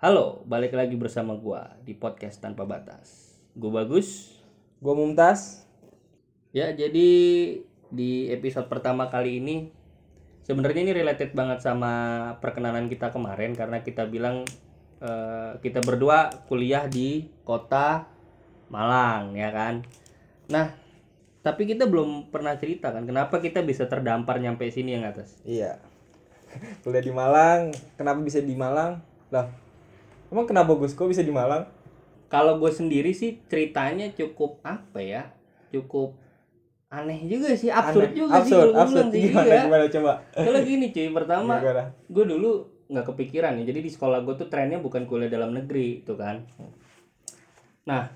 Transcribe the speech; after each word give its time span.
Halo, 0.00 0.40
balik 0.48 0.72
lagi 0.72 0.96
bersama 0.96 1.36
gua 1.36 1.76
di 1.84 1.92
podcast 1.92 2.40
tanpa 2.40 2.64
batas. 2.64 3.36
Gua 3.52 3.84
bagus. 3.84 4.32
Gue 4.80 4.96
Mumtaz. 4.96 5.68
Ya, 6.56 6.72
jadi 6.72 7.08
di 7.92 8.10
episode 8.32 8.64
pertama 8.72 9.12
kali 9.12 9.44
ini 9.44 9.68
sebenarnya 10.40 10.88
ini 10.88 10.92
related 10.96 11.36
banget 11.36 11.60
sama 11.60 11.92
perkenalan 12.40 12.88
kita 12.88 13.12
kemarin 13.12 13.52
karena 13.52 13.84
kita 13.84 14.08
bilang 14.08 14.48
eh, 15.04 15.60
kita 15.60 15.84
berdua 15.84 16.32
kuliah 16.48 16.88
di 16.88 17.28
kota 17.44 18.08
Malang, 18.72 19.36
ya 19.36 19.52
kan. 19.52 19.84
Nah, 20.48 20.80
tapi 21.44 21.68
kita 21.68 21.84
belum 21.84 22.32
pernah 22.32 22.56
cerita 22.56 22.88
kan 22.88 23.04
kenapa 23.04 23.36
kita 23.36 23.60
bisa 23.60 23.84
terdampar 23.84 24.40
nyampe 24.40 24.64
sini 24.72 24.96
yang 24.96 25.04
atas. 25.04 25.36
Iya. 25.44 25.76
Kuliah 26.88 27.04
di 27.04 27.12
Malang. 27.12 27.76
Kenapa 28.00 28.24
bisa 28.24 28.40
di 28.40 28.56
Malang? 28.56 29.04
Lah, 29.28 29.69
emang 30.30 30.46
kenapa 30.46 30.72
Gus? 30.72 30.92
Kok 30.92 31.06
bisa 31.06 31.20
di 31.20 31.30
Malang? 31.30 31.66
Kalau 32.26 32.56
gue 32.56 32.70
sendiri 32.70 33.10
sih 33.10 33.42
ceritanya 33.44 34.10
cukup 34.10 34.62
apa 34.62 34.98
ya? 34.98 35.34
Cukup 35.68 36.14
aneh 36.88 37.22
juga 37.24 37.54
sih, 37.54 37.70
absurd 37.70 38.10
Aneh. 38.10 38.16
juga 38.16 38.34
sih 38.40 38.50
absurd, 38.50 38.60
kalau 38.64 38.72
gua 38.72 38.82
absurd. 38.82 39.08
sih. 39.08 39.20
Gimana, 39.24 39.46
Iya. 39.46 39.62
gimana 39.62 39.84
coba? 39.88 40.12
Kalau 40.40 40.60
gini 40.60 40.86
cuy, 40.88 41.08
pertama 41.12 41.52
Gimana? 41.56 41.84
gue 42.04 42.24
dulu 42.26 42.50
nggak 42.86 43.06
kepikiran 43.06 43.52
ya. 43.54 43.64
Jadi 43.64 43.80
di 43.80 43.90
sekolah 43.90 44.18
gue 44.20 44.34
tuh 44.34 44.46
trennya 44.46 44.78
bukan 44.78 45.06
kuliah 45.06 45.30
dalam 45.30 45.54
negeri 45.54 46.02
tuh 46.02 46.14
kan. 46.14 46.42
Nah, 47.84 48.10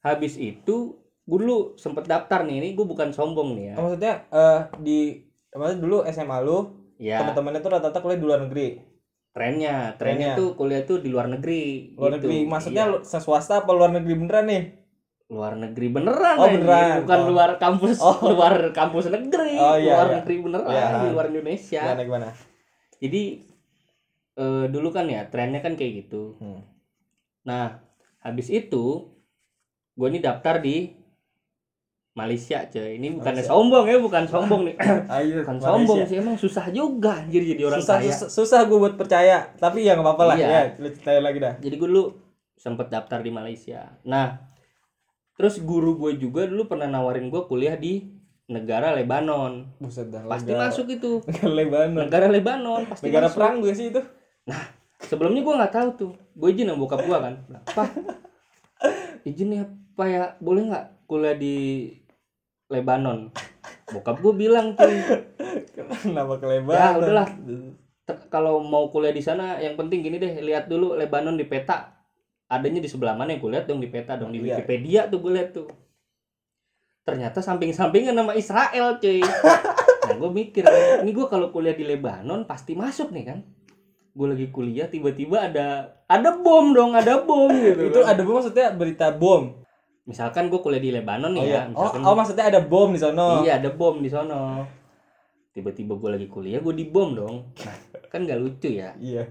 habis 0.00 0.38
itu 0.38 0.94
gue 1.22 1.38
dulu 1.38 1.74
sempet 1.74 2.06
daftar 2.06 2.42
nih. 2.42 2.58
Ini 2.58 2.68
gue 2.72 2.86
bukan 2.86 3.10
sombong 3.10 3.54
nih 3.54 3.64
ya. 3.64 3.74
Maksudnya 3.76 4.14
eh 4.28 4.60
di 4.78 4.98
maksudnya 5.50 5.80
dulu 5.80 5.96
SMA 6.06 6.38
lu 6.40 6.58
Ya, 6.96 7.18
teman-temannya 7.18 7.58
tuh 7.58 7.72
rata-rata 7.72 7.98
kuliah 7.98 8.14
di 8.16 8.26
luar 8.26 8.40
negeri. 8.40 8.78
Trennya, 9.32 9.96
trennya 9.96 10.32
Trennya. 10.32 10.38
tuh 10.38 10.48
kuliah 10.52 10.84
tuh 10.84 11.00
di 11.00 11.08
luar 11.08 11.26
negeri. 11.26 11.96
Luar 11.96 12.14
gitu. 12.14 12.28
negeri. 12.28 12.36
Maksudnya 12.44 12.84
Iya. 12.94 13.18
swasta 13.18 13.60
apa 13.60 13.70
luar 13.72 13.90
negeri 13.90 14.14
beneran 14.14 14.46
nih? 14.46 14.64
luar 15.32 15.56
negeri 15.56 15.88
beneran 15.88 16.36
Oh, 16.36 16.44
beneran. 16.44 17.08
bukan 17.08 17.18
Oh. 17.18 17.28
luar 17.32 17.50
kampus 17.56 17.96
Oh. 17.98 18.12
luar 18.36 18.68
kampus 18.70 19.08
negeri 19.08 19.56
Oh, 19.56 19.80
iya, 19.80 19.96
luar 19.96 20.06
iya. 20.06 20.14
negeri 20.20 20.34
beneran 20.38 20.68
Iya. 20.68 21.00
di 21.00 21.08
luar 21.08 21.26
Indonesia 21.26 21.80
Gimana 21.80 22.02
gimana? 22.04 22.28
jadi 23.00 23.22
eh, 24.32 24.64
dulu 24.68 24.92
kan 24.92 25.08
ya 25.08 25.24
trennya 25.28 25.60
kan 25.60 25.72
kayak 25.72 26.04
gitu 26.04 26.36
Hmm. 26.36 26.60
nah 27.42 27.80
habis 28.20 28.52
itu 28.52 29.08
gue 29.92 30.06
ini 30.06 30.20
daftar 30.20 30.60
di 30.60 30.92
Malaysia 32.12 32.60
cuy 32.66 32.96
ini 32.96 33.08
bukan 33.10 33.32
sombong 33.40 33.84
ya 33.86 33.96
bukan 33.96 34.24
sombong 34.24 34.68
nih 34.68 34.76
Ayo, 35.16 35.40
bukan 35.40 35.56
Malaysia. 35.56 35.66
sombong 35.66 35.98
sih 36.04 36.16
emang 36.18 36.36
susah 36.36 36.68
juga 36.68 37.16
anjir 37.18 37.40
jadi 37.42 37.62
orang 37.64 37.80
susah, 37.80 37.96
kaya 37.98 38.12
susah, 38.12 38.28
susah 38.28 38.60
gue 38.62 38.76
buat 38.76 38.94
percaya. 38.94 39.48
Tapi 39.56 39.80
ya 39.80 39.96
nggak 39.96 40.04
apa-apa 40.06 40.24
lah. 40.26 40.36
Iya. 40.36 40.46
Ya, 40.46 40.62
lu 40.76 40.88
ceritain 40.90 41.20
lagi 41.20 41.38
dah. 41.40 41.54
jadi 41.56 41.72
gue 41.72 41.88
dulu 41.88 42.04
sempet 42.54 42.86
daftar 42.88 43.18
di 43.18 43.30
Malaysia 43.30 43.96
nah 44.02 44.38
terus 45.32 45.56
guru 45.58 45.96
gue 45.96 46.14
juga 46.16 46.44
dulu 46.44 46.68
pernah 46.68 46.86
nawarin 46.86 47.26
gue 47.26 47.42
kuliah 47.42 47.74
di 47.74 48.06
negara 48.44 48.92
Lebanon 48.92 49.64
Buset 49.78 50.06
dah. 50.06 50.22
pasti 50.22 50.52
negara- 50.52 50.68
masuk 50.68 50.86
itu 50.86 51.10
Negara 51.26 51.48
Lebanon. 51.50 52.04
negara 52.06 52.26
Lebanon 52.28 52.80
pasti 52.86 53.02
Negara 53.04 53.26
masuk. 53.26 53.36
perang 53.40 53.54
gue 53.58 53.72
sih 53.72 53.88
itu. 53.88 54.00
sebelumnya 55.00 55.40
gue 55.40 55.54
nggak 55.56 55.72
tahu 55.72 55.88
tuh 55.96 56.12
gue 56.30 56.48
izin 56.50 56.68
sama 56.68 56.78
bokap 56.78 57.00
gue 57.00 57.16
kan 57.16 57.34
apa 57.64 57.82
izin 59.28 59.48
ya 59.52 59.64
pak 59.92 60.06
ya 60.06 60.24
boleh 60.38 60.62
nggak 60.68 60.84
kuliah 61.04 61.34
di 61.34 61.56
Lebanon 62.72 63.28
bokap 63.86 64.16
gue 64.18 64.34
bilang 64.34 64.72
tuh 64.72 64.88
Kenapa 66.00 66.34
ke 66.34 66.46
ya 66.46 66.52
Lebanon? 66.56 66.96
udahlah 66.98 67.28
Ter- 68.02 68.26
kalau 68.26 68.58
mau 68.58 68.88
kuliah 68.88 69.12
di 69.12 69.20
sana 69.20 69.56
yang 69.58 69.76
penting 69.76 70.00
gini 70.00 70.16
deh 70.16 70.40
lihat 70.40 70.66
dulu 70.66 70.96
Lebanon 70.96 71.36
di 71.36 71.44
peta 71.44 71.92
adanya 72.46 72.80
di 72.80 72.88
sebelah 72.88 73.12
mana 73.12 73.32
gue 73.32 73.46
lihat 73.46 73.64
dong 73.64 73.78
di 73.78 73.86
peta 73.86 74.16
dong 74.16 74.28
di 74.28 74.40
Iya. 74.40 74.58
Wikipedia 74.58 75.00
tuh 75.06 75.20
gue 75.20 75.32
lihat 75.32 75.52
tuh 75.52 75.68
ternyata 77.02 77.38
samping-sampingan 77.38 78.12
nama 78.12 78.32
Israel 78.32 78.96
cuy 78.96 79.20
nah 80.02 80.14
gue 80.14 80.30
mikir 80.32 80.62
ini 81.00 81.10
gue 81.10 81.26
kalau 81.26 81.50
kuliah 81.50 81.72
di 81.72 81.82
Lebanon 81.82 82.42
pasti 82.42 82.74
masuk 82.74 83.10
nih 83.10 83.24
kan 83.24 83.38
gue 84.12 84.26
lagi 84.28 84.46
kuliah 84.48 84.86
tiba-tiba 84.86 85.40
ada 85.42 85.66
ada 86.04 86.30
bom 86.34 86.70
dong 86.70 86.92
ada 86.92 87.18
bom 87.18 87.48
gitu 87.48 87.88
Itu 87.88 88.00
kan. 88.00 88.12
ada 88.12 88.20
bom 88.20 88.36
maksudnya 88.36 88.68
berita 88.70 89.08
bom. 89.08 89.61
Misalkan 90.02 90.50
gue 90.50 90.58
kuliah 90.58 90.82
di 90.82 90.90
Lebanon 90.90 91.30
nih 91.30 91.42
Oh, 91.42 91.46
ya 91.46 91.60
iya. 91.62 91.62
oh, 91.72 91.90
oh, 92.02 92.14
maksudnya 92.14 92.50
ada 92.50 92.60
bom 92.60 92.90
di 92.90 92.98
sono. 92.98 93.42
iya 93.42 93.56
ada 93.56 93.70
bom 93.70 93.98
di 93.98 94.10
sono 94.10 94.66
tiba-tiba 95.52 95.94
gue 95.94 96.10
lagi 96.10 96.26
kuliah 96.26 96.58
gue 96.58 96.72
dibom 96.72 97.12
dong 97.12 97.36
nah, 97.60 97.76
kan 98.08 98.24
gak 98.24 98.40
lucu 98.40 98.72
ya 98.72 98.96
Iya. 98.96 99.28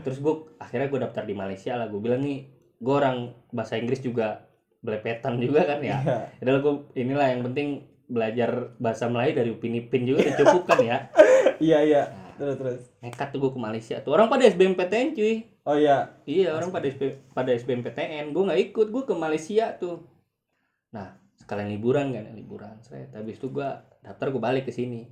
terus 0.00 0.18
gue 0.18 0.34
akhirnya 0.56 0.88
gue 0.88 1.00
daftar 1.00 1.22
di 1.22 1.34
Malaysia 1.34 1.76
lah 1.76 1.86
gue 1.86 2.00
bilang 2.00 2.18
nih 2.18 2.48
gue 2.78 2.94
orang 2.94 3.30
bahasa 3.50 3.76
Inggris 3.76 4.00
juga 4.00 4.48
belepetan 4.78 5.36
juga 5.38 5.66
kan 5.66 5.78
ya 5.78 6.00
Iya. 6.00 6.18
adalah 6.40 6.60
gue 6.60 6.74
inilah 6.94 7.26
yang 7.28 7.42
penting 7.44 7.68
belajar 8.08 8.72
bahasa 8.80 9.04
Melayu 9.06 9.36
dari 9.36 9.50
Upin 9.52 9.76
Ipin 9.76 10.02
juga 10.02 10.24
kan 10.64 10.80
ya 10.80 10.98
Iya, 11.58 11.78
iya. 11.82 12.02
Terus 12.38 12.54
terus. 12.56 12.80
nekat 12.98 13.28
tuh 13.28 13.38
gue 13.38 13.50
ke 13.50 13.58
Malaysia 13.58 13.96
tuh 13.98 14.14
orang 14.14 14.26
pada 14.26 14.46
SBMPTN 14.46 15.12
cuy 15.12 15.34
Oh 15.62 15.74
iya. 15.74 16.16
iya 16.24 16.54
orang 16.54 16.70
pada 16.70 16.86
SB, 16.86 17.02
pada 17.30 17.50
SBMPTN 17.52 18.30
gue 18.30 18.42
nggak 18.42 18.60
ikut 18.66 18.86
gue 18.88 19.02
ke 19.04 19.14
Malaysia 19.14 19.74
tuh 19.74 20.06
nah 20.88 21.12
sekalian 21.36 21.68
liburan 21.70 22.10
kan 22.10 22.24
liburan 22.32 22.78
saya 22.80 23.04
habis 23.12 23.36
itu 23.36 23.48
gue 23.48 23.68
daftar 24.00 24.26
gue 24.28 24.40
balik 24.40 24.64
ke 24.64 24.72
sini 24.72 25.04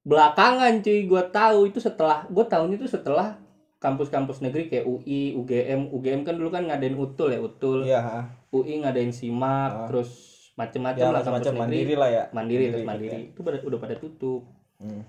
belakangan 0.00 0.80
cuy 0.80 1.04
gue 1.04 1.22
tahu 1.28 1.68
itu 1.68 1.78
setelah 1.78 2.24
gue 2.26 2.40
tahunya 2.42 2.76
itu 2.76 2.88
setelah 2.88 3.36
kampus-kampus 3.76 4.44
negeri 4.44 4.68
kayak 4.68 4.84
UI, 4.84 5.32
UGM, 5.34 5.88
UGM 5.88 6.20
kan 6.20 6.36
dulu 6.36 6.52
kan 6.52 6.68
ngadain 6.68 6.92
utul 6.94 7.32
ya 7.32 7.40
utul, 7.40 7.88
ha. 7.88 8.28
UI 8.52 8.84
ngadain 8.84 9.08
simak, 9.08 9.72
Ah. 9.72 9.86
terus 9.88 10.10
macem-macem 10.52 11.00
Ya 11.00 11.08
lah 11.08 11.24
kampus 11.24 11.40
macam-macam 11.40 11.52
negeri, 11.54 11.60
mandiri 11.64 11.94
lah 11.96 12.08
ya. 12.12 12.24
mandiri, 12.30 12.64
terus 12.68 12.84
Mandiri, 12.84 13.08
mandiri, 13.08 13.32
itu 13.32 13.40
pada, 13.40 13.56
udah 13.64 13.78
pada 13.80 13.94
tutup. 13.96 14.42
Hmm. 14.76 15.00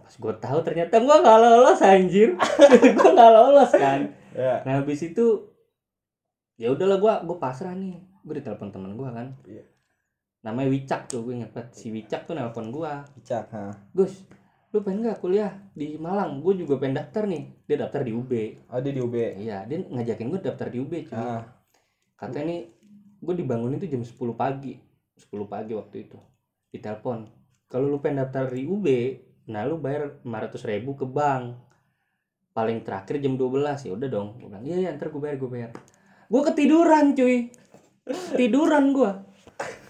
Pas 0.00 0.14
gue 0.14 0.34
tahu 0.38 0.58
ternyata 0.62 0.94
gue 0.96 1.16
nggak 1.18 1.38
lolos 1.38 1.80
anjir, 1.80 2.28
gue 2.98 3.10
nggak 3.10 3.32
lolos 3.32 3.70
kan. 3.72 4.00
Ya. 4.32 4.62
Nah 4.62 4.80
habis 4.80 5.00
itu 5.00 5.50
ya 6.54 6.70
udahlah 6.70 6.98
gue 6.98 7.12
gue 7.26 7.36
pasrah 7.38 7.72
nih, 7.72 7.96
gue 8.22 8.34
ditelepon 8.36 8.70
teman 8.70 8.92
gue 8.92 9.08
kan, 9.08 9.28
Iya. 9.46 9.64
namanya 10.40 10.68
Wicak 10.70 11.06
tuh 11.06 11.22
gue 11.22 11.38
inget 11.38 11.50
banget 11.50 11.70
si 11.72 11.90
Wicak 11.90 12.26
tuh 12.26 12.34
nelpon 12.34 12.70
gue, 12.70 12.92
Bicak, 13.14 13.46
ha. 13.50 13.70
Gus, 13.90 14.26
lu 14.70 14.82
pengen 14.82 15.06
nggak 15.06 15.18
kuliah 15.18 15.54
di 15.72 15.94
Malang? 15.96 16.42
Gue 16.42 16.54
juga 16.54 16.76
pengen 16.76 16.98
daftar 16.98 17.24
nih, 17.24 17.42
dia 17.64 17.76
daftar 17.78 18.02
di 18.02 18.12
UB. 18.12 18.32
Oh, 18.68 18.78
dia 18.78 18.92
di 18.92 19.00
UB. 19.00 19.14
Iya, 19.16 19.64
dia 19.64 19.78
ngajakin 19.80 20.26
gue 20.28 20.40
daftar 20.40 20.66
di 20.68 20.78
UB 20.78 20.92
cuy. 21.06 21.14
Ah, 21.14 21.42
Katanya 22.14 22.50
nih 22.50 22.60
gue 23.18 23.34
dibangunin 23.34 23.78
tuh 23.78 23.86
jam 23.86 24.02
10 24.02 24.14
pagi. 24.34 24.74
10 25.18 25.46
pagi 25.46 25.72
waktu 25.74 25.96
itu. 26.04 26.18
Ditelepon. 26.70 27.30
Kalau 27.66 27.86
lu 27.86 27.98
pengen 27.98 28.22
daftar 28.22 28.50
di 28.50 28.62
UB, 28.64 28.86
nah 29.48 29.64
lu 29.64 29.80
bayar 29.80 30.20
500 30.22 30.60
ribu 30.62 30.92
ke 30.92 31.08
bank. 31.08 31.56
Paling 32.52 32.82
terakhir 32.82 33.16
jam 33.18 33.34
12 33.34 33.86
ya 33.86 33.92
udah 33.94 34.08
dong. 34.08 34.28
Gue 34.36 34.50
bilang, 34.50 34.64
"Iya, 34.66 34.76
iya, 34.78 34.90
ntar 34.92 35.08
gue 35.08 35.18
bayar, 35.18 35.36
gue 35.38 35.48
bayar." 35.48 35.70
Gue 36.28 36.42
ketiduran, 36.44 37.16
cuy. 37.16 37.48
Tiduran 38.34 38.92
gue. 38.92 39.10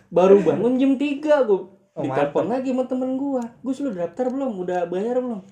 Baru 0.09 0.41
bangun 0.41 0.79
jam 0.79 0.93
3 0.95 1.43
gue 1.45 1.61
Oh, 1.99 2.07
ditelepon 2.07 2.47
lagi 2.47 2.71
sama 2.71 2.87
temen 2.87 3.19
gue. 3.19 3.43
Gus 3.59 3.83
lu 3.83 3.91
daftar 3.91 4.31
belum? 4.31 4.63
Udah 4.63 4.87
bayar 4.87 5.19
belum? 5.19 5.43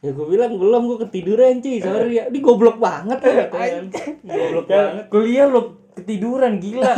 Ya 0.00 0.14
gue 0.14 0.22
bilang 0.24 0.54
belum, 0.54 0.86
gue 0.86 0.98
ketiduran 1.02 1.58
cuy, 1.58 1.82
sorry 1.82 2.14
ya. 2.14 2.30
Ini 2.30 2.38
goblok 2.38 2.78
banget 2.78 3.18
ya 3.18 3.32
katanya. 3.44 3.90
Goblok 4.38 4.66
Ya, 4.70 4.78
banget. 4.80 5.04
kuliah 5.10 5.46
lo 5.50 5.60
ketiduran 5.92 6.62
gila. 6.62 6.94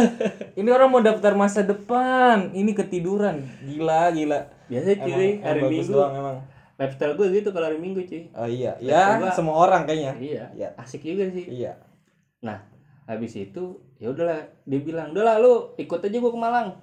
Ini 0.53 0.69
orang 0.69 0.89
mau 0.93 1.01
daftar 1.01 1.33
masa 1.33 1.65
depan, 1.65 2.53
ini 2.53 2.77
ketiduran. 2.77 3.41
Gila, 3.65 4.13
gila. 4.13 4.41
Biasa 4.73 4.89
cuy, 4.99 5.29
hari 5.39 5.61
bagus 5.61 5.77
Minggu. 5.85 5.93
doang 5.93 6.15
emang. 6.17 6.37
Lifestyle 6.73 7.15
gue 7.15 7.27
gitu 7.31 7.49
kalau 7.53 7.67
hari 7.69 7.77
Minggu 7.77 8.01
cuy. 8.03 8.23
Oh 8.33 8.49
iya, 8.49 8.73
ya 8.81 9.21
Mbak. 9.21 9.37
semua 9.37 9.61
orang 9.61 9.85
kayaknya. 9.85 10.13
Iya, 10.17 10.45
Iya. 10.51 10.69
asik 10.75 11.05
juga 11.05 11.29
sih. 11.29 11.45
Iya. 11.47 11.77
Habis 13.03 13.35
itu 13.37 13.63
ya 13.99 14.09
udahlah, 14.09 14.39
dia 14.63 14.79
bilang, 14.79 15.11
"Udahlah 15.11 15.37
lu 15.37 15.55
ikut 15.77 16.01
aja 16.01 16.17
gue 16.17 16.33
ke 16.33 16.41
Malang." 16.41 16.79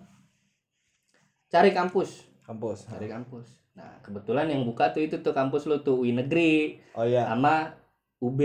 Cari 1.49 1.73
kampus, 1.73 2.29
Kampus. 2.43 2.85
cari 2.85 3.09
kampus. 3.09 3.47
Nah, 3.73 3.97
kebetulan 3.99 4.45
yang 4.45 4.61
buka 4.61 4.91
tuh 4.91 5.01
itu 5.01 5.17
tuh 5.19 5.31
kampus 5.31 5.65
lu 5.65 5.79
tuh 5.79 5.97
UI 5.97 6.13
Negeri 6.13 6.77
Oh 6.93 7.01
iya. 7.01 7.25
sama 7.25 7.73
UB. 8.19 8.39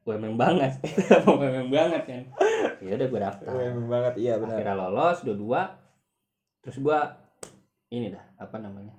UMM 0.00 0.34
banget. 0.34 0.80
UMM 1.28 1.68
banget 1.68 2.02
kan. 2.08 2.22
Ya 2.80 2.96
udah 2.96 3.06
gue 3.06 3.20
daftar. 3.20 3.44
Keren 3.44 3.84
banget, 3.84 4.14
iya 4.16 4.40
benar. 4.40 4.56
Akhirnya 4.56 4.74
lolos 4.74 5.18
dua-dua. 5.20 5.62
Terus 6.62 6.76
gua 6.78 7.19
ini 7.90 8.06
dah, 8.08 8.24
apa 8.38 8.56
namanya? 8.56 8.94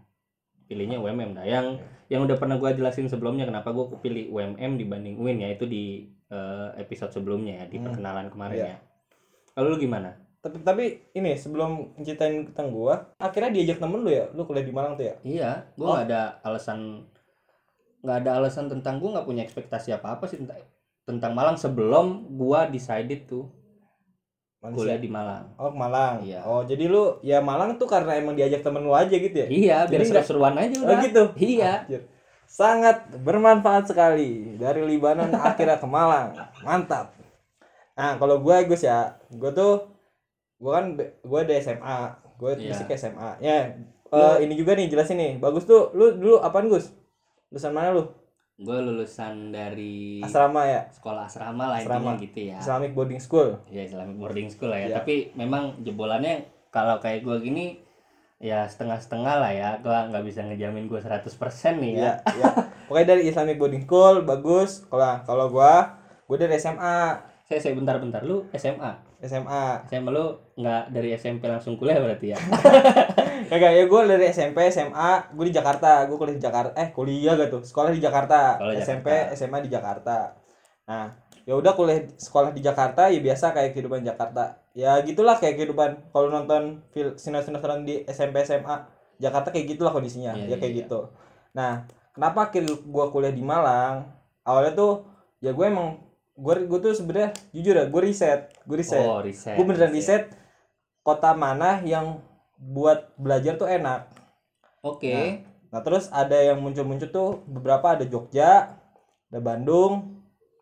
Pilihnya 0.68 1.00
UMM 1.00 1.36
dah. 1.36 1.44
Yang 1.44 1.84
yang 2.08 2.24
udah 2.24 2.36
pernah 2.36 2.56
gua 2.56 2.72
jelasin 2.72 3.08
sebelumnya 3.08 3.44
kenapa 3.44 3.72
gua 3.72 3.88
kepilih 3.90 4.28
UMM 4.30 4.76
dibanding 4.76 5.16
UIN 5.16 5.40
ya 5.42 5.50
itu 5.50 5.64
di 5.66 6.08
eh, 6.32 6.70
episode 6.80 7.12
sebelumnya 7.12 7.60
ya, 7.60 7.66
di 7.68 7.76
Hmm. 7.76 7.92
perkenalan 7.92 8.32
kemarin 8.32 8.56
Iya. 8.56 8.68
ya. 8.72 8.78
Kalau 9.52 9.68
lu 9.68 9.76
gimana? 9.76 10.16
Tapi 10.40 10.64
tapi 10.64 10.84
ini 11.12 11.36
sebelum 11.36 11.92
ceritain 12.00 12.48
tentang 12.48 12.72
gua, 12.72 13.12
akhirnya 13.20 13.52
diajak 13.52 13.78
temen 13.78 14.00
lu 14.00 14.08
ya, 14.08 14.32
lu 14.32 14.48
kuliah 14.48 14.64
di 14.64 14.72
Malang 14.72 14.96
tuh 14.96 15.12
ya? 15.12 15.16
Iya, 15.22 15.52
gua 15.76 15.88
Oh. 15.92 15.98
ada 16.00 16.40
alasan 16.42 17.04
nggak 18.02 18.18
ada 18.24 18.32
alasan 18.40 18.66
tentang 18.66 18.98
gua 18.98 19.20
nggak 19.20 19.28
punya 19.28 19.44
ekspektasi 19.44 19.94
apa 19.94 20.16
apa 20.16 20.26
sih 20.26 20.40
tentang 20.40 20.58
tentang 21.04 21.32
Malang 21.36 21.60
sebelum 21.60 22.32
gua 22.34 22.66
decided 22.66 23.28
tuh 23.28 23.46
Malaysia. 24.62 24.78
kuliah 24.78 25.00
di 25.00 25.10
Malang 25.10 25.46
Oh, 25.58 25.70
Malang. 25.70 26.22
Iya. 26.22 26.40
Oh, 26.44 26.62
jadi 26.62 26.86
lu 26.86 27.18
ya 27.22 27.42
Malang 27.42 27.76
tuh 27.76 27.86
karena 27.86 28.14
emang 28.14 28.34
diajak 28.34 28.62
temen 28.62 28.82
lu 28.82 28.94
aja 28.94 29.10
gitu 29.10 29.34
ya? 29.36 29.48
iya 29.50 29.78
biar 29.84 30.06
seru-seruan 30.06 30.54
aja 30.54 30.76
Oh 30.76 30.86
udah 30.86 30.98
gitu. 31.02 31.24
iya 31.36 31.82
Anjir. 31.82 32.06
Sangat 32.46 33.10
bermanfaat 33.18 33.88
sekali 33.88 34.54
dari 34.56 34.86
Libanon 34.86 35.34
akhirnya 35.50 35.76
ke 35.76 35.88
Malang. 35.88 36.38
Mantap. 36.62 37.16
Nah, 37.92 38.16
kalau 38.16 38.38
gue 38.38 38.56
Gus 38.66 38.82
ya, 38.82 39.18
gue 39.30 39.52
tuh 39.52 39.88
gue 40.58 40.70
kan 40.70 40.86
gue 41.00 41.40
ada 41.40 41.54
SMA, 41.58 42.00
gue 42.36 42.52
Iya. 42.56 42.70
musik 42.70 42.90
SMA. 42.92 43.30
Ya, 43.40 43.82
eh, 44.08 44.36
ini 44.40 44.54
juga 44.54 44.74
nih 44.74 44.88
jelasin 44.88 45.18
nih. 45.18 45.34
Bagus 45.38 45.64
tuh, 45.64 45.90
lu 45.92 46.14
dulu 46.14 46.38
apaan 46.38 46.68
Gus? 46.68 46.94
Lulusan 47.50 47.72
mana 47.72 47.92
lu? 47.92 48.06
Gue 48.54 48.78
lulusan 48.78 49.50
dari 49.50 50.20
Asrama 50.20 50.64
ya, 50.64 50.86
sekolah 50.90 51.26
asrama 51.26 51.66
lah 51.68 51.78
Asrama. 51.80 52.14
intinya 52.14 52.22
gitu 52.22 52.40
ya 52.48 52.58
Islamic 52.58 52.92
Boarding 52.92 53.18
School. 53.20 53.50
ya 53.68 53.82
Islamic 53.82 54.16
boarding 54.16 54.50
school 54.50 54.70
lah 54.70 54.80
ya 54.80 54.88
Iya. 54.88 54.96
tapi 55.00 55.16
memang 55.34 55.80
jebolannya 55.80 56.44
kalau 56.70 56.98
kayak 56.98 57.22
gue 57.22 57.38
gini 57.42 57.66
ya 58.38 58.66
setengah-setengah 58.66 59.36
lah 59.38 59.52
ya 59.52 59.70
gue 59.78 59.92
nggak 59.92 60.24
bisa 60.24 60.42
ngejamin 60.44 60.86
gue 60.86 60.98
100% 60.98 61.30
nih 61.78 61.94
ya 61.96 62.14
iya. 62.32 62.50
Pokoknya 62.86 63.08
dari 63.10 63.24
Islamic 63.26 63.56
Boarding 63.56 63.86
School 63.86 64.22
bagus. 64.22 64.84
Kalau 64.86 65.24
kalau 65.24 65.46
gua, 65.48 65.96
gue 66.26 66.36
dari 66.36 66.60
SMA, 66.60 67.00
saya 67.42 67.58
saya 67.58 67.72
bentar-bentar 67.72 68.20
lu 68.22 68.52
SMA 68.52 68.92
SMA. 69.22 69.88
SMA 69.88 70.10
lu 70.10 70.26
nggak 70.54 70.92
dari 70.92 71.14
SMP 71.14 71.46
langsung 71.46 71.76
kuliah 71.76 71.98
berarti 71.98 72.34
ya 72.34 72.40
Kagak 73.52 73.72
ya 73.76 73.84
gue 73.84 74.00
dari 74.08 74.26
SMP, 74.32 74.64
SMA, 74.72 75.36
gue 75.36 75.46
di 75.52 75.52
Jakarta, 75.52 76.08
gue 76.08 76.16
kuliah 76.16 76.40
di 76.40 76.44
Jakarta, 76.48 76.72
eh 76.80 76.88
kuliah 76.96 77.36
gak 77.36 77.52
tuh, 77.52 77.60
sekolah 77.68 77.92
di 77.92 78.00
Jakarta, 78.00 78.56
Sekolah 78.56 78.80
SMP, 78.80 79.08
Jakarta. 79.12 79.36
SMA 79.36 79.58
di 79.60 79.70
Jakarta. 79.76 80.18
Nah, 80.88 81.06
ya 81.44 81.54
udah 81.60 81.76
kuliah 81.76 82.00
sekolah 82.16 82.56
di 82.56 82.64
Jakarta 82.64 83.12
ya 83.12 83.20
biasa 83.20 83.52
kayak 83.52 83.76
kehidupan 83.76 84.08
Jakarta. 84.08 84.56
Ya 84.72 84.96
gitulah 85.04 85.36
kayak 85.36 85.60
kehidupan 85.60 86.16
kalau 86.16 86.32
nonton 86.32 86.80
film 86.96 87.20
sinetron-sinetron 87.20 87.84
di 87.84 88.08
SMP, 88.08 88.40
SMA, 88.48 88.88
Jakarta 89.20 89.52
kayak 89.52 89.76
gitulah 89.76 89.92
kondisinya, 89.92 90.32
Iya, 90.32 90.56
ya 90.56 90.56
kayak 90.56 90.72
iya, 90.72 90.80
gitu. 90.88 91.12
Nah, 91.52 91.84
kenapa 92.16 92.48
akhirnya 92.48 92.72
gue 92.72 93.06
kuliah 93.12 93.36
di 93.36 93.44
Malang? 93.44 94.08
Awalnya 94.48 94.80
tuh 94.80 95.04
ya 95.44 95.52
gue 95.52 95.66
emang 95.68 96.00
gue 96.40 96.56
gue 96.72 96.80
tuh 96.80 96.96
sebenarnya 96.96 97.36
jujur 97.52 97.76
ya 97.76 97.86
gue 97.92 98.02
riset, 98.02 98.48
gue 98.64 98.78
riset 98.80 99.04
oh 99.04 99.20
riset 99.20 99.60
gue 99.60 99.66
beneran 99.68 99.92
riset 99.92 100.32
kota 101.04 101.36
mana 101.36 101.84
yang 101.84 102.24
buat 102.62 103.18
belajar 103.18 103.58
tuh 103.58 103.66
enak. 103.66 104.14
Oke. 104.86 105.42
Nah 105.74 105.82
terus 105.82 106.14
ada 106.14 106.38
yang 106.38 106.62
muncul-muncul 106.62 107.10
tuh 107.10 107.30
beberapa 107.50 107.98
ada 107.98 108.06
Jogja 108.06 108.78
ada 109.32 109.40
Bandung 109.42 110.22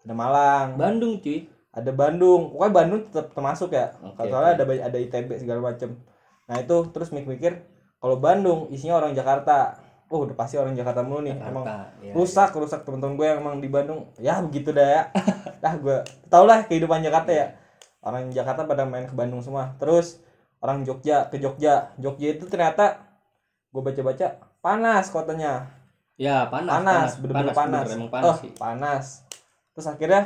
ada 0.10 0.14
Malang. 0.16 0.68
Bandung 0.80 1.20
cuy. 1.20 1.46
Ada 1.70 1.92
Bandung. 1.94 2.56
Pokoknya 2.56 2.74
Bandung 2.74 3.02
tetap 3.06 3.30
termasuk 3.36 3.70
ya. 3.76 3.94
Kalau 4.18 4.30
soalnya 4.32 4.58
oke. 4.58 4.64
ada 4.66 4.90
ada 4.90 4.98
ITB 4.98 5.30
segala 5.38 5.60
macem. 5.70 6.02
Nah 6.50 6.56
itu 6.58 6.76
terus 6.90 7.14
mikir-mikir 7.14 7.62
kalau 8.00 8.18
Bandung 8.18 8.72
isinya 8.74 8.98
orang 8.98 9.14
Jakarta. 9.14 9.78
Oh 10.10 10.26
udah 10.26 10.34
pasti 10.34 10.58
orang 10.58 10.74
Jakarta 10.74 11.06
mulu 11.06 11.22
nih. 11.22 11.38
Emang 11.38 11.62
Jakarta, 11.62 12.02
ya. 12.02 12.14
rusak 12.18 12.50
rusak 12.58 12.82
teman-teman 12.82 13.14
gue 13.14 13.26
yang 13.30 13.40
emang 13.46 13.56
di 13.62 13.70
Bandung. 13.70 14.10
Ya 14.18 14.42
begitu 14.42 14.74
dah 14.74 14.88
ya. 14.88 15.02
Dah 15.62 15.76
gue 15.76 15.98
tau 16.32 16.48
lah 16.50 16.66
kehidupan 16.66 17.06
Jakarta 17.06 17.30
ya. 17.30 17.54
Orang 18.02 18.34
Jakarta 18.34 18.66
pada 18.66 18.90
main 18.90 19.06
ke 19.06 19.14
Bandung 19.14 19.46
semua. 19.46 19.78
Terus 19.78 20.18
orang 20.60 20.84
Jogja 20.84 21.28
ke 21.28 21.40
Jogja. 21.40 21.92
Jogja 21.98 22.28
itu 22.36 22.46
ternyata 22.48 23.00
gue 23.70 23.82
baca-baca 23.82 24.28
panas 24.60 25.08
kotanya. 25.10 25.68
Ya 26.20 26.44
panas 26.52 26.72
panas 26.84 27.10
bener-bener 27.16 27.56
panas, 27.56 27.86
bener, 27.88 27.96
emang 27.96 28.12
panas 28.12 28.28
Oh, 28.28 28.36
sih. 28.44 28.52
panas. 28.56 29.06
Terus 29.72 29.88
akhirnya 29.88 30.24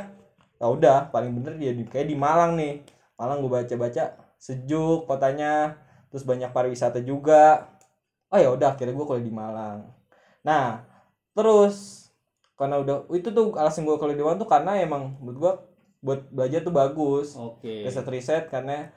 ya 0.58 0.66
udah 0.70 0.98
paling 1.14 1.34
bener 1.38 1.54
dia 1.62 1.72
di 1.76 1.86
kayak 1.86 2.10
di 2.10 2.18
Malang 2.18 2.58
nih. 2.58 2.82
Malang 3.14 3.46
gue 3.46 3.52
baca-baca 3.52 4.18
sejuk 4.42 5.06
kotanya. 5.06 5.78
Terus 6.10 6.26
banyak 6.26 6.50
pariwisata 6.50 7.02
juga. 7.02 7.70
Oh 8.34 8.42
ya 8.42 8.50
udah 8.50 8.74
akhirnya 8.74 8.98
gue 8.98 9.06
kuliah 9.06 9.26
di 9.26 9.34
Malang. 9.34 9.86
Nah 10.42 10.82
terus 11.38 12.10
karena 12.54 12.82
udah 12.82 13.06
itu 13.14 13.30
tuh 13.30 13.54
alasan 13.54 13.86
gue 13.86 13.94
kuliah 13.98 14.18
di 14.18 14.26
Malang 14.26 14.42
tuh 14.42 14.50
karena 14.50 14.82
emang 14.82 15.14
menurut 15.22 15.38
gue 15.38 15.54
buat 16.04 16.20
belajar 16.34 16.66
tuh 16.66 16.74
bagus. 16.74 17.38
Oke. 17.38 17.86
Riset 17.86 18.10
riset 18.10 18.44
karena 18.50 18.90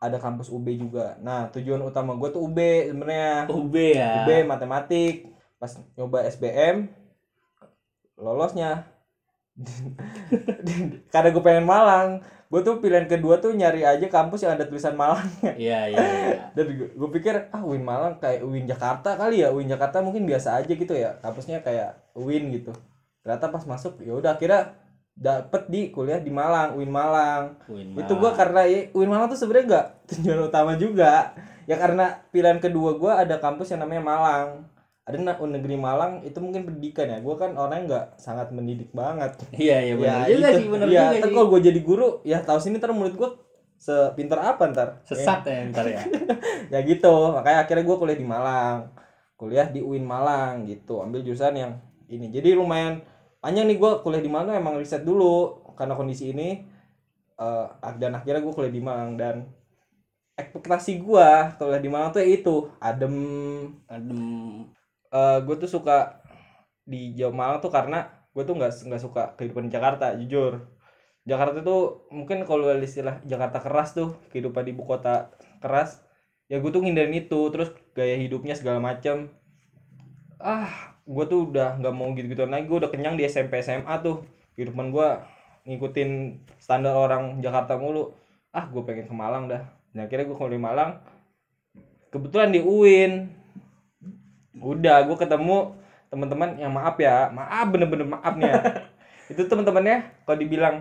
ada 0.00 0.16
kampus 0.20 0.52
UB 0.52 0.66
juga. 0.76 1.16
Nah 1.22 1.48
tujuan 1.54 1.80
utama 1.82 2.14
gue 2.18 2.28
tuh 2.30 2.42
UB 2.44 2.58
sebenarnya. 2.90 3.48
UB 3.48 3.74
ya? 3.74 4.24
UB 4.24 4.30
matematik. 4.44 5.32
Pas 5.56 5.72
nyoba 5.96 6.26
SBM 6.28 6.90
lolosnya. 8.18 8.86
Karena 11.12 11.28
gue 11.30 11.42
pengen 11.42 11.66
Malang. 11.66 12.20
Gue 12.52 12.62
tuh 12.62 12.78
pilihan 12.78 13.10
kedua 13.10 13.42
tuh 13.42 13.50
nyari 13.50 13.82
aja 13.82 14.06
kampus 14.06 14.46
yang 14.46 14.54
ada 14.54 14.68
tulisan 14.68 14.94
Malang. 14.94 15.26
Iya 15.42 15.90
iya 15.90 15.98
iya. 15.98 16.38
dan 16.56 16.66
gue 16.70 17.10
pikir 17.18 17.50
ah 17.50 17.62
Win 17.64 17.82
Malang 17.82 18.20
kayak 18.22 18.46
Win 18.46 18.68
Jakarta 18.68 19.18
kali 19.18 19.42
ya? 19.42 19.50
Win 19.50 19.66
Jakarta 19.66 20.04
mungkin 20.04 20.28
biasa 20.28 20.60
aja 20.62 20.70
gitu 20.70 20.94
ya. 20.94 21.18
Kampusnya 21.18 21.64
kayak 21.64 22.14
Win 22.14 22.52
gitu. 22.54 22.70
Ternyata 23.24 23.48
pas 23.48 23.64
masuk 23.64 24.04
ya 24.04 24.12
udah 24.14 24.36
akhirnya 24.36 24.83
dapet 25.14 25.70
di 25.70 25.94
kuliah 25.94 26.18
di 26.18 26.28
Malang 26.28 26.74
Win 26.74 26.90
Malang. 26.90 27.54
Win 27.70 27.94
itu 27.94 28.12
gua 28.18 28.34
karena 28.34 28.66
ya, 28.66 28.90
UIN 28.90 29.10
Malang 29.10 29.30
tuh 29.30 29.38
sebenarnya 29.38 29.66
nggak 29.70 29.86
tujuan 30.10 30.40
utama 30.50 30.74
juga. 30.74 31.32
Ya 31.64 31.80
karena 31.80 32.20
pilihan 32.34 32.58
kedua 32.60 32.98
gua 32.98 33.22
ada 33.22 33.38
kampus 33.38 33.72
yang 33.72 33.86
namanya 33.86 34.02
Malang. 34.02 34.48
Ada 35.04 35.20
na- 35.20 35.36
negeri 35.38 35.76
Malang 35.78 36.24
itu 36.26 36.36
mungkin 36.42 36.66
pendidikan 36.66 37.06
ya. 37.06 37.18
Gua 37.22 37.38
kan 37.38 37.54
orangnya 37.54 37.82
nggak 37.86 38.04
sangat 38.18 38.50
mendidik 38.50 38.90
banget. 38.90 39.38
Iya 39.54 39.76
iya 39.86 39.94
benar 39.94 40.26
ya 40.26 40.34
juga 40.34 40.48
itu. 40.50 40.58
sih 40.58 40.66
benar 40.68 40.88
ya 40.90 41.02
juga 41.14 41.28
kalau 41.30 41.46
gua 41.46 41.60
jadi 41.62 41.80
guru 41.80 42.08
ya 42.26 42.38
tahu 42.42 42.58
sini 42.58 42.82
ntar 42.82 42.90
murid 42.90 43.14
gua 43.14 43.38
sepintar 43.78 44.38
apa 44.42 44.62
ntar? 44.74 44.88
Sesat 45.06 45.46
ya 45.46 45.62
ntar 45.70 45.86
ya. 45.86 46.02
Ya 46.74 46.78
gitu. 46.82 47.14
Makanya 47.30 47.62
akhirnya 47.62 47.84
gua 47.86 47.96
kuliah 48.02 48.18
di 48.18 48.26
Malang. 48.26 48.90
Kuliah 49.38 49.70
di 49.70 49.78
UIN 49.78 50.02
Malang 50.02 50.66
gitu. 50.66 50.98
Ambil 50.98 51.22
jurusan 51.22 51.54
yang 51.54 51.72
ini. 52.10 52.28
Jadi 52.34 52.58
lumayan 52.58 52.98
panjang 53.44 53.68
nih 53.68 53.76
gua 53.76 54.00
kuliah 54.00 54.24
di 54.24 54.32
Malang 54.32 54.56
emang 54.56 54.80
riset 54.80 55.04
dulu 55.04 55.60
karena 55.76 55.92
kondisi 55.92 56.32
ini 56.32 56.64
eh 57.34 57.66
dan 58.00 58.16
akhirnya 58.16 58.40
gue 58.40 58.54
kuliah 58.56 58.72
di 58.72 58.80
Malang 58.80 59.20
dan 59.20 59.36
ekspektasi 60.40 61.02
gua 61.04 61.52
kuliah 61.60 61.82
di 61.82 61.90
Malang 61.92 62.10
tuh 62.16 62.24
ya 62.24 62.28
itu 62.32 62.56
adem. 62.80 63.16
Adem. 63.90 64.20
Eh 65.12 65.38
gue 65.44 65.56
tuh 65.60 65.68
suka 65.68 66.24
di 66.88 67.12
Jawa 67.18 67.32
Malang 67.36 67.58
tuh 67.60 67.68
karena 67.74 68.08
gue 68.32 68.42
tuh 68.48 68.54
nggak 68.56 68.72
nggak 68.88 69.02
suka 69.02 69.22
kehidupan 69.36 69.68
di 69.68 69.72
Jakarta 69.76 70.16
jujur. 70.16 70.64
Jakarta 71.28 71.60
tuh 71.64 72.08
mungkin 72.12 72.44
kalau 72.48 72.68
istilah 72.80 73.20
Jakarta 73.28 73.58
keras 73.60 73.96
tuh 73.96 74.16
kehidupan 74.32 74.64
di 74.64 74.72
ibu 74.76 74.84
kota 74.88 75.32
keras 75.60 76.00
ya 76.48 76.60
gue 76.60 76.70
tuh 76.70 76.84
ngindarin 76.84 77.16
itu 77.16 77.40
terus 77.48 77.72
gaya 77.96 78.20
hidupnya 78.20 78.52
segala 78.52 78.76
macam 78.76 79.32
ah 80.36 80.93
gue 81.04 81.24
tuh 81.28 81.52
udah 81.52 81.76
nggak 81.80 81.94
mau 81.94 82.10
gitu 82.16 82.26
gitu 82.32 82.42
lagi. 82.48 82.64
Gue 82.64 82.78
udah 82.80 82.90
kenyang 82.90 83.16
di 83.20 83.28
SMP 83.28 83.60
SMA 83.60 83.94
tuh. 84.00 84.24
Kehidupan 84.56 84.90
gue 84.90 85.08
ngikutin 85.68 86.40
standar 86.60 86.96
orang 86.96 87.40
Jakarta 87.44 87.76
mulu. 87.76 88.16
Ah 88.54 88.64
gue 88.68 88.82
pengen 88.84 89.08
ke 89.08 89.14
Malang 89.14 89.48
dah. 89.48 89.62
Dan 89.92 90.08
akhirnya 90.08 90.26
gue 90.26 90.36
kuliah 90.36 90.56
di 90.56 90.62
Malang. 90.62 90.90
Kebetulan 92.08 92.50
di 92.50 92.60
UIN. 92.64 93.28
Udah 94.58 95.04
gue 95.04 95.16
ketemu 95.18 95.76
teman-teman 96.08 96.56
yang 96.56 96.72
maaf 96.72 96.96
ya. 96.96 97.28
Maaf 97.30 97.66
bener-bener 97.68 98.06
maaf 98.08 98.34
nih 98.38 98.48
ya. 98.48 98.62
Itu 99.32 99.48
teman-temannya 99.48 100.24
kalau 100.24 100.38
dibilang 100.38 100.76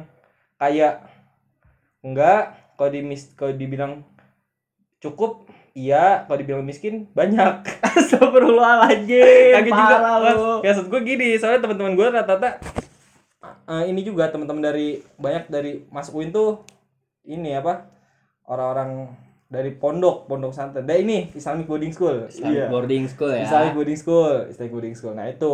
kayak 0.60 1.04
enggak 2.04 2.56
kalau 2.76 2.90
di 2.92 3.00
kalau 3.36 3.54
dibilang 3.56 3.94
cukup 5.00 5.48
iya 5.74 6.26
kalau 6.26 6.38
dibilang 6.38 6.66
miskin 6.66 7.10
banyak 7.12 7.66
Astagfirullahaladzim 7.98 9.54
Kagak 9.58 9.74
juga 9.74 9.96
lu. 10.34 10.62
maksud 10.62 10.86
gue 10.90 11.02
gini 11.02 11.38
soalnya 11.38 11.66
teman-teman 11.66 11.94
gue 11.98 12.08
rata-rata 12.14 12.62
eh, 13.44 13.84
ini 13.90 14.02
juga 14.06 14.30
teman-teman 14.30 14.64
dari 14.64 15.02
banyak 15.18 15.50
dari 15.50 15.72
Mas 15.90 16.14
Uin 16.14 16.30
tuh 16.30 16.62
ini 17.26 17.56
apa 17.56 17.90
orang-orang 18.48 19.12
dari 19.54 19.70
pondok 19.78 20.26
pondok 20.26 20.50
pesantren. 20.50 20.82
Nah 20.82 20.98
ini 20.98 21.30
Islamic 21.38 21.70
boarding 21.70 21.94
school. 21.94 22.26
Islamic 22.26 22.74
boarding 22.74 23.06
school 23.06 23.32
ya 23.32 23.46
Islamic 23.46 23.74
boarding 23.78 24.00
school, 24.02 24.34
Islamic 24.50 24.72
boarding 24.74 24.96
school. 24.98 25.14
Nah 25.14 25.26
itu 25.30 25.54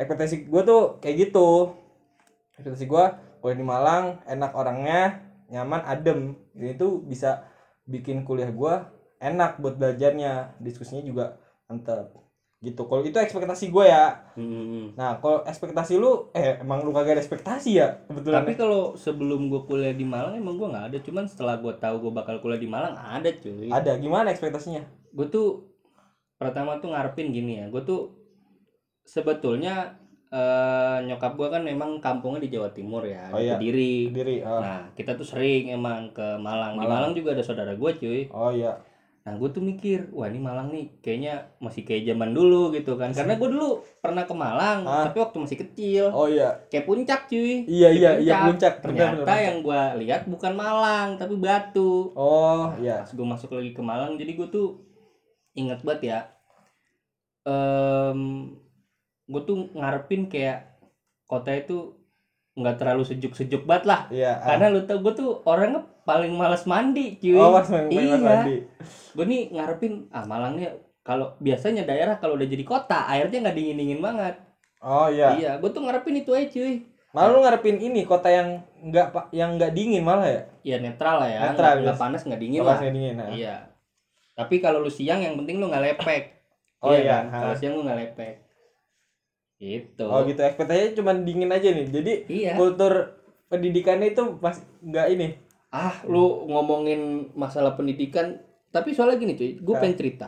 ekspektasi 0.00 0.48
gue 0.48 0.62
tuh 0.64 0.82
kayak 1.04 1.28
gitu. 1.28 1.76
Ekspektasi 2.56 2.88
gue 2.88 3.04
kuliah 3.44 3.58
di 3.60 3.66
Malang, 3.66 4.24
enak 4.24 4.56
orangnya, 4.56 5.20
nyaman, 5.52 5.84
adem. 5.84 6.40
Ini 6.56 6.80
tuh 6.80 7.04
bisa 7.04 7.44
bikin 7.84 8.24
kuliah 8.24 8.48
gue 8.48 8.74
enak 9.18 9.62
buat 9.62 9.78
belajarnya, 9.78 10.58
diskusinya 10.62 11.02
juga 11.04 11.24
mantep. 11.70 12.12
Gitu. 12.64 12.80
Kalau 12.88 13.04
itu 13.04 13.20
ekspektasi 13.20 13.68
gue 13.68 13.84
ya. 13.84 14.24
Hmm. 14.40 14.96
Nah 14.96 15.20
kalau 15.20 15.44
ekspektasi 15.44 16.00
lu, 16.00 16.32
eh 16.32 16.56
emang 16.64 16.80
lu 16.80 16.96
kagak 16.96 17.20
ada 17.20 17.22
ekspektasi 17.22 17.70
ya 17.76 18.00
kebetulan. 18.08 18.40
Tapi 18.40 18.52
kalau 18.56 18.96
sebelum 18.96 19.52
gue 19.52 19.62
kuliah 19.68 19.92
di 19.92 20.08
Malang 20.08 20.40
emang 20.40 20.56
gue 20.56 20.72
nggak 20.72 20.86
ada, 20.88 20.98
cuman 21.04 21.28
setelah 21.28 21.60
gue 21.60 21.76
tahu 21.76 22.08
gue 22.08 22.12
bakal 22.16 22.40
kuliah 22.40 22.60
di 22.60 22.68
Malang 22.70 22.96
ada 22.96 23.28
cuy. 23.28 23.68
ada 23.68 23.92
gimana 24.00 24.32
ekspektasinya? 24.32 24.80
Gue 25.12 25.28
tuh 25.28 25.76
pertama 26.40 26.80
tuh 26.80 26.96
ngarepin 26.96 27.36
gini 27.36 27.60
ya, 27.60 27.68
gue 27.68 27.84
tuh 27.84 28.16
sebetulnya 29.04 30.00
eh, 30.34 30.98
nyokap 31.06 31.38
gua 31.38 31.48
kan 31.52 31.62
memang 31.62 32.02
kampungnya 32.02 32.42
di 32.42 32.50
Jawa 32.50 32.74
Timur 32.74 33.06
ya, 33.06 33.30
Oh, 33.30 33.38
di 33.38 33.46
iya. 33.46 33.54
Kediri. 33.54 33.94
Diri. 34.10 34.36
ah. 34.42 34.58
Nah, 34.58 34.80
kita 34.98 35.14
tuh 35.14 35.22
sering 35.22 35.70
emang 35.70 36.10
ke 36.10 36.40
Malang. 36.42 36.74
Di 36.74 36.82
Malang. 36.82 36.90
Malang 36.90 37.12
juga 37.14 37.38
ada 37.38 37.44
saudara 37.46 37.78
gua 37.78 37.94
cuy. 37.94 38.26
Oh 38.34 38.50
iya. 38.50 38.74
Nah, 39.24 39.40
gue 39.40 39.48
tuh 39.48 39.64
mikir, 39.64 40.12
wah 40.12 40.28
ini 40.28 40.36
Malang 40.36 40.68
nih 40.68 41.00
kayaknya 41.00 41.56
masih 41.56 41.80
kayak 41.80 42.04
zaman 42.04 42.36
dulu 42.36 42.68
gitu 42.70 43.00
kan. 43.00 43.08
Karena 43.08 43.40
gue 43.40 43.48
dulu 43.48 43.80
pernah 43.96 44.28
ke 44.28 44.36
Malang, 44.36 44.84
Ah. 44.84 45.08
tapi 45.08 45.16
waktu 45.16 45.36
masih 45.40 45.58
kecil. 45.64 46.04
Oh 46.12 46.28
iya. 46.28 46.60
Kayak 46.68 46.84
puncak 46.84 47.20
cuy. 47.24 47.64
Iya 47.64 47.88
Kayak 47.88 47.96
iya 47.96 48.10
iya 48.20 48.34
puncak. 48.44 48.74
Ternyata 48.84 49.24
benar. 49.24 49.40
yang 49.40 49.56
gua 49.64 49.96
lihat 49.96 50.28
bukan 50.28 50.52
Malang, 50.52 51.16
tapi 51.16 51.40
Batu. 51.40 52.12
Oh 52.12 52.68
iya. 52.76 53.00
Pas 53.00 53.10
gue 53.10 53.24
masuk 53.26 53.56
lagi 53.56 53.72
ke 53.72 53.80
Malang, 53.80 54.20
jadi 54.20 54.36
gue 54.36 54.48
tuh 54.52 54.68
inget 55.56 55.80
banget 55.80 56.00
ya. 56.04 56.18
Em, 57.44 58.20
gue 59.24 59.42
tuh 59.42 59.72
ngarepin 59.72 60.28
kayak 60.28 60.68
kota 61.24 61.48
itu 61.50 61.96
nggak 62.54 62.76
terlalu 62.76 63.02
sejuk-sejuk 63.04 63.64
banget 63.64 63.84
lah. 63.88 64.00
Iya. 64.12 64.36
ah. 64.36 64.52
Karena 64.52 64.68
lu 64.68 64.84
tau 64.84 65.00
gue 65.00 65.12
tuh 65.12 65.40
orangnya 65.44 65.80
paling 66.04 66.32
malas 66.32 66.64
mandi 66.64 67.16
cuy. 67.16 67.34
Oh 67.34 67.50
pas 67.50 67.66
main 67.66 67.88
main 67.88 67.96
Iya. 68.06 68.16
mandi. 68.20 68.56
gue 69.14 69.24
nih 69.24 69.42
ngarepin 69.50 69.92
ah 70.10 70.24
Malang 70.24 70.54
nih 70.54 70.68
kalau 71.00 71.36
biasanya 71.38 71.82
daerah 71.82 72.16
kalau 72.16 72.34
udah 72.34 72.44
jadi 72.44 72.60
kota 72.62 73.06
airnya 73.06 73.40
nggak 73.40 73.54
dingin 73.54 73.76
dingin 73.76 74.00
banget 74.00 74.34
Oh 74.78 75.06
iya. 75.06 75.32
iya 75.32 75.50
gue 75.56 75.70
tuh 75.70 75.80
ngarepin 75.80 76.16
itu 76.16 76.30
aja 76.30 76.44
cuy 76.46 76.84
Malah 77.10 77.30
lu 77.30 77.38
ngarepin 77.40 77.78
ini 77.78 78.02
kota 78.02 78.26
yang 78.26 78.58
nggak 78.82 79.08
pa- 79.08 79.30
yang 79.30 79.54
nggak 79.54 79.70
dingin 79.70 80.02
malah 80.02 80.26
ya? 80.26 80.42
ya 80.62 80.76
netral 80.76 81.22
lah 81.22 81.30
ya 81.30 81.40
Netral, 81.46 81.78
nggak 81.80 81.94
yes. 81.94 82.02
panas 82.02 82.20
nggak 82.20 82.40
dingin 82.42 82.60
Kalau 82.60 82.74
lah 82.74 82.80
dingin. 82.82 83.14
Nah. 83.14 83.28
iya 83.30 83.54
tapi 84.34 84.58
kalau 84.58 84.82
lu 84.82 84.90
siang 84.90 85.22
yang 85.22 85.38
penting 85.38 85.56
lu 85.56 85.70
nggak 85.70 85.94
lepek 85.94 86.24
Oh 86.82 86.90
iya. 86.90 87.22
kan? 87.22 87.24
ha. 87.30 87.38
kalau 87.40 87.54
siang 87.54 87.72
lu 87.72 87.86
nggak 87.86 88.00
lepek 88.02 88.34
gitu 89.56 90.04
Oh 90.04 90.26
gitu. 90.26 90.42
Ekspektasinya 90.42 90.90
cuma 90.94 91.14
dingin 91.16 91.48
aja 91.48 91.70
nih. 91.70 91.86
Jadi 91.88 92.12
iya 92.28 92.52
kultur 92.54 93.14
pendidikannya 93.46 94.10
itu 94.10 94.36
pas 94.36 94.52
nggak 94.82 95.06
ini. 95.08 95.28
Ah 95.74 95.98
lu 96.04 96.46
ngomongin 96.46 97.00
masalah 97.34 97.74
pendidikan 97.74 98.38
tapi 98.70 98.94
soalnya 98.94 99.18
gini 99.18 99.34
cuy 99.34 99.50
gue 99.56 99.74
Ah. 99.74 99.80
pengen 99.80 99.98
cerita 99.98 100.26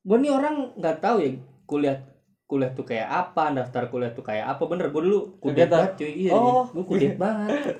gue 0.00 0.16
nih 0.16 0.30
orang 0.30 0.70
nggak 0.74 0.96
tahu 1.00 1.16
ya 1.18 1.30
kuliah 1.64 1.98
kuliah 2.46 2.70
tuh 2.70 2.86
kayak 2.86 3.10
apa 3.10 3.50
daftar 3.52 3.90
kuliah 3.90 4.10
tuh 4.10 4.22
kayak 4.22 4.46
apa 4.46 4.62
bener 4.64 4.88
gue 4.88 5.02
dulu 5.02 5.20
Ternyata. 5.42 5.70
banget 5.72 5.92
cuy 5.96 6.12
iya 6.16 6.30
Oh, 6.32 6.62
gue 6.64 6.84
kuliah 6.84 7.14
banget 7.16 7.74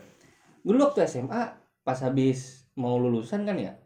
gue 0.61 0.73
dulu 0.73 0.83
waktu 0.85 1.07
SMA 1.07 1.43
pas 1.81 1.99
habis 2.01 2.67
mau 2.75 2.99
lulusan 2.99 3.47
kan 3.47 3.55
ya 3.55 3.79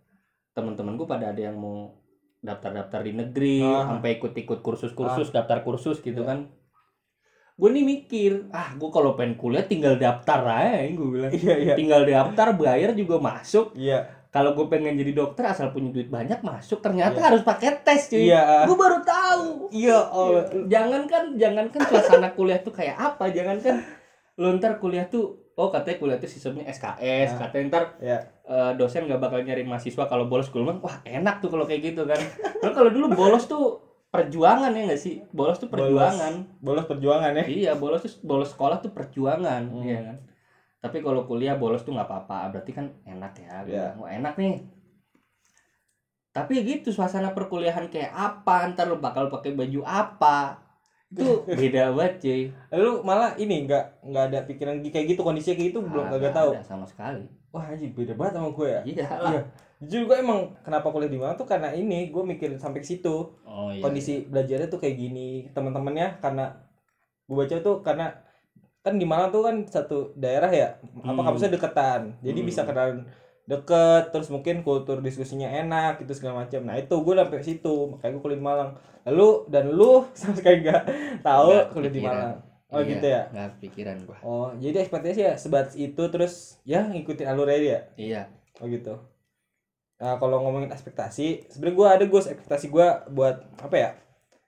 teman-teman 0.51 0.97
gue 0.97 1.05
pada 1.05 1.29
ada 1.29 1.41
yang 1.43 1.55
mau 1.55 2.01
daftar-daftar 2.41 3.05
di 3.05 3.13
negeri 3.13 3.61
Ah. 3.61 3.93
sampai 3.93 4.17
ikut-ikut 4.17 4.59
kursus-kursus 4.59 5.29
daftar 5.31 5.61
kursus 5.61 6.01
gitu 6.01 6.25
Iya. 6.25 6.27
kan 6.27 6.39
gue 7.61 7.69
nih 7.71 7.85
mikir 7.85 8.33
ah 8.51 8.73
gue 8.73 8.89
kalau 8.89 9.13
pengen 9.13 9.37
kuliah 9.37 9.61
tinggal 9.63 9.95
daftar 9.95 10.41
aja 10.43 10.89
gue 10.89 11.09
bilang 11.11 11.29
Iya 11.31 11.55
iya. 11.61 11.75
tinggal 11.75 12.03
daftar 12.03 12.57
bayar 12.57 12.91
juga 12.93 13.21
masuk 13.21 13.77
Iya. 13.77 14.25
kalau 14.29 14.55
gue 14.55 14.65
pengen 14.67 14.95
jadi 14.95 15.13
dokter 15.13 15.45
asal 15.45 15.69
punya 15.69 15.91
duit 15.91 16.09
banyak 16.09 16.41
masuk 16.41 16.81
ternyata 16.81 17.15
Iya. 17.15 17.27
harus 17.27 17.43
pakai 17.43 17.77
tes 17.79 18.09
cuy 18.09 18.27
Iya. 18.27 18.65
gue 18.65 18.73
baru 18.75 18.99
tahu 19.01 19.69
Iya. 19.71 19.99
Oh. 20.09 20.41
jangan 20.65 21.05
kan 21.05 21.37
jangan 21.37 21.69
kan 21.69 21.81
suasana 21.85 22.33
kuliah 22.33 22.59
tuh 22.59 22.73
kayak 22.73 22.97
apa 22.97 23.29
jangan 23.29 23.61
kan 23.61 23.77
lu 24.35 24.57
ntar 24.57 24.81
kuliah 24.81 25.05
tuh 25.05 25.53
oh 25.53 25.69
katanya 25.69 25.97
kuliah 25.99 26.17
tuh 26.17 26.25
sistemnya 26.27 26.65
SKS 26.67 27.37
Nah. 27.37 27.39
katanya 27.45 27.65
ntar 27.69 27.85
Iya. 28.01 28.19
eh, 28.43 28.73
dosen 28.75 29.05
gak 29.05 29.21
bakal 29.21 29.45
nyari 29.45 29.63
mahasiswa 29.63 30.09
kalau 30.09 30.25
bolos 30.25 30.49
bilang 30.49 30.81
wah 30.81 30.97
enak 31.05 31.39
tuh 31.39 31.53
kalau 31.53 31.69
kayak 31.69 31.93
gitu 31.93 32.03
kan 32.03 32.17
kalau 32.73 32.89
dulu 32.89 33.13
bolos 33.13 33.45
tuh 33.45 33.90
perjuangan 34.11 34.71
ya 34.71 34.83
nggak 34.91 34.99
sih 35.01 35.23
bolos 35.31 35.57
tuh 35.57 35.71
perjuangan 35.71 36.51
Bolos 36.59 36.85
perjuangan 36.85 37.31
ya. 37.33 37.45
iya 37.47 37.73
bolos 37.75 38.03
tuh 38.03 38.13
bolos 38.21 38.51
sekolah 38.51 38.83
tuh 38.83 38.91
perjuangan 38.91 39.63
Hmm. 39.65 39.83
iya 39.83 39.99
kan 40.03 40.17
tapi 40.81 40.99
kalau 40.99 41.23
kuliah 41.23 41.55
bolos 41.55 41.81
tuh 41.81 41.93
nggak 41.93 42.09
apa-apa 42.09 42.51
berarti 42.51 42.73
kan 42.73 42.87
enak 43.05 43.33
ya 43.37 43.53
Gua 43.53 43.63
Iya. 43.63 43.85
bilang, 43.87 43.97
wah 43.99 44.11
enak 44.11 44.35
nih 44.35 44.55
tapi 46.31 46.63
gitu 46.63 46.91
suasana 46.91 47.31
perkuliahan 47.31 47.87
kayak 47.87 48.11
apa 48.11 48.67
ntar 48.71 48.87
lu 48.87 48.97
bakal 48.97 49.27
pakai 49.27 49.51
baju 49.51 49.83
apa 49.83 50.63
itu 51.11 51.43
beda 51.59 51.91
banget 51.91 52.15
cuy 52.19 52.43
Lu 52.73 53.03
malah 53.03 53.35
ini 53.35 53.67
nggak 53.67 53.85
nggak 54.01 54.25
ada 54.31 54.39
pikiran 54.43 54.79
kayak 54.81 55.07
gitu 55.09 55.21
kondisinya 55.21 55.55
kayak 55.55 55.69
gitu 55.71 55.81
belum 55.83 56.07
Kagak 56.07 56.19
nggak 56.21 56.35
tahu. 56.35 56.51
ada 56.55 56.63
sama 56.63 56.87
sekali 56.87 57.27
Wah 57.51 57.67
anjing 57.67 57.91
beda 57.91 58.15
banget 58.15 58.39
sama 58.39 58.49
gue 58.51 58.69
ya. 58.69 58.81
iya 58.85 59.07
lah 59.13 59.33
Iya. 59.35 59.41
Jujur 59.81 60.05
gue 60.05 60.17
emang 60.21 60.61
kenapa 60.61 60.93
kuliah 60.93 61.09
di 61.09 61.17
Malang 61.17 61.35
tuh 61.35 61.49
karena 61.49 61.73
ini 61.73 62.13
gue 62.13 62.21
mikirin 62.23 62.61
sampai 62.61 62.81
ke 62.81 62.89
situ. 62.89 63.33
oh 63.43 63.73
iya 63.73 63.81
kondisi 63.81 64.29
belajarnya 64.29 64.69
tuh 64.69 64.77
kayak 64.77 64.93
gini 64.95 65.49
teman-temannya 65.51 66.21
karena 66.21 66.53
gue 67.25 67.37
baca 67.37 67.57
tuh 67.59 67.81
karena 67.81 68.13
kan 68.81 68.95
di 68.95 69.05
Malang 69.05 69.31
tuh 69.31 69.43
kan 69.43 69.57
satu 69.65 70.13
daerah 70.15 70.51
ya 70.51 70.69
apa 71.01 71.11
Hmm. 71.11 71.25
kampusnya 71.25 71.51
deketan 71.51 72.03
jadi 72.21 72.39
Hmm. 72.39 72.49
bisa 72.49 72.61
kenalan 72.65 72.99
deket 73.45 74.13
terus 74.13 74.29
mungkin 74.29 74.61
kultur 74.61 75.01
diskusinya 75.01 75.49
enak 75.49 76.01
gitu 76.01 76.13
segala 76.13 76.45
macam 76.45 76.61
nah 76.63 76.77
itu 76.77 76.93
gue 76.93 77.15
sampai 77.17 77.41
situ 77.41 77.75
makanya 77.89 78.13
gue 78.13 78.23
kuliah 78.23 78.39
di 78.39 78.47
Malang 78.47 78.71
lalu 79.03 79.29
dan 79.49 79.65
lu 79.71 80.05
sama 80.19 80.35
sekali 80.35 80.61
nggak 80.61 80.83
tahu 81.21 81.49
Nggak 81.51 81.67
kuliah 81.73 81.93
di. 81.93 82.01
Malang 82.01 82.37
oh 82.69 82.79
Iya, 82.79 82.89
gitu 82.91 83.07
ya 83.09 83.23
nggak 83.29 83.49
pikiran 83.59 83.97
gua 84.05 84.19
oh 84.23 84.49
jadi 84.55 84.77
ekspektasi 84.81 85.21
ya 85.21 85.35
sebatas 85.35 85.75
itu 85.75 86.03
terus 86.07 86.35
ya 86.63 86.85
ngikutin 86.85 87.27
alur 87.27 87.49
aja 87.49 87.59
ya 87.59 87.81
iya 87.97 88.23
Oh 88.61 88.69
gitu. 88.69 88.93
Nah 90.01 90.17
kalau 90.17 90.41
ngomongin 90.41 90.73
ekspektasi, 90.73 91.53
sebenarnya 91.53 91.77
gue 91.77 91.89
ada 91.89 92.05
gue 92.09 92.21
ekspektasi 92.21 92.67
gue 92.73 92.87
buat 93.13 93.37
apa 93.61 93.77
ya? 93.77 93.91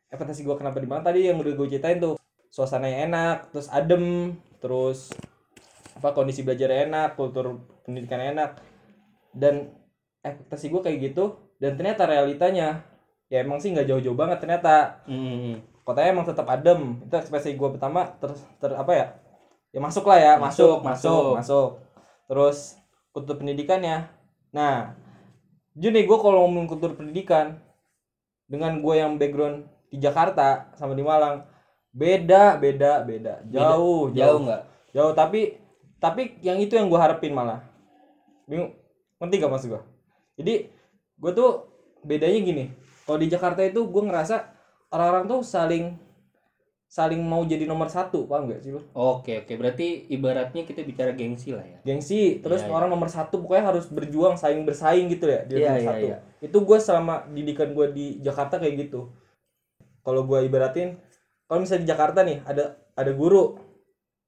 Ekspektasi 0.08 0.48
gue 0.48 0.56
kenapa 0.56 0.80
di 0.80 0.88
Malang 0.88 1.04
tadi 1.04 1.28
yang 1.28 1.36
udah 1.40 1.52
gue 1.52 1.66
ceritain 1.68 2.00
tuh 2.00 2.16
suasananya 2.48 2.98
enak, 3.08 3.36
terus 3.52 3.68
adem, 3.68 4.36
terus 4.60 5.12
apa 5.92 6.16
kondisi 6.16 6.40
belajar 6.40 6.72
enak, 6.72 7.16
kultur 7.16 7.60
pendidikan 7.84 8.20
enak, 8.20 8.60
dan 9.36 9.72
ekspektasi 10.24 10.72
gue 10.72 10.80
kayak 10.80 10.98
gitu, 11.12 11.36
dan 11.60 11.76
ternyata 11.76 12.08
realitanya 12.08 12.84
ya 13.28 13.40
emang 13.40 13.56
sih 13.60 13.72
nggak 13.72 13.88
jauh-jauh 13.88 14.12
banget 14.12 14.44
ternyata 14.44 15.00
Hmm. 15.08 15.56
kotanya 15.88 16.12
emang 16.12 16.28
tetap 16.28 16.44
adem 16.52 17.00
itu 17.00 17.12
ekspektasi 17.16 17.56
gue 17.56 17.68
pertama 17.72 18.04
ter, 18.20 18.28
ter 18.60 18.76
apa 18.76 18.92
ya 18.92 19.06
ya 19.72 19.80
masuk 19.80 20.04
lah 20.04 20.18
ya 20.20 20.32
Masuk, 20.36 20.84
masuk 20.84 20.84
masuk 20.84 20.84
masuk. 20.84 21.32
masuk, 21.40 21.68
terus 22.28 22.58
kultur 23.08 23.40
pendidikannya 23.40 24.04
nah 24.52 24.92
nih 25.78 26.04
gue 26.04 26.18
kalau 26.20 26.44
ngomong 26.48 26.68
kultur 26.68 26.92
pendidikan 26.92 27.56
dengan 28.50 28.80
gue 28.84 28.94
yang 28.96 29.16
background 29.16 29.64
di 29.88 29.96
Jakarta 30.00 30.72
sama 30.76 30.92
di 30.92 31.04
Malang 31.04 31.48
beda 31.92 32.60
beda 32.60 33.04
beda. 33.04 33.44
Jauh 33.48 34.12
jauh 34.12 34.12
jauh. 34.12 34.38
nggak? 34.44 34.62
Jauh 34.92 35.12
tapi 35.16 35.56
tapi 35.96 36.36
yang 36.44 36.60
itu 36.60 36.76
yang 36.76 36.92
gue 36.92 37.00
harapin 37.00 37.32
malah. 37.32 37.64
Bingung 38.44 38.76
ngerti 39.22 39.38
gak 39.38 39.52
maksud 39.54 39.68
gue 39.70 39.82
jadi 40.36 40.66
gue 41.20 41.32
tuh 41.36 41.50
bedanya 42.02 42.40
gini. 42.42 42.64
Kalau 43.06 43.18
di 43.20 43.28
Jakarta 43.28 43.60
itu 43.62 43.84
gue 43.84 44.02
ngerasa 44.02 44.48
orang-orang 44.90 45.24
tuh 45.28 45.40
saling 45.46 45.94
saling 46.92 47.24
mau 47.24 47.40
jadi 47.48 47.64
nomor 47.64 47.88
satu 47.88 48.28
paham 48.28 48.52
gak 48.52 48.60
sih 48.60 48.76
lu 48.76 48.84
oke 48.92 49.32
oke. 49.48 49.52
Berarti 49.56 50.12
ibaratnya 50.12 50.68
kita 50.68 50.84
bicara 50.84 51.16
gengsi 51.16 51.56
lah 51.56 51.64
ya. 51.64 51.80
Gengsi 51.88 52.44
terus 52.44 52.60
iya. 52.60 52.68
orang 52.68 52.92
nomor 52.92 53.08
satu 53.08 53.40
pokoknya 53.40 53.72
harus 53.72 53.88
berjuang 53.88 54.36
saling 54.36 54.68
bersaing 54.68 55.08
gitu 55.08 55.24
ya 55.24 55.40
di 55.48 55.56
Iya, 55.56 55.72
nomor 55.72 55.80
iya, 55.80 55.88
satu. 55.88 56.04
iya. 56.04 56.18
itu 56.44 56.58
gue 56.60 56.78
selama 56.84 57.14
didikan 57.32 57.72
gue 57.72 57.86
di 57.96 58.06
Jakarta 58.20 58.60
kayak 58.60 58.76
gitu. 58.84 59.08
Kalau 60.04 60.28
gue 60.28 60.44
ibaratin 60.44 61.00
kalau 61.48 61.64
misalnya 61.64 61.88
di 61.88 61.88
Jakarta 61.88 62.20
nih 62.28 62.44
ada 62.44 62.76
ada 62.92 63.12
guru. 63.16 63.56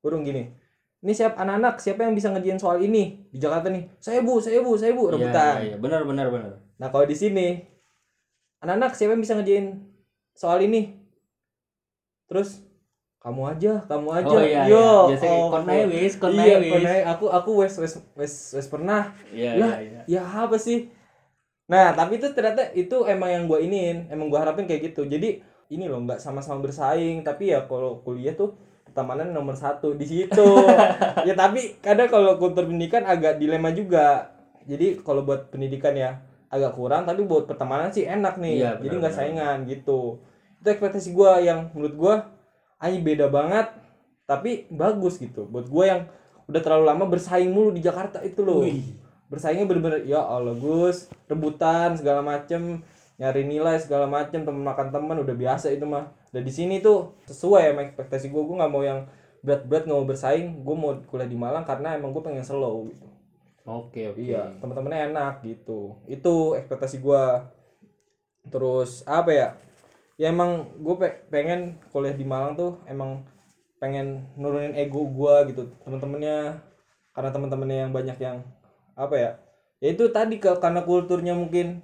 Guru 0.00 0.24
gini 0.24 0.64
ini 1.04 1.12
siap 1.12 1.36
anak-anak 1.36 1.84
siapa 1.84 2.08
yang 2.08 2.16
bisa 2.16 2.32
ngerjain 2.32 2.56
soal 2.56 2.80
ini? 2.80 3.28
Di 3.28 3.36
Jakarta 3.36 3.68
nih 3.68 3.92
saya 4.00 4.24
bu 4.24 4.40
saya 4.40 4.64
bu 4.64 4.72
saya 4.80 4.96
bu 4.96 5.12
rebutan. 5.12 5.60
iya, 5.60 5.64
iya. 5.68 5.76
benar 5.76 6.08
benar 6.08 6.32
benar. 6.32 6.64
Nah 6.80 6.88
kalau 6.88 7.04
di 7.04 7.12
sini 7.12 7.60
anak-anak 8.64 8.96
siapa 8.96 9.12
yang 9.12 9.20
bisa 9.20 9.36
ngerjain 9.36 9.84
soal 10.32 10.64
ini 10.64 11.03
terus 12.26 12.64
kamu 13.24 13.56
aja 13.56 13.72
kamu 13.88 14.08
aja. 14.20 14.36
oh 14.36 14.44
iya, 14.44 14.62
yo 14.68 14.76
iya. 14.76 15.16
biasanya 15.16 15.38
oh, 15.40 15.48
kon 15.48 15.64
nae 15.64 15.80
oh. 15.80 15.84
wis 15.88 16.12
kon 16.20 16.32
iya 16.36 16.56
wis. 16.60 16.72
konai 16.76 17.00
aku 17.08 17.26
aku 17.32 17.50
wes 17.64 17.72
wes 17.80 17.94
wes 18.12 18.34
wes 18.52 18.66
pernah. 18.68 19.16
Iya 19.32 19.50
Lah, 19.56 19.72
iya 19.80 20.04
iya. 20.04 20.20
ya 20.20 20.44
apa 20.44 20.60
sih? 20.60 20.92
Nah 21.64 21.96
tapi 21.96 22.20
itu 22.20 22.28
ternyata 22.36 22.68
itu 22.76 23.08
emang 23.08 23.32
yang 23.32 23.44
gue 23.48 23.64
iniin 23.64 24.12
emang 24.12 24.28
gue 24.28 24.36
harapin 24.36 24.68
kayak 24.68 24.92
gitu. 24.92 25.08
Jadi 25.08 25.40
ini 25.72 25.88
loh 25.88 26.04
nggak 26.04 26.20
sama-sama 26.20 26.60
bersaing. 26.60 27.24
Tapi 27.24 27.56
ya 27.56 27.64
kalau 27.64 28.04
kuliah 28.04 28.36
tuh 28.36 28.60
pertemanan 28.84 29.32
nomor 29.32 29.56
satu 29.56 29.96
di 29.96 30.04
situ. 30.04 30.44
Ya 31.24 31.32
tapi 31.32 31.80
kadang 31.80 32.12
kalau 32.12 32.36
kultur 32.36 32.68
pendidikan 32.68 33.08
agak 33.08 33.40
dilema 33.40 33.72
juga. 33.72 34.36
Jadi 34.68 35.00
kalau 35.00 35.24
buat 35.24 35.48
pendidikan 35.48 35.96
ya 35.96 36.20
agak 36.52 36.76
kurang 36.76 37.08
tapi 37.08 37.24
buat 37.24 37.48
pertemanan 37.48 37.88
sih 37.88 38.04
enak 38.04 38.36
nih. 38.36 38.52
Iya, 38.60 38.70
jadi 38.84 38.94
benar, 39.00 39.00
nggak 39.00 39.14
benar. 39.16 39.24
saingan 39.24 39.58
gitu 39.64 40.20
itu 40.64 40.72
ekspektasi 40.72 41.12
gue 41.12 41.32
yang 41.44 41.68
menurut 41.76 41.92
gue 41.92 42.14
aja 42.80 42.98
beda 43.04 43.28
banget 43.28 43.68
tapi 44.24 44.64
bagus 44.72 45.20
gitu. 45.20 45.44
Buat 45.44 45.68
gue 45.68 45.84
yang 45.84 46.08
udah 46.48 46.60
terlalu 46.64 46.84
lama 46.88 47.04
bersaing 47.04 47.52
mulu 47.52 47.76
di 47.76 47.84
Jakarta 47.84 48.24
itu 48.24 48.40
loh. 48.40 48.64
Wih. 48.64 49.04
bersaingnya 49.24 49.64
bener-bener 49.66 50.04
ya 50.04 50.20
Allah 50.20 50.52
Gus 50.54 51.08
rebutan 51.26 51.96
segala 51.96 52.20
macem 52.20 52.84
nyari 53.16 53.48
nilai 53.48 53.80
segala 53.80 54.04
macem 54.04 54.44
temen 54.44 54.62
makan 54.62 54.92
teman 54.92 55.20
udah 55.20 55.36
biasa 55.36 55.68
itu 55.68 55.84
mah. 55.84 56.08
Dan 56.32 56.48
di 56.48 56.52
sini 56.52 56.80
tuh 56.80 57.12
sesuai 57.28 57.76
sama 57.76 57.84
ekspektasi 57.84 58.32
gue 58.32 58.42
gue 58.42 58.56
nggak 58.56 58.72
mau 58.72 58.80
yang 58.80 59.04
berat-berat 59.44 59.84
nggak 59.84 59.98
mau 60.00 60.08
bersaing. 60.08 60.64
Gue 60.64 60.76
mau 60.76 60.96
kuliah 61.04 61.28
di 61.28 61.36
Malang 61.36 61.68
karena 61.68 61.92
emang 61.92 62.16
gue 62.16 62.24
pengen 62.24 62.44
slow 62.44 62.88
gitu. 62.88 63.06
Oke 63.68 64.12
oke. 64.12 64.20
Iya 64.20 64.56
teman-temannya 64.64 65.12
enak 65.12 65.44
gitu. 65.44 66.00
Itu 66.08 66.56
ekspektasi 66.56 67.04
gue 67.04 67.24
terus 68.48 69.04
apa 69.08 69.30
ya 69.32 69.48
ya 70.14 70.30
emang 70.30 70.70
gue 70.78 70.94
pengen 71.32 71.78
kuliah 71.90 72.14
di 72.14 72.22
Malang 72.22 72.54
tuh 72.54 72.78
emang 72.86 73.26
pengen 73.82 74.30
nurunin 74.38 74.72
ego 74.78 75.04
gue 75.04 75.34
gitu 75.52 75.62
teman-temannya 75.84 76.56
karena 77.14 77.30
teman-temannya 77.30 77.78
yang 77.88 77.92
banyak 77.92 78.18
yang 78.22 78.36
apa 78.94 79.14
ya 79.18 79.30
ya 79.82 79.88
itu 79.92 80.08
tadi 80.14 80.38
ke 80.38 80.54
karena 80.62 80.86
kulturnya 80.86 81.34
mungkin 81.34 81.82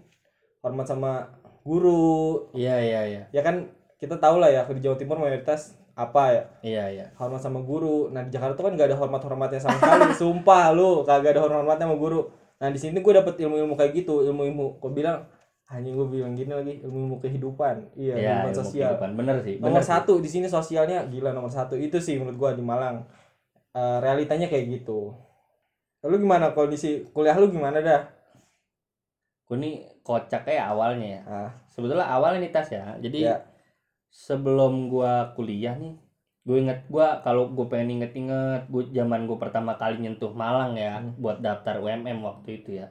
hormat 0.63 0.87
sama 0.87 1.41
guru. 1.65 2.49
Iya 2.57 2.77
iya 2.81 3.01
iya. 3.07 3.23
Ya 3.33 3.43
kan 3.45 3.69
kita 4.01 4.17
tahu 4.17 4.41
lah 4.41 4.49
ya 4.49 4.65
di 4.65 4.81
Jawa 4.81 4.97
Timur 4.97 5.21
mayoritas 5.21 5.77
apa 5.93 6.33
ya 6.33 6.43
iya 6.65 6.85
iya. 6.89 7.07
hormat 7.21 7.45
sama 7.45 7.61
guru. 7.61 8.09
Nah 8.09 8.25
di 8.25 8.33
Jakarta 8.33 8.57
tuh 8.57 8.65
kan 8.71 8.73
gak 8.79 8.89
ada 8.89 8.97
hormat 8.97 9.21
hormatnya 9.21 9.61
sama 9.61 9.77
sekali 9.77 10.17
sumpah 10.23 10.73
lu 10.73 11.05
kagak 11.05 11.37
ada 11.37 11.41
hormat 11.45 11.61
hormatnya 11.65 11.87
sama 11.91 11.97
guru. 12.01 12.33
Nah 12.61 12.69
di 12.73 12.79
sini 12.81 13.01
gue 13.01 13.13
dapet 13.13 13.37
ilmu 13.41 13.57
ilmu 13.61 13.75
kayak 13.77 13.93
gitu 13.93 14.25
ilmu 14.25 14.43
ilmu 14.49 14.67
kok 14.81 14.93
bilang 14.93 15.29
hanya 15.71 15.91
gue 15.95 16.07
bilang 16.09 16.35
gini 16.35 16.51
lagi 16.51 16.83
ilmu 16.83 17.23
kehidupan. 17.23 17.95
Iya 17.95 18.15
ya, 18.19 18.35
ilmu 18.43 18.59
sosial. 18.59 18.91
kehidupan. 18.99 19.11
bener 19.15 19.37
sih 19.41 19.55
bener 19.57 19.71
nomor 19.71 19.83
sih. 19.83 19.91
satu 19.95 20.13
di 20.19 20.27
sini 20.27 20.47
sosialnya 20.51 21.07
gila 21.07 21.31
nomor 21.31 21.49
satu. 21.49 21.79
Itu 21.79 22.03
sih 22.03 22.19
menurut 22.19 22.37
gue 22.37 22.51
di 22.59 22.65
Malang. 22.67 23.07
Eh, 23.71 23.99
realitanya 24.03 24.51
kayak 24.51 24.67
gitu. 24.83 25.15
Lalu 26.03 26.27
gimana? 26.27 26.51
Kondisi 26.51 27.07
kuliah 27.15 27.39
lu 27.39 27.49
gimana 27.49 27.79
dah? 27.79 28.03
Gue 29.47 29.57
nih 29.57 29.75
kocak 30.03 30.43
kayak 30.43 30.75
awalnya 30.75 31.07
ya. 31.07 31.21
Ah. 31.25 31.51
Sebetulnya 31.71 32.03
awalnya 32.03 32.43
nih 32.43 32.51
tas 32.51 32.67
ya. 32.69 32.99
Jadi 32.99 33.31
Ya. 33.31 33.47
sebelum 34.11 34.91
gua 34.91 35.31
kuliah 35.39 35.79
nih 35.79 35.95
gue 36.43 36.57
inget 36.57 36.83
gua 36.91 37.23
kalau 37.23 37.47
gue 37.47 37.63
pengen 37.71 38.01
inget-inget 38.01 38.67
gue 38.67 38.91
zaman 38.91 39.29
gue 39.29 39.39
pertama 39.39 39.79
kali 39.79 40.03
nyentuh 40.03 40.35
Malang 40.35 40.75
ya 40.75 40.99
Hmm. 40.99 41.15
buat 41.15 41.39
daftar 41.39 41.79
UMM 41.79 42.19
waktu 42.27 42.59
itu 42.59 42.83
ya. 42.83 42.91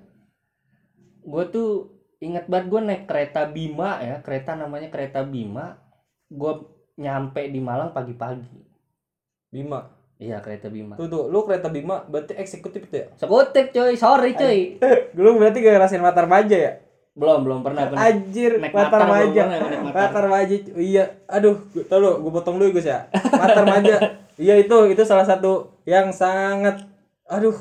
Gue 1.19 1.43
tuh 1.51 1.99
inget 2.20 2.46
banget 2.52 2.66
gue 2.68 2.82
naik 2.84 3.04
kereta 3.08 3.48
Bima 3.48 4.04
ya 4.04 4.20
kereta 4.20 4.56
namanya 4.60 4.92
kereta 4.92 5.24
Bima 5.24 5.80
gue 6.28 6.54
nyampe 7.00 7.48
di 7.48 7.64
Malang 7.64 7.96
pagi-pagi 7.96 8.60
Bima 9.50 9.88
iya 10.20 10.44
kereta 10.44 10.68
Bima 10.68 11.00
tuh 11.00 11.08
tuh 11.08 11.32
lu 11.32 11.48
kereta 11.48 11.72
Bima 11.72 12.04
berarti 12.04 12.36
eksekutif 12.36 12.92
itu 12.92 12.96
ya 13.04 13.08
sekutif 13.16 13.72
cuy 13.72 13.96
sorry 13.96 14.36
cuy 14.36 14.78
lu 15.16 15.40
berarti 15.40 15.64
gak 15.64 15.80
ngerasain 15.80 16.04
Matar 16.04 16.28
Maja 16.28 16.58
ya 16.60 16.74
belum 17.20 17.40
belum 17.44 17.60
pernah 17.68 17.92
pernah 17.92 18.08
Anjir, 18.08 18.52
Naik 18.64 18.72
Matar 18.72 19.04
Maja. 19.04 19.44
Matar. 19.92 20.26
Maja. 20.32 20.56
Iya. 20.80 21.04
Aduh, 21.28 21.60
tau 21.92 22.00
lu, 22.00 22.24
gue 22.24 22.32
potong 22.32 22.56
dulu 22.56 22.80
Gus 22.80 22.88
ya. 22.88 23.12
Matar 23.12 23.68
Maja. 23.68 23.96
iya 24.40 24.56
itu, 24.56 24.78
itu 24.88 25.04
salah 25.04 25.28
satu 25.28 25.84
yang 25.84 26.16
sangat 26.16 26.88
aduh. 27.28 27.58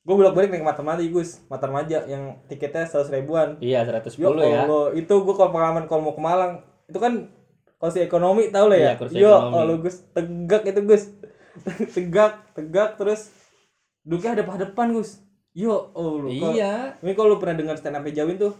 Gue 0.00 0.14
bolak-balik 0.16 0.48
naik 0.48 0.64
Matar 0.64 0.84
Maja, 0.84 1.04
Gus. 1.04 1.44
Matar 1.52 1.68
Maja 1.68 2.08
yang 2.08 2.40
tiketnya 2.48 2.88
100 2.88 3.12
ribuan. 3.12 3.60
iya 3.60 3.84
110 3.84 4.16
Ya 4.16 4.48
ya 4.48 4.60
Allah, 4.64 4.96
itu 4.96 5.12
gue 5.12 5.34
kalau 5.36 5.52
pengalaman 5.52 5.84
kalau 5.84 6.00
mau 6.08 6.14
ke 6.16 6.22
Malang, 6.24 6.64
itu 6.88 6.96
kan 6.96 7.28
kursi 7.76 8.04
ekonomi 8.04 8.48
tau 8.48 8.68
lah 8.68 8.76
ya. 8.76 8.84
Iya, 8.84 8.92
kursi 8.96 9.16
Yo. 9.20 9.32
Allah 9.32 9.76
Gus, 9.76 10.04
tegak 10.16 10.62
itu 10.64 10.80
Gus. 10.84 11.04
tegak, 11.96 12.32
tegak 12.56 12.96
terus 12.96 13.32
duduknya 14.04 14.40
ada 14.40 14.44
depan 14.68 14.96
Gus. 14.96 15.20
Yo, 15.50 15.90
oh 15.98 16.22
lu. 16.22 16.30
iya 16.30 16.94
Ini 17.02 17.12
kalau 17.18 17.34
lu 17.34 17.36
pernah 17.42 17.58
dengar 17.58 17.74
stand 17.74 17.98
up 17.98 18.06
Jawin 18.06 18.38
tuh 18.38 18.54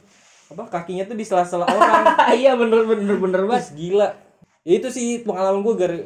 apa 0.51 0.67
kakinya 0.67 1.07
tuh 1.07 1.15
di 1.15 1.23
sela-sela 1.23 1.63
orang. 1.63 2.05
iya 2.43 2.59
bener 2.59 2.83
bener 2.83 3.17
bener 3.23 3.41
banget 3.47 3.63
Mas 3.63 3.69
gila. 3.79 4.09
Ya 4.67 4.75
itu 4.83 4.91
sih 4.91 5.23
pengalaman 5.23 5.63
gue 5.63 5.75
gara 5.79 5.97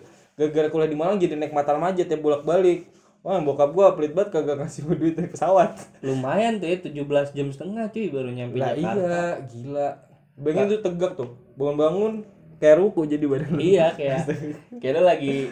gara 0.52 0.68
kuliah 0.68 0.90
di 0.90 0.98
Malang 0.98 1.16
jadi 1.16 1.40
naik 1.40 1.56
Matar 1.56 1.80
Maja 1.80 2.04
tiap 2.04 2.20
bolak-balik. 2.20 2.84
Wah, 3.24 3.40
bokap 3.40 3.72
gua 3.72 3.96
pelit 3.96 4.12
banget 4.12 4.36
kagak 4.36 4.60
ngasih 4.60 4.84
gua 4.84 4.94
duit 4.94 5.16
naik 5.16 5.32
pesawat. 5.32 5.80
lumayan 6.04 6.60
tuh 6.60 6.68
ya 6.68 6.76
17 6.76 7.32
jam 7.32 7.48
setengah 7.48 7.88
cuy 7.88 8.12
baru 8.12 8.28
nyampe 8.28 8.60
Lah 8.60 8.76
Jakarta 8.76 9.00
iya, 9.00 9.22
gila. 9.42 9.88
Bayangin 10.36 10.68
tuh 10.70 10.80
tegak 10.82 11.12
tuh. 11.16 11.30
Bangun-bangun 11.56 12.12
kayak 12.54 12.76
ruku 12.78 13.00
jadi 13.04 13.24
badan. 13.24 13.56
iya 13.56 13.86
kayak 13.90 14.28
kayak 14.84 15.00
lagi 15.00 15.48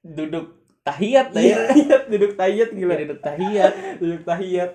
duduk 0.00 0.56
tahiyat 0.80 1.32
dah 1.32 1.40
Iya, 1.40 1.56
ya 1.56 1.72
iya, 1.82 1.96
duduk 2.04 2.32
tahiyat 2.36 2.70
gila. 2.70 2.94
Duduk 2.98 3.20
tahiyat 3.20 3.72
Duduk 4.00 4.22
tahiyat. 4.22 4.70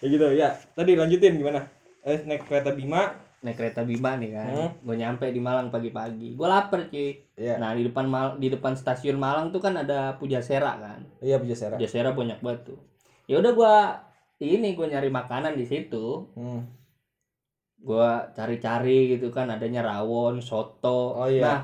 ya 0.00 0.06
gitu 0.06 0.26
ya. 0.32 0.48
Tadi 0.72 0.92
lanjutin 0.94 1.36
gimana? 1.36 1.68
Eh 2.02 2.24
naik 2.24 2.48
kereta 2.48 2.72
Bima. 2.72 3.12
Naik 3.38 3.54
kereta 3.54 3.80
Bima 3.82 4.18
nih 4.18 4.30
kan 4.30 4.50
Hmm. 4.50 4.70
gue 4.80 4.96
nyampe 4.96 5.26
di 5.28 5.38
Malang 5.38 5.68
pagi-pagi 5.68 6.34
gue 6.34 6.46
lapar 6.46 6.86
cuy 6.86 7.22
Iya. 7.34 7.54
nah 7.56 7.70
di 7.70 7.86
depan 7.86 8.04
Mal 8.04 8.34
di 8.36 8.48
depan 8.48 8.74
stasiun 8.74 9.14
Malang 9.14 9.48
tuh 9.48 9.58
kan 9.58 9.74
ada 9.74 10.18
Pujasera 10.18 10.74
kan 10.74 11.00
Iya, 11.18 11.38
Pujasera. 11.38 11.78
Pujasera 11.78 12.10
banyak 12.10 12.38
banget 12.38 12.74
tuh 12.74 12.78
ya 13.24 13.38
udah 13.38 13.52
gue 13.52 13.74
ini 14.40 14.74
gue 14.74 14.86
nyari 14.86 15.06
makanan 15.08 15.54
di 15.54 15.62
situ 15.62 16.26
Hmm. 16.34 16.66
gua 17.78 18.26
cari-cari 18.28 19.14
gitu 19.14 19.30
kan 19.30 19.46
adanya 19.46 19.86
rawon 19.86 20.42
soto 20.42 21.14
Oh, 21.14 21.30
iya. 21.30 21.42
nah 21.42 21.58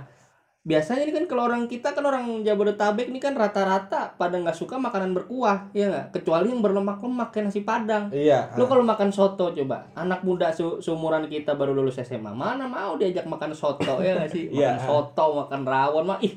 biasanya 0.64 1.04
ini 1.04 1.12
kan 1.12 1.24
kalau 1.26 1.44
orang 1.44 1.68
kita 1.68 1.92
kan 1.92 2.00
orang 2.00 2.40
Jabodetabek 2.40 3.06
ini 3.06 3.20
kan 3.20 3.32
rata-rata 3.32 4.16
pada 4.16 4.32
nggak 4.34 4.56
suka 4.56 4.76
makanan 4.76 5.12
berkuah 5.12 5.68
ya 5.70 5.86
nggak 5.86 6.06
kecuali 6.10 6.48
yang 6.48 6.58
berlemak-lemak 6.58 7.28
kayak 7.30 7.44
nasi 7.46 7.60
padang 7.60 8.08
Iya. 8.08 8.56
lu 8.56 8.64
kalau 8.64 8.80
makan 8.80 9.12
soto 9.12 9.52
coba 9.52 9.92
anak 9.92 10.24
muda 10.24 10.48
su 10.50 10.80
seumuran 10.80 11.28
kita 11.28 11.52
baru 11.52 11.70
lulus 11.70 12.00
SMA 12.00 12.32
mana 12.32 12.64
mau 12.64 12.96
diajak 12.96 13.24
makan 13.24 13.52
soto 13.52 14.00
ya 14.00 14.16
nggak 14.16 14.32
sih 14.32 14.48
Iya. 14.56 14.72
makan 14.72 14.80
soto 14.82 15.24
makan 15.38 15.60
rawon 15.62 16.04
mah 16.06 16.18
ih 16.18 16.32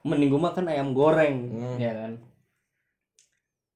mending 0.00 0.32
gua 0.32 0.48
makan 0.48 0.64
ayam 0.66 0.88
goreng 0.90 1.36
Hmm. 1.46 1.76
ya 1.76 1.92
kan 1.94 2.12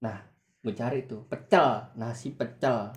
nah 0.00 0.16
gue 0.58 0.72
cari 0.72 1.04
tuh 1.04 1.28
pecel 1.28 1.92
nasi 1.94 2.32
pecel 2.32 2.88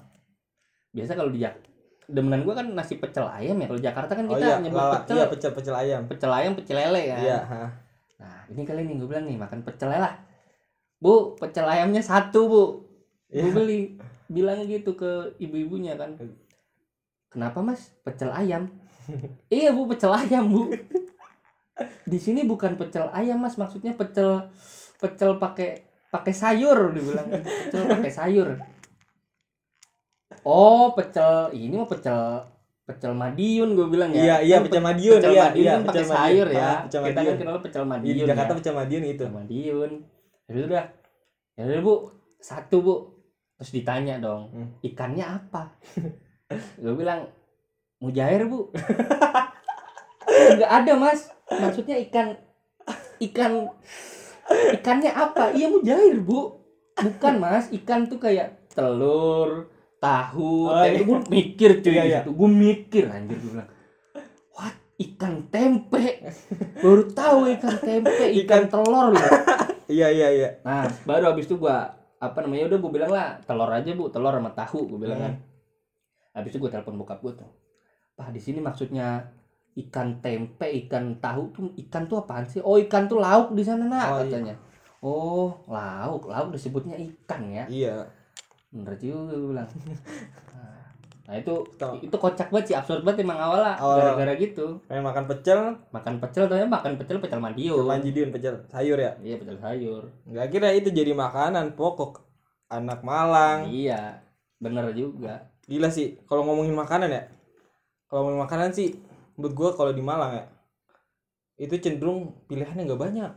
biasa 0.89 1.11
kalau 1.13 1.27
di 1.27 1.43
Jak- 1.43 1.66
demenan 2.07 2.47
gua 2.47 2.55
kan 2.55 2.67
nasi 2.71 2.95
pecel 2.97 3.27
ayam 3.27 3.59
ya 3.59 3.67
kalau 3.67 3.81
Jakarta 3.83 4.11
kan 4.15 4.25
Oh 4.25 4.39
kita 4.39 4.47
iya, 4.47 4.55
nyebut 4.63 4.79
lala, 4.79 4.93
pecel. 5.03 5.15
Iya 5.19 5.25
pecel 5.27 5.51
pecel 5.51 5.75
ayam. 5.75 6.01
pecel 6.07 6.31
ayam 6.31 6.51
pecel 6.55 6.75
lele 6.79 7.03
kan. 7.11 7.19
Iya, 7.19 7.37
ha. 7.43 7.61
nah 8.17 8.39
ini 8.47 8.61
kali 8.63 8.81
nih 8.87 8.95
gue 8.95 9.07
bilang 9.07 9.25
nih 9.27 9.37
makan 9.37 9.59
pecel 9.61 9.91
lah. 9.91 10.15
Bu 10.97 11.35
pecel 11.35 11.67
ayamnya 11.67 11.99
satu 11.99 12.41
bu. 12.47 12.63
Gue 13.27 13.43
Iya. 13.43 13.51
beli. 13.51 13.81
Bilang 14.27 14.63
gitu 14.65 14.95
ke 14.95 15.35
ibu-ibunya 15.37 15.99
kan. 15.99 16.15
Kenapa 17.27 17.59
mas? 17.59 17.91
Pecel 18.01 18.31
ayam. 18.31 18.71
Iya 19.51 19.75
bu 19.75 19.87
pecel 19.87 20.11
ayam 20.11 20.47
bu. 20.47 20.71
Di 22.07 22.17
sini 22.17 22.47
bukan 22.47 22.79
pecel 22.79 23.11
ayam 23.11 23.43
mas. 23.43 23.59
Maksudnya 23.59 23.93
pecel 23.93 24.47
pecel 24.97 25.35
pakai 25.37 25.83
pakai 26.07 26.31
sayur 26.31 26.95
dibilang. 26.95 27.27
Pecel 27.43 27.83
pakai 27.83 28.11
sayur 28.15 28.47
oh 30.43 30.91
pecel. 30.91 31.51
Ini 31.51 31.73
mah 31.75 31.87
pecel 31.87 32.43
pecel 32.87 33.11
Madiun 33.11 33.75
gue 33.75 33.87
bilang 33.87 34.09
ya. 34.15 34.21
Iya, 34.21 34.35
iya, 34.41 34.55
Kan 34.57 34.63
pecel 34.71 34.79
Madiun, 34.81 35.19
pecel 35.19 35.31
iya, 35.31 35.43
Madiun 35.43 35.59
iya, 35.59 35.71
kan 35.71 35.81
pakai 35.81 35.91
pecel 35.91 36.05
Madiun. 36.05 36.17
sayur 36.17 36.47
ya. 36.47 36.63
Ah, 36.63 36.77
pecel 36.79 36.99
kita 36.99 37.03
kan 37.03 37.15
Madiun. 37.17 37.37
kenal 37.37 37.57
pecel 37.59 37.83
Di 37.83 37.89
Madiun 37.91 38.27
Jakarta 38.27 38.51
ya. 38.51 38.57
pecel 38.57 38.73
Madiun 38.73 39.03
itu. 39.03 39.13
Pecel 39.17 39.31
Madiun. 39.33 39.91
Ya 40.47 40.61
udah 40.63 40.83
ya 41.53 41.63
udah 41.63 41.79
bu. 41.81 41.95
Satu 42.39 42.77
bu. 42.79 42.95
Terus 43.57 43.71
ditanya 43.73 44.15
dong 44.17 44.43
Hmm. 44.53 44.69
ikannya 44.81 45.25
apa? 45.25 45.61
Gue 46.81 46.93
bilang 46.95 47.27
mujair 47.99 48.45
bu. 48.45 48.69
Nggak 50.55 50.71
ada 50.71 50.93
mas. 50.95 51.27
Maksudnya 51.49 51.97
ikan 52.07 52.37
ikan 53.19 53.67
ikannya 54.71 55.11
apa? 55.11 55.51
Iya 55.51 55.67
mujair 55.67 56.21
bu. 56.21 56.55
Bukan 56.95 57.33
mas. 57.37 57.67
Ikan 57.69 58.07
tuh 58.07 58.15
kayak 58.17 58.69
telur 58.71 59.67
tahu 60.07 60.53
Oh, 60.67 60.83
iya. 60.83 60.99
gue 60.99 61.19
mikir 61.27 61.69
cuy 61.79 61.91
Iya, 61.91 62.03
iya. 62.03 62.19
gue 62.23 62.49
mikir 62.49 63.03
anjir 63.07 63.35
gue 63.35 63.51
bilang 63.51 63.69
what 64.51 64.75
ikan 64.97 65.33
tempe 65.47 66.23
baru 66.77 67.03
tahu 67.09 67.39
ikan 67.51 67.75
tempe 67.77 68.23
ikan 68.39 68.63
telur 68.65 69.11
loh 69.11 69.21
Iya, 69.87 70.11
iya, 70.11 70.27
iya. 70.29 70.49
Nah, 70.63 70.83
baru 71.03 71.31
habis 71.31 71.47
itu 71.47 71.55
gua 71.55 71.87
apa 72.19 72.43
namanya 72.43 72.67
udah 72.67 72.77
gua 72.77 72.91
bilang 72.91 73.07
lah 73.07 73.39
telur 73.41 73.71
aja 73.71 73.87
bu 73.89 74.11
telur 74.11 74.35
sama 74.35 74.51
tahu 74.51 74.83
gua 74.83 74.99
bilang 74.99 75.15
kan. 75.17 75.33
Habis 76.35 76.51
itu 76.51 76.59
gua 76.59 76.67
telepon 76.67 76.99
bokap 76.99 77.23
gua 77.23 77.31
tuh. 77.33 77.47
Pak 78.13 78.35
di 78.35 78.41
sini 78.43 78.59
maksudnya 78.59 79.31
ikan 79.79 80.19
tempe, 80.19 80.67
ikan 80.83 81.15
tahu 81.17 81.55
tuh 81.55 81.71
ikan 81.77 82.03
tuh 82.03 82.19
apaan 82.19 82.43
sih? 82.43 82.59
Oh 82.59 82.75
ikan 82.75 83.07
tuh 83.07 83.23
lauk 83.23 83.55
di 83.55 83.63
sana 83.63 83.87
nak 83.87 84.03
Oh, 84.03 84.11
iya. 84.11 84.21
katanya. 84.27 84.55
Oh 84.99 85.47
lauk, 85.71 86.27
lauk 86.27 86.51
disebutnya 86.51 86.99
ikan 86.99 87.47
ya. 87.47 87.63
Iya. 87.71 87.95
Bener 88.77 88.93
juga 88.95 89.33
gua 89.33 89.49
bilang. 89.49 89.69
Nah 91.27 91.35
itu 91.35 91.59
Tuh. 91.75 91.99
itu 91.99 92.15
kocak 92.15 92.47
banget 92.47 92.71
sih 92.71 92.75
absurd 92.79 93.03
banget 93.03 93.27
emang 93.27 93.35
awalnya 93.35 93.75
Awal. 93.75 93.99
gara-gara 93.99 94.33
gitu 94.39 94.79
Pengen 94.87 95.03
makan 95.03 95.27
pecel, 95.27 95.75
makan 95.91 96.23
pecel 96.23 96.47
ternyata 96.47 96.71
makan 96.71 96.95
pecel 96.95 97.19
pecel 97.19 97.39
madiun 97.43 97.83
Manjidiun 97.83 98.31
pecel 98.31 98.63
sayur 98.71 98.95
ya. 98.95 99.11
iya 99.19 99.35
pecel 99.35 99.59
sayur 99.59 100.07
Nggak 100.23 100.47
kira 100.47 100.71
itu 100.71 100.87
jadi 100.87 101.11
makanan 101.11 101.75
pokok 101.75 102.23
anak 102.71 103.03
Malang. 103.03 103.67
iya 103.67 104.23
bener 104.55 104.87
juga 104.95 105.51
Gila 105.67 105.91
sih, 105.91 106.15
kalau 106.23 106.47
ngomongin 106.47 106.71
makanan 106.71 107.11
ya. 107.11 107.27
Kalau 108.07 108.23
ngomongin 108.23 108.47
makanan 108.47 108.71
sih, 108.71 108.95
menurut 109.35 109.51
gua 109.51 109.69
kalau 109.75 109.91
di 109.91 109.99
Malang 109.99 110.31
ya, 110.31 110.47
itu 111.59 111.75
cenderung 111.75 112.39
pilihannya 112.47 112.87
nggak 112.87 113.03
banyak 113.03 113.31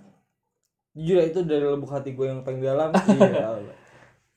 jujur 0.95 1.19
ya, 1.19 1.27
itu 1.27 1.43
dari 1.43 1.67
lubuk 1.67 1.91
hati 1.91 2.15
gue 2.15 2.23
yang 2.23 2.47
paling 2.47 2.63
dalam 2.63 2.95
iya 3.19 3.51
Allah. 3.51 3.75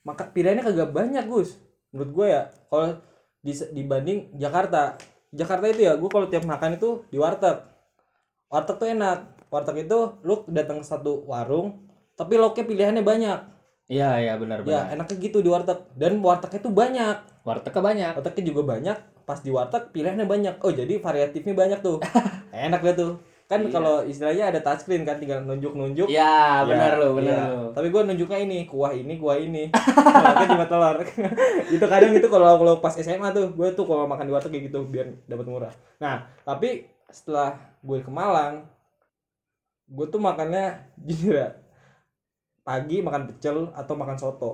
Maka 0.04 0.28
pilihannya 0.30 0.62
kagak 0.62 0.92
banyak 0.92 1.24
Gus. 1.26 1.56
Menurut 1.90 2.10
gue 2.12 2.26
ya 2.30 2.42
kalau 2.68 3.00
dis- 3.40 3.70
dibanding 3.72 4.30
Jakarta. 4.36 5.00
Jakarta 5.34 5.66
itu 5.66 5.82
ya 5.88 5.98
gue 5.98 6.06
kalau 6.06 6.30
tiap 6.30 6.46
makan 6.46 6.78
itu 6.78 7.02
di 7.10 7.18
warteg. 7.18 7.64
Warteg 8.52 8.76
tuh 8.78 8.88
enak. 8.92 9.18
Warteg 9.50 9.88
itu 9.88 9.98
lu 10.22 10.44
datang 10.52 10.84
ke 10.84 10.86
satu 10.86 11.26
warung 11.26 11.82
tapi 12.14 12.38
lauknya 12.38 12.64
pilihannya 12.68 13.02
banyak. 13.02 13.38
Iya 13.84 14.16
iya 14.16 14.34
benar 14.40 14.64
ya 14.64 14.88
benar. 14.88 14.94
enaknya 14.96 15.16
gitu 15.18 15.38
di 15.42 15.50
warteg. 15.50 15.78
Dan 15.98 16.22
wartegnya 16.22 16.60
tuh 16.62 16.72
banyak. 16.72 17.16
Wartegnya 17.42 17.82
banyak. 17.82 18.12
Wartegnya 18.20 18.44
juga 18.46 18.62
banyak. 18.62 18.96
Pas 19.26 19.40
di 19.40 19.50
warteg 19.50 19.90
pilihannya 19.90 20.28
banyak. 20.28 20.54
Oh 20.62 20.70
jadi 20.70 21.00
variatifnya 21.00 21.56
banyak 21.56 21.80
tuh. 21.82 21.98
Enak 22.54 22.80
deh 22.84 22.94
tuh 22.94 23.12
kan 23.44 23.60
Iya. 23.60 23.70
kalau 23.76 24.00
istilahnya 24.08 24.44
ada 24.48 24.60
touchscreen 24.64 25.04
kan 25.04 25.20
tinggal 25.20 25.44
nunjuk 25.44 25.76
nunjuk 25.76 26.08
iya 26.08 26.64
benar 26.64 26.96
lo 26.96 27.12
benar 27.12 27.36
iya. 27.36 27.52
lo 27.52 27.64
tapi 27.76 27.92
gue 27.92 28.02
nunjuknya 28.06 28.38
ini 28.46 28.58
kuah 28.70 28.94
ini 28.94 29.18
kuah 29.18 29.36
ini. 29.36 29.68
Telurnya 29.74 30.46
cuma 30.46 30.66
telur. 30.70 30.96
Itu 31.74 31.84
kadang 31.90 32.14
itu 32.14 32.28
kalau 32.30 32.54
kalau 32.54 32.74
pas 32.78 32.94
SMA 32.94 33.34
tuh 33.34 33.50
gue 33.50 33.68
tuh 33.74 33.82
kalau 33.82 34.06
makan 34.06 34.30
di 34.30 34.32
warteg 34.32 34.54
kayak 34.54 34.70
gitu 34.70 34.86
biar 34.86 35.10
dapat 35.26 35.46
murah. 35.50 35.74
Nah 35.98 36.30
tapi 36.46 36.86
setelah 37.10 37.58
gue 37.82 37.98
ke 37.98 38.10
Malang 38.14 38.70
gue 39.90 40.06
tuh 40.06 40.22
makannya 40.22 40.80
jujur 41.06 41.34
ya 41.34 41.50
pagi 42.64 43.04
makan 43.04 43.28
pecel 43.28 43.74
atau 43.74 43.94
makan 43.98 44.16
soto. 44.16 44.52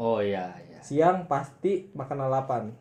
Oh 0.00 0.18
iya 0.18 0.56
iya. 0.66 0.80
Siang 0.82 1.30
pasti 1.30 1.92
makan 1.94 2.26
lalapan 2.26 2.72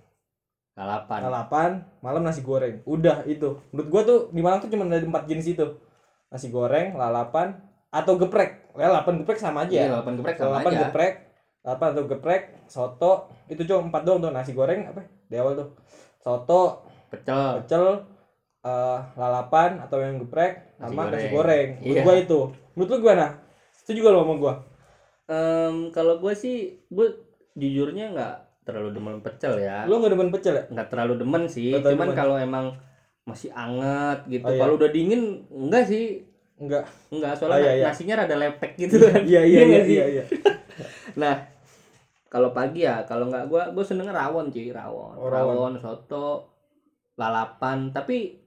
lalapan. 0.74 1.20
Lalapan 1.30 1.72
malam 2.02 2.22
nasi 2.26 2.42
goreng. 2.42 2.82
Udah 2.86 3.26
itu. 3.30 3.62
Menurut 3.74 3.88
gua 3.90 4.02
tuh 4.04 4.20
di 4.34 4.42
Malang 4.42 4.60
tuh 4.62 4.70
cuma 4.74 4.90
ada 4.90 5.02
empat 5.02 5.30
jenis 5.30 5.54
itu. 5.54 5.68
Nasi 6.34 6.50
goreng 6.50 6.98
lalapan 6.98 7.58
atau 7.94 8.18
geprek. 8.18 8.74
Lalapan 8.74 9.22
geprek 9.22 9.38
sama 9.38 9.66
aja. 9.66 9.74
Iya 9.74 9.84
ya 9.86 9.92
lalapan 9.94 10.14
geprek 10.22 10.36
sama 10.38 10.50
lalapan 10.58 10.72
aja. 10.74 10.82
geprek 10.90 11.14
lalapan 11.64 11.88
atau 11.94 12.04
geprek 12.10 12.44
soto. 12.66 13.14
Itu 13.48 13.62
cuma 13.70 13.94
empat 13.94 14.02
doang 14.04 14.20
tuh 14.20 14.32
nasi 14.34 14.52
goreng 14.52 14.90
apa 14.90 15.06
di 15.30 15.36
awal 15.38 15.54
tuh. 15.54 15.70
Soto 16.18 16.84
pecel. 17.14 17.62
pecel 17.64 17.86
eh, 18.64 19.00
lalapan 19.20 19.78
atau 19.84 20.02
yang 20.02 20.18
geprek 20.24 20.74
Nasi 20.82 20.90
sama 20.90 21.02
goreng. 21.06 21.14
nasi 21.14 21.28
goreng. 21.30 21.68
menurut 21.84 21.98
Iya. 21.98 22.04
gua 22.04 22.16
itu. 22.18 22.40
Menurut 22.74 22.90
lu 22.90 22.98
gimana? 23.06 23.28
Setuju 23.78 24.00
gak 24.02 24.14
lo 24.16 24.20
sama 24.26 24.36
gua? 24.42 24.54
Em, 25.24 25.76
kalau 25.96 26.20
gue 26.20 26.34
sih 26.36 26.84
gue 26.92 27.08
jujurnya 27.56 28.12
nggak 28.12 28.36
terlalu 28.64 28.90
demen 28.96 29.20
pecel 29.20 29.60
ya. 29.60 29.84
Lu 29.86 30.00
gak 30.00 30.12
demen 30.16 30.32
pecel 30.32 30.54
ya? 30.56 30.64
Nggak 30.72 30.88
terlalu 30.92 31.14
demen 31.20 31.44
sih 31.52 31.72
terlalu 31.76 31.94
cuman 31.96 32.10
kalau 32.16 32.36
emang 32.40 32.66
masih 33.24 33.52
anget 33.56 34.20
gitu. 34.28 34.48
Oh, 34.48 34.52
iya. 34.52 34.60
kalau 34.60 34.74
udah 34.76 34.90
dingin 34.92 35.44
enggak 35.52 35.84
sih. 35.88 36.24
Enggak. 36.60 36.88
Enggak 37.12 37.34
soalnya 37.40 37.56
Oh, 37.56 37.60
iya, 37.64 37.72
iya. 37.80 37.86
nasinya 37.92 38.16
rada 38.24 38.36
lepek 38.40 38.72
gitu 38.80 38.96
kan. 39.00 39.22
iya 39.28 39.42
iya 39.44 39.62
iya 39.64 39.80
sih? 39.84 39.96
iya 39.96 40.06
iya. 40.20 40.24
Nah 41.22 41.36
kalau 42.32 42.50
pagi 42.50 42.82
ya 42.82 43.06
kalau 43.06 43.30
nggak 43.30 43.46
gue 43.46 43.64
gue 43.78 43.86
seneng 43.86 44.10
rawon 44.10 44.50
cuy 44.50 44.74
rawon. 44.74 45.16
Oh, 45.20 45.30
rawon. 45.30 45.54
rawon 45.54 45.74
soto 45.84 46.50
lalapan. 47.20 47.94
Tapi 47.94 48.42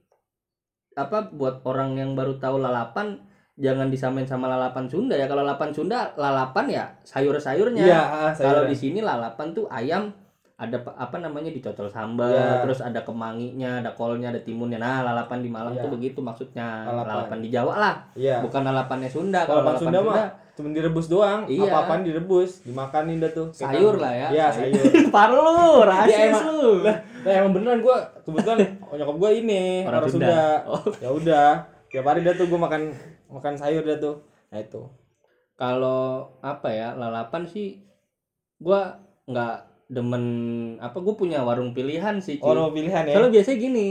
apa 0.97 1.29
buat 1.29 1.61
orang 1.69 1.93
yang 1.95 2.11
baru 2.17 2.41
tahu 2.41 2.57
lalapan 2.57 3.21
jangan 3.57 3.89
disamain 3.89 4.23
sama 4.23 4.45
lalapan 4.47 4.85
Sunda 4.85 5.13
ya. 5.13 5.25
Kalau 5.25 5.41
lalapan 5.41 5.69
Sunda 5.69 6.13
lalapan 6.15 6.65
ya 6.67 6.83
sayur-sayurnya. 7.01 7.83
Iya 7.83 8.01
ah, 8.01 8.31
kalau 8.31 8.63
di 8.63 8.73
sini 8.73 9.01
lalapan 9.01 9.51
tuh 9.51 9.65
ayam 9.67 10.13
ada 10.55 10.73
pa- 10.75 10.93
apa 10.95 11.17
namanya 11.17 11.49
dicocol 11.49 11.85
sambal 11.85 12.33
Ya. 12.33 12.61
terus 12.61 12.81
ada 12.81 13.01
kemanginya 13.01 13.77
ada 13.77 13.91
kolnya 13.91 14.29
ada 14.29 14.39
timunnya. 14.39 14.77
Nah 14.77 15.01
lalapan 15.03 15.41
di 15.41 15.49
Malang 15.49 15.73
Ya. 15.73 15.81
tuh 15.81 15.91
begitu 15.91 16.17
maksudnya. 16.19 16.81
Lalapan. 16.83 17.13
lalapan. 17.15 17.37
di 17.39 17.49
Jawa 17.49 17.73
lah. 17.75 17.95
Iya. 18.13 18.41
Bukan 18.41 18.61
lalapannya 18.63 19.05
Sunda. 19.05 19.41
Kalau 19.43 19.61
lalapan 19.61 19.73
lalapan 19.75 19.81
Sunda 19.83 19.99
Sunda, 20.01 20.25
cuma 20.55 20.67
direbus 20.71 21.05
doang. 21.07 21.41
Iya. 21.45 21.61
apa-apaan 21.67 22.01
direbus 22.01 22.51
dimakanin 22.61 23.17
dah 23.19 23.31
tuh. 23.31 23.47
Sayur 23.51 23.97
lah 23.97 24.09
ya. 24.11 24.27
iya 24.31 24.45
sayur. 24.49 24.81
paru 25.09 25.37
lu 25.37 25.57
rasis 25.83 26.13
Ya, 26.13 26.41
lu 26.41 26.81
nah 27.27 27.33
emang 27.35 27.51
beneran 27.53 27.83
gua 27.83 27.97
kebetulan 28.23 28.57
nyokap 28.97 29.15
gua 29.15 29.29
ini 29.29 29.83
Orang 29.83 29.99
orang, 29.99 30.09
Sunda. 30.09 30.25
Sunda, 30.25 30.45
Oh. 30.65 30.81
ya 30.95 31.09
udah 31.11 31.49
tiap 31.91 32.05
hari 32.07 32.23
dah 32.23 32.35
tuh 32.35 32.47
gua 32.51 32.67
makan 32.67 32.91
makan 33.31 33.53
sayur 33.59 33.83
dah 33.83 33.97
tuh 33.99 34.15
nah 34.51 34.59
itu 34.59 34.83
kalau 35.57 36.31
apa 36.39 36.69
ya 36.71 36.87
lalapan 36.93 37.49
sih 37.49 37.81
gua 38.61 39.01
nggak 39.27 39.67
demen 39.87 40.23
apa 40.83 40.99
gue 40.99 41.15
punya 41.15 41.43
warung 41.47 41.71
pilihan 41.71 42.19
sih 42.19 42.39
cuy. 42.43 42.51
orang 42.51 42.75
pilihan 42.75 43.03
ya 43.07 43.15
Kalau 43.15 43.31
biasanya 43.31 43.57
gini, 43.59 43.87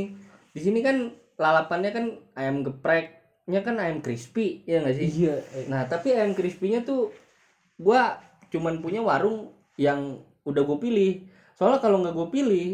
di 0.52 0.60
sini 0.60 0.84
kan 0.84 1.12
lalapannya 1.40 1.90
kan 1.92 2.04
ayam 2.36 2.60
gepreknya 2.64 3.60
kan 3.64 3.80
ayam 3.80 4.04
crispy, 4.04 4.60
ya 4.68 4.84
nggak 4.84 4.96
sih? 4.96 5.08
iya 5.24 5.40
Nah, 5.72 5.88
tapi 5.88 6.12
ayam 6.12 6.36
crispy-nya 6.36 6.84
tuh 6.84 7.08
gua 7.80 8.20
cuman 8.52 8.84
punya 8.84 9.00
warung 9.00 9.52
yang 9.80 10.20
udah 10.44 10.62
gue 10.62 10.78
pilih. 10.80 11.12
Soalnya 11.56 11.80
kalau 11.80 12.04
nggak 12.04 12.14
gue 12.16 12.28
pilih 12.32 12.68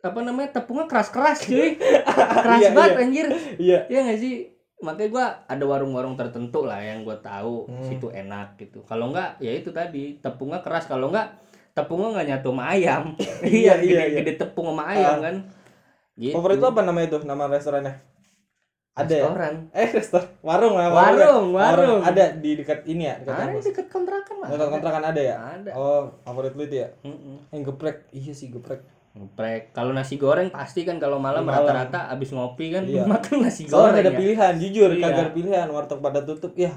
apa 0.00 0.18
namanya 0.20 0.48
tepungnya 0.52 0.86
keras-keras 0.86 1.42
cuy. 1.42 1.74
keras 2.44 2.60
Iya, 2.60 2.70
banget 2.70 2.90
iya. 2.90 3.00
anjir. 3.00 3.26
iya 3.56 3.78
Iya 3.86 3.98
nggak 4.04 4.18
sih? 4.18 4.34
Makanya 4.78 5.08
gua 5.08 5.24
ada 5.44 5.64
warung-warung 5.64 6.14
tertentu 6.14 6.62
lah 6.62 6.78
yang 6.78 7.02
gua 7.02 7.18
tahu 7.18 7.66
Hmm. 7.66 7.82
situ 7.82 8.06
enak 8.08 8.54
gitu. 8.56 8.82
Kalau 8.82 9.08
nggak 9.08 9.38
ya 9.38 9.50
itu 9.52 9.68
tadi 9.68 10.16
tepungnya 10.16 10.60
keras. 10.60 10.84
Kalau 10.84 11.08
nggak 11.08 11.26
tepungnya 11.72 12.08
nggak 12.12 12.26
nyatu 12.28 12.48
sama 12.48 12.64
ayam. 12.68 13.02
Iya, 13.42 13.42
iya, 13.42 13.74
iya, 13.76 13.78
gede, 13.78 13.94
iya. 14.04 14.18
gede 14.20 14.32
tepung 14.36 14.66
sama 14.68 14.84
ayam 14.88 15.14
Ah. 15.14 15.22
kan. 15.24 15.36
Gitu. 16.14 16.34
favorit 16.34 16.58
lu 16.58 16.66
apa 16.66 16.82
nama 16.82 16.98
itu 17.00 17.14
nama 17.22 17.46
restorannya 17.46 17.94
ada 18.92 19.06
ya? 19.08 19.22
Restoran. 19.24 19.54
eh 19.70 19.86
restoran 19.88 20.26
warung 20.42 20.74
lah 20.74 20.90
Warung, 20.90 21.54
warung. 21.54 22.02
ada 22.02 22.34
di 22.34 22.58
dekat 22.58 22.82
ini 22.84 23.06
ya 23.06 23.14
dekat 23.16 23.38
Ada 23.48 23.62
deket 23.62 23.86
kontrakan 23.86 24.36
lah. 24.36 24.48
dekat 24.50 24.68
kontrakan 24.68 25.04
ada 25.04 25.20
ya 25.22 25.36
Ada. 25.38 25.70
oh 25.72 26.18
favorit 26.20 26.52
lu 26.52 26.62
itu 26.64 26.76
ya 26.76 26.90
Mm-mm. 27.02 27.38
yang 27.48 27.62
geprek 27.64 28.10
iya 28.10 28.34
sih 28.34 28.50
geprek 28.50 28.82
Geprek. 29.10 29.72
Kalau 29.72 29.90
nasi 29.90 30.14
goreng 30.14 30.48
pasti 30.48 30.82
kan 30.82 30.96
kalau 30.96 31.16
malam 31.16 31.42
rata-rata 31.42 32.08
abis 32.08 32.30
ngopi 32.30 32.70
kan 32.70 32.84
Iya. 32.84 33.04
makan 33.10 33.42
nasi 33.42 33.64
soalnya 33.64 33.70
goreng. 33.70 33.92
nggak 33.92 34.02
ada 34.02 34.10
ya. 34.10 34.18
pilihan 34.18 34.52
jujur 34.58 34.90
Iya. 34.90 35.02
kagak 35.02 35.18
ada 35.20 35.32
pilihan 35.32 35.68
warteg 35.68 35.98
pada 35.98 36.20
tutup 36.22 36.52
ya 36.54 36.72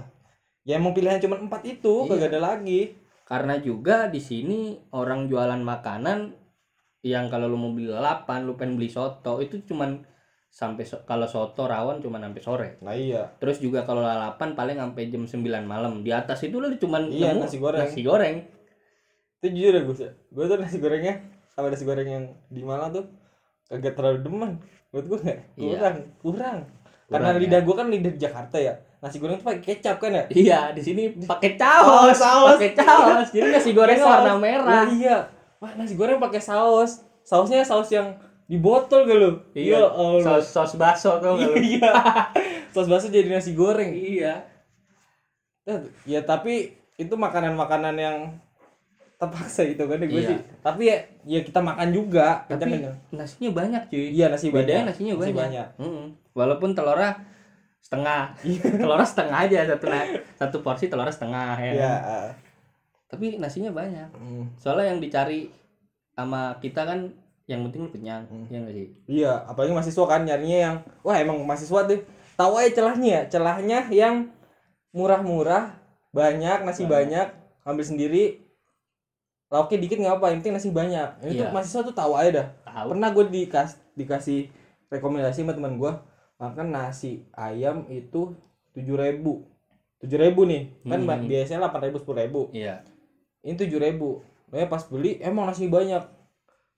ya 0.62 0.78
emang 0.78 0.92
pilihan 0.92 1.18
cuma 1.18 1.36
empat 1.38 1.62
itu 1.66 2.06
Iya. 2.06 2.10
kagak 2.12 2.30
ada 2.30 2.42
lagi 2.48 2.82
Karena 3.24 3.56
juga 3.58 4.06
di 4.06 4.20
sini 4.20 4.60
orang 4.92 5.26
jualan 5.26 5.56
makanan 5.58 6.36
yang 7.02 7.26
kalau 7.28 7.48
lu 7.48 7.56
mau 7.56 7.72
beli 7.72 7.88
lalapan, 7.88 8.44
lu 8.44 8.54
pengen 8.54 8.76
beli 8.76 8.88
soto 8.88 9.40
itu 9.40 9.64
cuman 9.64 10.04
sampai 10.46 10.84
so- 10.84 11.00
kalau 11.02 11.24
soto 11.26 11.64
rawon 11.64 11.98
cuman 11.98 12.20
sampai 12.22 12.42
sore. 12.44 12.70
nah 12.80 12.92
iya 12.92 13.24
Terus 13.40 13.58
juga 13.58 13.82
kalau 13.82 14.04
lalapan 14.04 14.52
paling 14.52 14.76
sampai 14.76 15.08
jam 15.08 15.24
9 15.24 15.48
malam. 15.64 16.04
Di 16.04 16.12
atas 16.12 16.44
itu 16.44 16.60
lu 16.60 16.68
cuman 16.76 17.08
Iya, 17.08 17.32
nemu 17.32 17.42
nasi 17.42 17.58
goreng. 17.58 17.80
Nasi 17.82 18.02
goreng. 18.02 18.36
itu 19.40 19.48
jujur 19.50 19.74
ya 19.74 19.82
gue 19.82 19.96
gue 20.30 20.46
tuh 20.46 20.58
nasi 20.60 20.78
gorengnya 20.78 21.16
sama 21.62 21.70
nasi 21.70 21.86
goreng 21.86 22.10
yang 22.10 22.26
di 22.48 22.62
Malang 22.62 22.90
tuh? 22.92 23.06
Kagak 23.66 23.94
terlalu 23.94 24.20
demen. 24.22 24.52
Menurut 24.90 25.06
gue 25.08 25.20
nggak. 25.22 25.40
Iya. 25.56 25.78
kurang 25.78 25.96
kurang. 26.20 26.58
Karena 27.08 27.28
Kurang, 27.28 27.38
ya. 27.38 27.44
lidah 27.44 27.62
gue 27.62 27.76
kan 27.76 27.88
lidah 27.88 28.14
Jakarta 28.18 28.58
ya. 28.58 28.74
Nasi 28.98 29.18
goreng 29.18 29.38
tuh 29.38 29.46
pakai 29.48 29.64
kecap 29.64 29.98
kan 29.98 30.12
ya? 30.12 30.24
Iya, 30.30 30.60
di 30.72 30.82
sini 30.82 31.02
pakai 31.22 31.56
caos, 31.56 31.88
Oh, 31.88 32.12
saus. 32.12 32.56
pakai 32.56 32.72
caos. 32.74 33.28
Jadi 33.30 33.48
nasi 33.50 33.72
Pakai 33.72 33.98
warna 34.00 34.34
merah. 34.38 34.66
Lah, 34.66 34.86
iya. 34.90 35.18
Wah 35.58 35.72
nasi 35.76 35.94
goreng 35.94 36.18
pakai 36.18 36.42
saus. 36.42 37.02
Sausnya 37.22 37.62
saus 37.62 37.90
yang 37.90 38.18
di 38.46 38.60
botol 38.60 39.06
gak 39.06 39.16
lu? 39.16 39.32
Iya, 39.54 39.78
Ya 39.78 39.82
Allah. 39.88 40.22
saus 40.22 40.46
saus 40.52 40.74
baso 40.76 41.16
tau 41.22 41.38
gak 41.38 41.56
iya. 41.62 41.92
Saus 42.74 42.88
bakso 42.88 43.08
jadi 43.08 43.28
nasi 43.28 43.52
goreng. 43.54 43.92
Iya. 43.92 44.44
ya 46.04 46.20
tapi 46.22 46.74
itu 46.98 47.14
makanan-makanan 47.16 47.96
yang 47.96 48.18
terpaksa 49.22 49.62
itu 49.64 49.84
kan 49.86 49.98
gue 49.98 50.10
Iya. 50.12 50.28
sih 50.28 50.40
tapi 50.60 50.82
ya 50.84 50.98
ya 51.24 51.40
kita 51.40 51.60
makan 51.60 51.88
juga 51.90 52.42
kita 52.44 52.58
Tapi 52.58 52.72
kenyang. 52.76 52.98
nasinya 53.12 53.50
banyak 53.54 53.82
cuy. 53.88 54.06
iya 54.10 54.26
nasi 54.28 54.50
Bedanya 54.50 54.66
banyak 54.82 54.86
nasinya 54.90 55.14
Nasi 55.14 55.22
banyak. 55.22 55.38
banyak 55.38 55.68
Mm-mm. 55.78 56.06
Walaupun 56.32 56.70
telurnya 56.72 57.12
setengah. 57.80 58.34
telurnya 58.82 59.06
setengah 59.06 59.38
aja 59.42 59.60
satu 59.68 59.86
satu 60.36 60.58
porsi 60.60 60.88
telurnya 60.88 61.12
setengah 61.12 61.54
ya. 61.56 61.72
Iya. 61.72 61.94
kan? 61.94 62.02
ah. 62.02 62.30
Tapi 63.08 63.26
nasinya 63.38 63.70
banyak. 63.70 64.10
Hmm. 64.12 64.48
Soalnya 64.56 64.90
yang 64.90 65.00
dicari 65.00 65.52
sama 66.10 66.56
kita 66.58 66.82
kan 66.82 67.12
yang 67.44 67.68
penting 67.68 67.92
kenyang, 67.92 68.24
Hmm. 68.26 68.48
ya 68.48 68.58
nggak 68.58 68.72
sih? 68.72 68.88
Iya, 69.12 69.44
apalagi 69.44 69.72
mahasiswa 69.72 70.06
kan 70.08 70.24
nyarinya 70.24 70.60
yang 70.62 70.76
wah 71.02 71.14
emang 71.14 71.36
mahasiswa 71.42 71.84
tuh 71.84 72.00
tahu 72.34 72.54
aja 72.56 72.72
celahnya 72.74 73.10
ya, 73.12 73.22
celahnya 73.30 73.80
yang 73.92 74.32
murah-murah, 74.90 75.76
banyak 76.10 76.64
nasi 76.64 76.84
banyak, 76.86 77.28
ambil 77.62 77.84
sendiri. 77.84 78.40
Lauknya 79.52 79.78
dikit 79.78 80.00
nggak 80.00 80.16
apa, 80.18 80.26
yang 80.32 80.40
penting 80.40 80.56
nasi 80.56 80.70
banyak. 80.72 81.08
Itu 81.22 81.44
Iya. 81.44 81.52
mahasiswa 81.52 81.84
tuh 81.84 81.92
tahu 81.92 82.16
aja 82.16 82.30
dah. 82.32 82.48
Tahu. 82.64 82.88
Pernah 82.96 83.10
gue 83.12 83.26
dikas 83.30 83.70
dikasih 83.94 84.48
rekomendasi 84.88 85.44
sama 85.44 85.52
teman 85.52 85.76
gue 85.76 85.92
makan 86.36 86.68
nasi 86.68 87.28
ayam 87.32 87.86
itu 87.86 88.34
tujuh 88.72 88.98
ribu 88.98 89.46
tujuh 90.02 90.18
ribu 90.18 90.42
nih 90.44 90.74
kan 90.82 91.00
Hmm. 91.00 91.30
biasanya 91.30 91.60
delapan 91.62 91.82
ribu 91.86 91.98
sepuluh 92.02 92.18
ribu 92.20 92.42
Iya. 92.50 92.82
ini 93.42 93.54
tujuh 93.56 93.78
ribu 93.78 94.26
nah 94.50 94.66
pas 94.66 94.82
beli 94.82 95.22
emang 95.22 95.46
nasi 95.46 95.68
banyak 95.68 96.02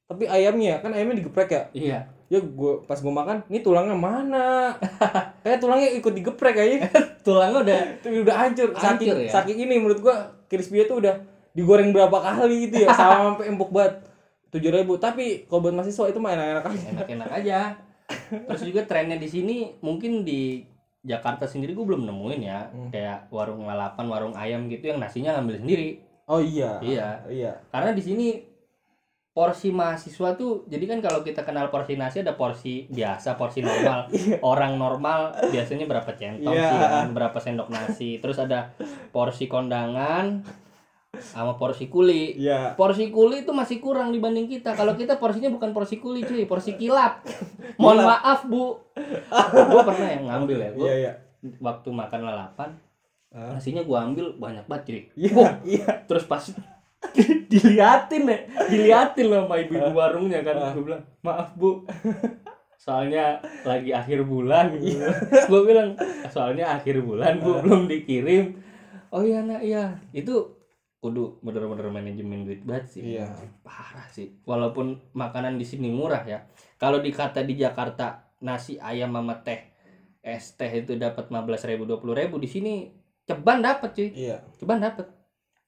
tapi 0.03 0.27
ayamnya 0.27 0.77
kan 0.77 0.91
ayamnya 0.91 1.23
digeprek 1.23 1.49
ya 1.49 1.63
Iya. 1.71 1.99
ya 2.27 2.37
gue 2.37 2.73
pas 2.83 2.99
gue 2.99 3.09
makan 3.09 3.47
ini 3.47 3.61
tulangnya 3.61 3.95
mana 3.95 4.75
kayak 5.41 5.57
tulangnya 5.57 5.89
ikut 5.95 6.11
digeprek 6.11 6.53
kayaknya 6.53 6.79
tulangnya 7.21 7.59
udah 7.63 7.79
udah 8.27 8.35
hancur 8.35 8.67
saking 8.73 9.09
Hancur 9.09 9.17
ya? 9.17 9.29
saking 9.31 9.57
ini 9.59 9.73
menurut 9.79 9.99
gua 10.01 10.15
crispy 10.45 10.83
tuh 10.83 10.99
udah 10.99 11.15
digoreng 11.53 11.93
berapa 11.93 12.13
kali 12.13 12.67
gitu 12.67 12.83
ya 12.83 12.89
sama 12.91 13.21
sampai 13.33 13.49
empuk 13.49 13.69
banget. 13.69 14.01
Tujuh 14.49 14.69
ribu 14.69 14.97
tapi 14.97 15.49
kalau 15.49 15.65
buat 15.65 15.73
mahasiswa 15.73 16.09
itu 16.09 16.19
mah 16.21 16.33
enak-enak 16.33 16.65
aja. 16.67 16.87
Enak-enak 16.93 17.29
aja. 17.29 17.59
Terus 18.29 18.61
juga 18.61 18.81
trennya 18.85 19.17
di 19.17 19.25
sini 19.25 19.57
mungkin 19.81 20.21
di 20.21 20.61
Jakarta 21.03 21.43
sendiri 21.43 21.73
gue 21.73 21.83
belum 21.83 22.05
nemuin 22.05 22.41
ya. 22.41 22.59
Hmm. 22.69 22.89
kayak 22.89 23.27
warung 23.27 23.65
lalapan 23.65 24.05
warung 24.07 24.35
ayam 24.37 24.69
gitu 24.69 24.93
yang 24.93 25.01
nasinya 25.01 25.37
ngambil 25.37 25.61
sendiri. 25.61 25.89
Oh 26.29 26.39
iya. 26.39 26.77
Iya. 26.79 27.07
iya. 27.27 27.51
Karena 27.69 27.91
di 27.91 27.99
sini 27.99 28.27
porsi 29.33 29.73
mahasiswa 29.73 30.37
tuh 30.37 30.61
jadi 30.69 30.85
kan 30.85 31.01
kalau 31.01 31.25
kita 31.25 31.41
kenal 31.41 31.73
porsi 31.73 31.97
nasi 31.97 32.21
ada 32.21 32.37
porsi 32.37 32.85
biasa 32.87 33.33
porsi 33.33 33.65
normal. 33.65 34.05
Orang 34.53 34.77
normal 34.77 35.33
biasanya 35.49 35.89
berapa 35.89 36.13
centong 36.13 36.53
Iya. 36.53 36.69
sih 36.69 36.77
kan 36.77 37.09
berapa 37.11 37.37
sendok 37.41 37.73
nasi. 37.73 38.21
Terus 38.21 38.37
ada 38.37 38.71
porsi 39.09 39.49
kondangan 39.49 40.45
sama 41.13 41.53
porsi 41.61 41.85
kuli. 41.87 42.33
Iya. 42.41 42.73
Porsi 42.73 43.13
kuli 43.13 43.45
itu 43.45 43.53
masih 43.53 43.77
kurang 43.77 44.09
dibanding 44.09 44.49
kita. 44.49 44.73
Kalau 44.73 44.97
kita 44.97 45.21
porsinya 45.21 45.53
bukan 45.53 45.69
porsi 45.69 46.01
kuli 46.01 46.25
cuy. 46.25 46.49
Porsi 46.49 46.73
kilap. 46.73 47.21
Mohon 47.81 48.09
maaf 48.09 48.49
bu. 48.49 48.81
Gue 49.53 49.81
pernah 49.85 50.09
yang 50.09 50.25
ngambil 50.25 50.57
ya 50.57 50.69
gue 50.73 50.85
iya 50.85 50.95
iya. 50.97 51.11
Waktu 51.61 51.89
makan 51.93 52.21
lalapan 52.23 52.71
Ah. 53.33 53.57
nasinya 53.57 53.81
gue 53.81 53.97
ambil 53.97 54.37
banyak 54.37 54.61
banget 54.69 54.83
cuy. 54.85 55.01
Iya 55.25 55.57
iya. 55.65 56.05
terus 56.05 56.21
pas 56.29 56.53
diliatin 57.49 58.29
ya 58.29 58.37
diliatin 58.69 59.25
loh 59.25 59.49
sama 59.49 59.57
ibu-ibu 59.57 59.89
warungnya 59.89 60.45
kan. 60.45 60.53
Ah. 60.61 60.69
gue 60.77 60.85
bilang 60.85 61.01
maaf 61.25 61.49
bu. 61.57 61.81
Soalnya 62.77 63.41
lagi 63.65 63.89
akhir 63.89 64.21
bulan. 64.29 64.77
Iya. 64.77 65.09
gue 65.49 65.61
bilang 65.65 65.97
soalnya 66.29 66.77
akhir 66.77 67.01
bulan 67.01 67.41
bu 67.41 67.57
belum 67.65 67.89
dikirim. 67.89 68.53
Oh 69.09 69.25
iya 69.25 69.41
nak 69.41 69.65
iya. 69.65 69.97
Itu 70.13 70.52
kudu 71.03 71.43
bener-bener 71.43 71.91
manajemen 71.91 72.47
duit 72.47 72.63
banget 72.63 72.85
sih 72.89 73.01
Iya. 73.13 73.27
parah 73.59 74.07
sih 74.07 74.39
walaupun 74.41 74.95
makanan 75.11 75.59
di 75.59 75.67
sini 75.67 75.91
murah 75.91 76.23
ya 76.23 76.47
kalau 76.79 76.97
dikata 76.97 77.43
di 77.43 77.59
Jakarta 77.59 78.23
nasi 78.39 78.79
ayam 78.79 79.11
sama 79.11 79.35
teh 79.37 79.59
es 80.23 80.55
teh 80.55 80.71
itu 80.71 80.95
dapat 80.95 81.27
15.000 81.27 81.43
ribu 81.69 81.83
dua 81.83 82.15
ribu 82.15 82.39
di 82.39 82.47
sini 82.47 82.87
ceban 83.21 83.59
dapat 83.59 83.91
cuy 83.91 84.09
iya 84.13 84.39
ceban 84.55 84.79
dapat 84.79 85.11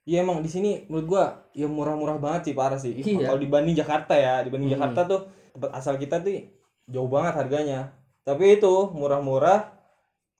Iya 0.05 0.21
emang 0.21 0.39
di 0.39 0.47
sini 0.47 0.85
menurut 0.85 1.07
gua 1.09 1.23
ya 1.51 1.65
murah-murah 1.65 2.21
banget 2.21 2.41
sih 2.43 2.53
parah 2.53 2.77
sih. 2.77 2.93
Iya. 2.93 3.25
Kalau 3.25 3.41
dibanding 3.41 3.73
Jakarta 3.73 4.13
ya, 4.13 4.45
dibanding 4.45 4.69
Hmm. 4.69 4.77
Jakarta 4.77 5.01
tuh 5.09 5.21
tempat 5.49 5.73
asal 5.73 5.97
kita 5.97 6.21
tuh 6.21 6.45
jauh 6.85 7.09
banget 7.09 7.33
harganya. 7.35 7.89
Tapi 8.21 8.61
itu 8.61 8.69
murah-murah 8.93 9.65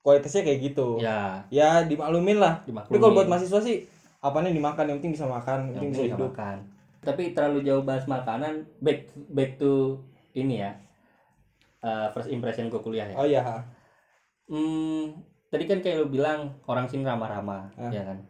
kualitasnya 0.00 0.46
kayak 0.46 0.60
gitu. 0.64 1.02
ya 1.02 1.42
Ya 1.50 1.82
dimaklumin 1.82 2.38
lah. 2.38 2.62
dimaklumin 2.62 2.86
Tapi 2.86 3.02
kalau 3.02 3.12
buat 3.12 3.26
mahasiswa 3.26 3.58
sih 3.58 3.90
apanya 4.18 4.48
dimakan 4.48 4.84
yang 4.86 4.98
penting 4.98 5.14
bisa 5.14 5.26
makan, 5.26 5.58
yang 5.68 5.82
penting 5.82 5.90
bisa 5.92 6.04
hidup. 6.06 6.30
makan 6.30 6.56
tapi 6.98 7.30
terlalu 7.30 7.62
jauh 7.62 7.80
bahas 7.80 8.02
makanan 8.04 8.66
back 8.78 9.06
back 9.28 9.56
to 9.56 10.02
ini 10.32 10.58
ya 10.58 10.74
eh, 11.80 12.08
first 12.10 12.26
impression 12.28 12.66
gue 12.66 12.80
kuliah 12.80 13.06
ya 13.06 13.14
Oh 13.14 13.22
iya. 13.24 13.42
hmm, 14.46 15.14
tadi 15.46 15.64
kan 15.64 15.78
kayak 15.78 15.96
lu 15.96 16.08
bilang 16.08 16.58
orang 16.64 16.86
sini 16.86 17.02
ramah-ramah 17.02 17.70
Ah. 17.76 17.90
ya 17.90 18.02
kan 18.02 18.26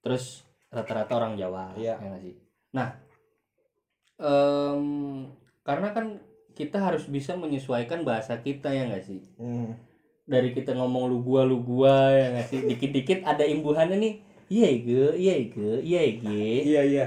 terus 0.00 0.44
rata-rata 0.68 1.14
orang 1.14 1.34
Jawa 1.34 1.72
Iya. 1.74 1.96
ya 1.96 2.06
nggak 2.06 2.22
sih 2.22 2.34
nah 2.70 2.88
em, 4.18 4.84
karena 5.62 5.88
kan 5.90 6.06
kita 6.52 6.78
harus 6.78 7.06
bisa 7.06 7.32
menyesuaikan 7.34 8.02
bahasa 8.02 8.36
kita 8.36 8.68
ya 8.68 8.84
nggak 8.86 9.04
sih 9.04 9.20
Hmm. 9.36 9.72
dari 10.22 10.52
kita 10.52 10.72
ngomong 10.72 11.08
lu 11.08 11.18
gua 11.20 11.42
lu 11.42 11.58
gua 11.58 12.12
ya 12.12 12.26
nggak 12.30 12.46
sih 12.46 12.60
dikit-dikit 12.62 13.24
ada 13.24 13.42
imbuhannya 13.42 13.96
nih 13.96 14.14
iya 14.52 14.68
ge 14.76 15.04
iya 15.16 15.34
ge 15.48 15.70
iya 15.80 16.00
ge 16.14 16.44
Iya 16.62 16.80
iya. 16.84 17.04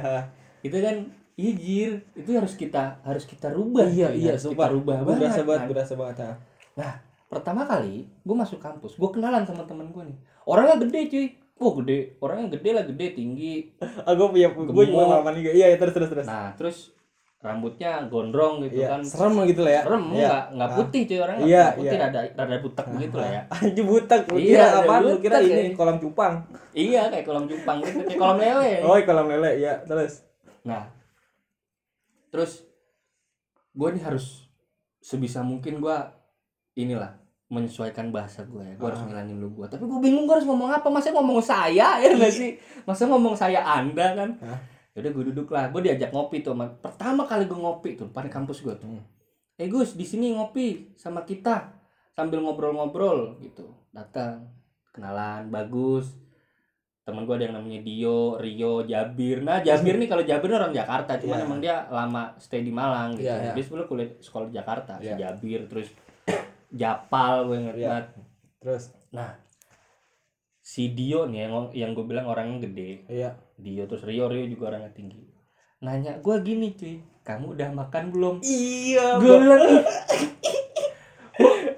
itu 0.62 0.73
kan 0.75 0.95
iya 1.36 1.51
jir 1.53 1.91
itu 2.13 2.29
harus 2.31 2.53
kita 2.55 2.97
harus 3.01 3.23
kita 3.23 3.47
rubah 3.49 3.86
Iya 3.86 4.10
iya 4.12 4.34
sumpah. 4.34 4.65
kita 4.65 4.73
rubah 4.73 4.95
Gua 4.99 5.13
berasa 5.13 5.21
banget 5.38 5.45
banget, 5.45 5.60
kan. 5.60 5.69
berasa 5.69 5.93
banget. 5.93 6.17
ha. 6.75 6.89
pertama 7.25 7.62
kali 7.63 7.95
gue 8.08 8.36
masuk 8.36 8.58
kampus 8.58 8.95
gue 8.95 9.10
kenalan 9.12 9.43
sama 9.43 9.62
teman 9.63 9.89
gue 9.89 10.03
nih 10.03 10.17
orangnya 10.43 10.81
gede 10.81 11.01
cuy 11.08 11.27
Wah 11.55 11.71
gede, 11.79 12.19
orangnya 12.19 12.51
gede 12.51 12.69
lah 12.75 12.84
gede 12.84 13.15
tinggi. 13.15 13.71
Ah, 13.79 14.12
gua 14.12 14.27
punya 14.27 14.51
gua 14.51 14.84
juga 14.84 15.08
pengalaman 15.08 15.39
juga. 15.39 15.55
Iya, 15.55 15.65
iya, 15.71 15.77
terus 15.79 15.95
terus 15.95 16.10
terus. 16.12 16.27
Nah 16.27 16.51
terus 16.51 16.91
rambutnya 17.45 18.10
gondrong 18.10 18.58
gitu 18.65 18.81
Iya, 18.81 18.97
kan. 18.97 19.01
serem 19.05 19.38
gitu 19.45 19.62
lah 19.62 19.73
ya. 19.77 19.81
Serem 19.86 20.03
Iya. 20.10 20.25
nggak 20.25 20.43
nggak 20.51 20.69
Ah. 20.69 20.75
putih 20.75 21.01
cuy 21.05 21.19
orangnya 21.21 21.45
Iya, 21.45 21.62
nggak 21.62 21.75
putih 21.77 21.93
iya. 21.93 22.01
rada 22.01 22.19
rada 22.34 22.58
butek 22.58 22.86
begitu 22.89 23.15
lah 23.15 23.29
ya. 23.29 23.41
Anjir 23.55 23.86
butak, 23.86 24.19
lu 24.25 24.36
Iya, 24.36 24.49
kira 24.49 24.65
ada 24.65 24.79
apaan? 24.81 25.01
Lu 25.03 25.13
kira 25.19 25.38
ini 25.39 25.53
ya. 25.53 25.71
kolam 25.73 25.97
cupang. 25.99 26.34
Iya 26.73 27.01
kayak 27.08 27.23
kolam 27.23 27.45
cupang 27.45 27.77
gitu, 27.79 27.99
kayak 28.03 28.17
kolam 28.17 28.38
lele. 28.39 28.71
Oh, 28.81 28.97
kolam 28.99 29.27
lele, 29.29 29.51
iya, 29.55 29.73
terus. 29.84 30.13
Nah, 30.62 30.84
terus 32.27 32.65
gue 33.71 33.89
nih 33.91 34.03
harus 34.03 34.49
sebisa 34.99 35.39
mungkin 35.39 35.77
gue 35.77 35.97
inilah 36.75 37.13
menyesuaikan 37.45 38.10
bahasa 38.10 38.41
gue 38.43 38.60
ya. 38.60 38.73
Gue 38.73 38.89
harus 38.89 38.99
Ah. 38.99 39.08
ngilangin 39.08 39.38
lu 39.38 39.53
gue. 39.53 39.69
Tapi 39.69 39.86
gue 39.86 39.99
bingung 40.01 40.25
gue 40.25 40.34
harus 40.34 40.43
ngomong 40.43 40.73
apa. 40.73 40.89
Masa 40.89 41.13
ngomong 41.13 41.38
saya 41.39 41.69
ya 41.95 42.10
nggak 42.10 42.34
sih? 42.34 42.58
Masa 42.84 43.05
ngomong 43.05 43.38
saya 43.38 43.62
anda 43.62 44.17
kan? 44.17 44.29
Hah? 44.41 44.60
Yaudah 44.95 45.12
gue 45.12 45.23
duduk 45.31 45.47
lah. 45.51 45.67
Gue 45.69 45.84
diajak 45.84 46.10
ngopi 46.10 46.39
tuh. 46.39 46.55
Pertama 46.79 47.27
kali 47.27 47.45
gue 47.45 47.60
ngopi 47.60 47.99
tuh 47.99 48.08
pada 48.10 48.31
kampus 48.31 48.63
gue 48.63 48.73
tuh. 48.73 48.88
Hmm. 48.88 49.03
Eh 49.55 49.67
Gus 49.67 49.93
di 49.93 50.03
sini 50.03 50.31
ngopi 50.31 50.95
sama 50.95 51.23
kita 51.23 51.75
sambil 52.15 52.39
ngobrol-ngobrol 52.39 53.36
gitu. 53.39 53.67
Datang 53.91 54.47
kenalan 54.95 55.51
bagus 55.51 56.08
temen 57.05 57.21
gue 57.21 57.36
ada 57.38 57.45
yang 57.45 57.55
namanya 57.62 57.86
Dio, 57.86 58.41
Rio, 58.41 58.81
Jabir. 58.81 59.45
Nah 59.45 59.62
Jabir 59.62 60.01
nih 60.01 60.10
kalau 60.10 60.25
Jabir 60.25 60.49
orang 60.49 60.73
Jakarta, 60.73 61.21
cuman 61.21 61.38
Iya. 61.38 61.45
emang 61.45 61.60
dia 61.62 61.75
lama 61.93 62.34
stay 62.41 62.65
di 62.65 62.73
Malang 62.73 63.13
gitu. 63.13 63.29
Iya, 63.29 63.36
iya. 63.38 63.53
Dia 63.53 63.62
sebelum 63.63 63.86
kuliah 63.86 64.10
sekolah 64.17 64.49
di 64.49 64.53
Jakarta, 64.58 64.97
si 64.97 65.13
Iya. 65.13 65.17
Jabir 65.21 65.69
terus 65.69 65.93
Japal 66.81 67.45
gue 67.45 67.58
inget 67.62 67.75
Iya. 67.77 67.88
banget. 67.93 68.05
Terus. 68.58 68.84
Si 70.65 70.89
Dio 70.89 71.29
nih 71.29 71.45
yang 71.45 71.53
yang 71.77 71.91
gue 71.93 72.05
bilang 72.10 72.25
orangnya 72.25 72.65
gede. 72.65 73.05
Iya. 73.05 73.38
Dio 73.55 73.83
terus 73.85 74.03
Rio, 74.03 74.27
Rio 74.27 74.45
juga 74.45 74.69
orangnya 74.69 74.91
tinggi. 74.91 75.23
Nanya 75.79 76.19
gue 76.19 76.35
gini 76.41 76.73
cuy, 76.73 76.95
kamu 77.21 77.55
udah 77.55 77.69
makan 77.71 78.03
belum? 78.09 78.35
Iya, 78.41 79.15
gue 79.17 79.35
bilang 79.37 79.61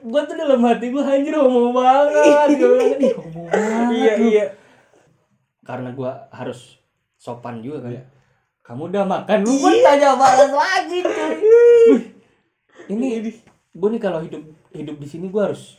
gue 0.08 0.22
tuh 0.24 0.36
dalam 0.38 0.62
hati 0.64 0.88
gue 0.88 1.02
anjir 1.02 1.36
homo 1.36 1.74
banget 1.74 2.56
gue 2.56 2.70
bilang 2.70 2.96
ih 2.96 3.12
homo 3.12 3.42
banget 3.44 3.92
Iya, 3.92 4.14
lu." 4.16 4.26
iya. 4.30 4.46
karena 5.62 5.90
gue 5.92 6.12
harus 6.32 6.80
sopan 7.14 7.60
juga 7.60 7.84
kan 7.84 7.92
Iya. 7.92 8.04
kamu 8.64 8.82
udah 8.88 9.04
makan 9.04 9.38
lu 9.44 9.54
pun 9.58 9.74
tanya 9.84 10.16
balas 10.16 10.52
lagi 10.54 11.00
cuy 11.04 11.98
ini 12.88 13.08
gue 13.74 13.90
nih 13.92 14.00
kalau 14.00 14.24
hidup 14.24 14.44
hidup 14.72 14.96
di 14.96 15.08
sini 15.10 15.28
gue 15.28 15.42
harus 15.44 15.76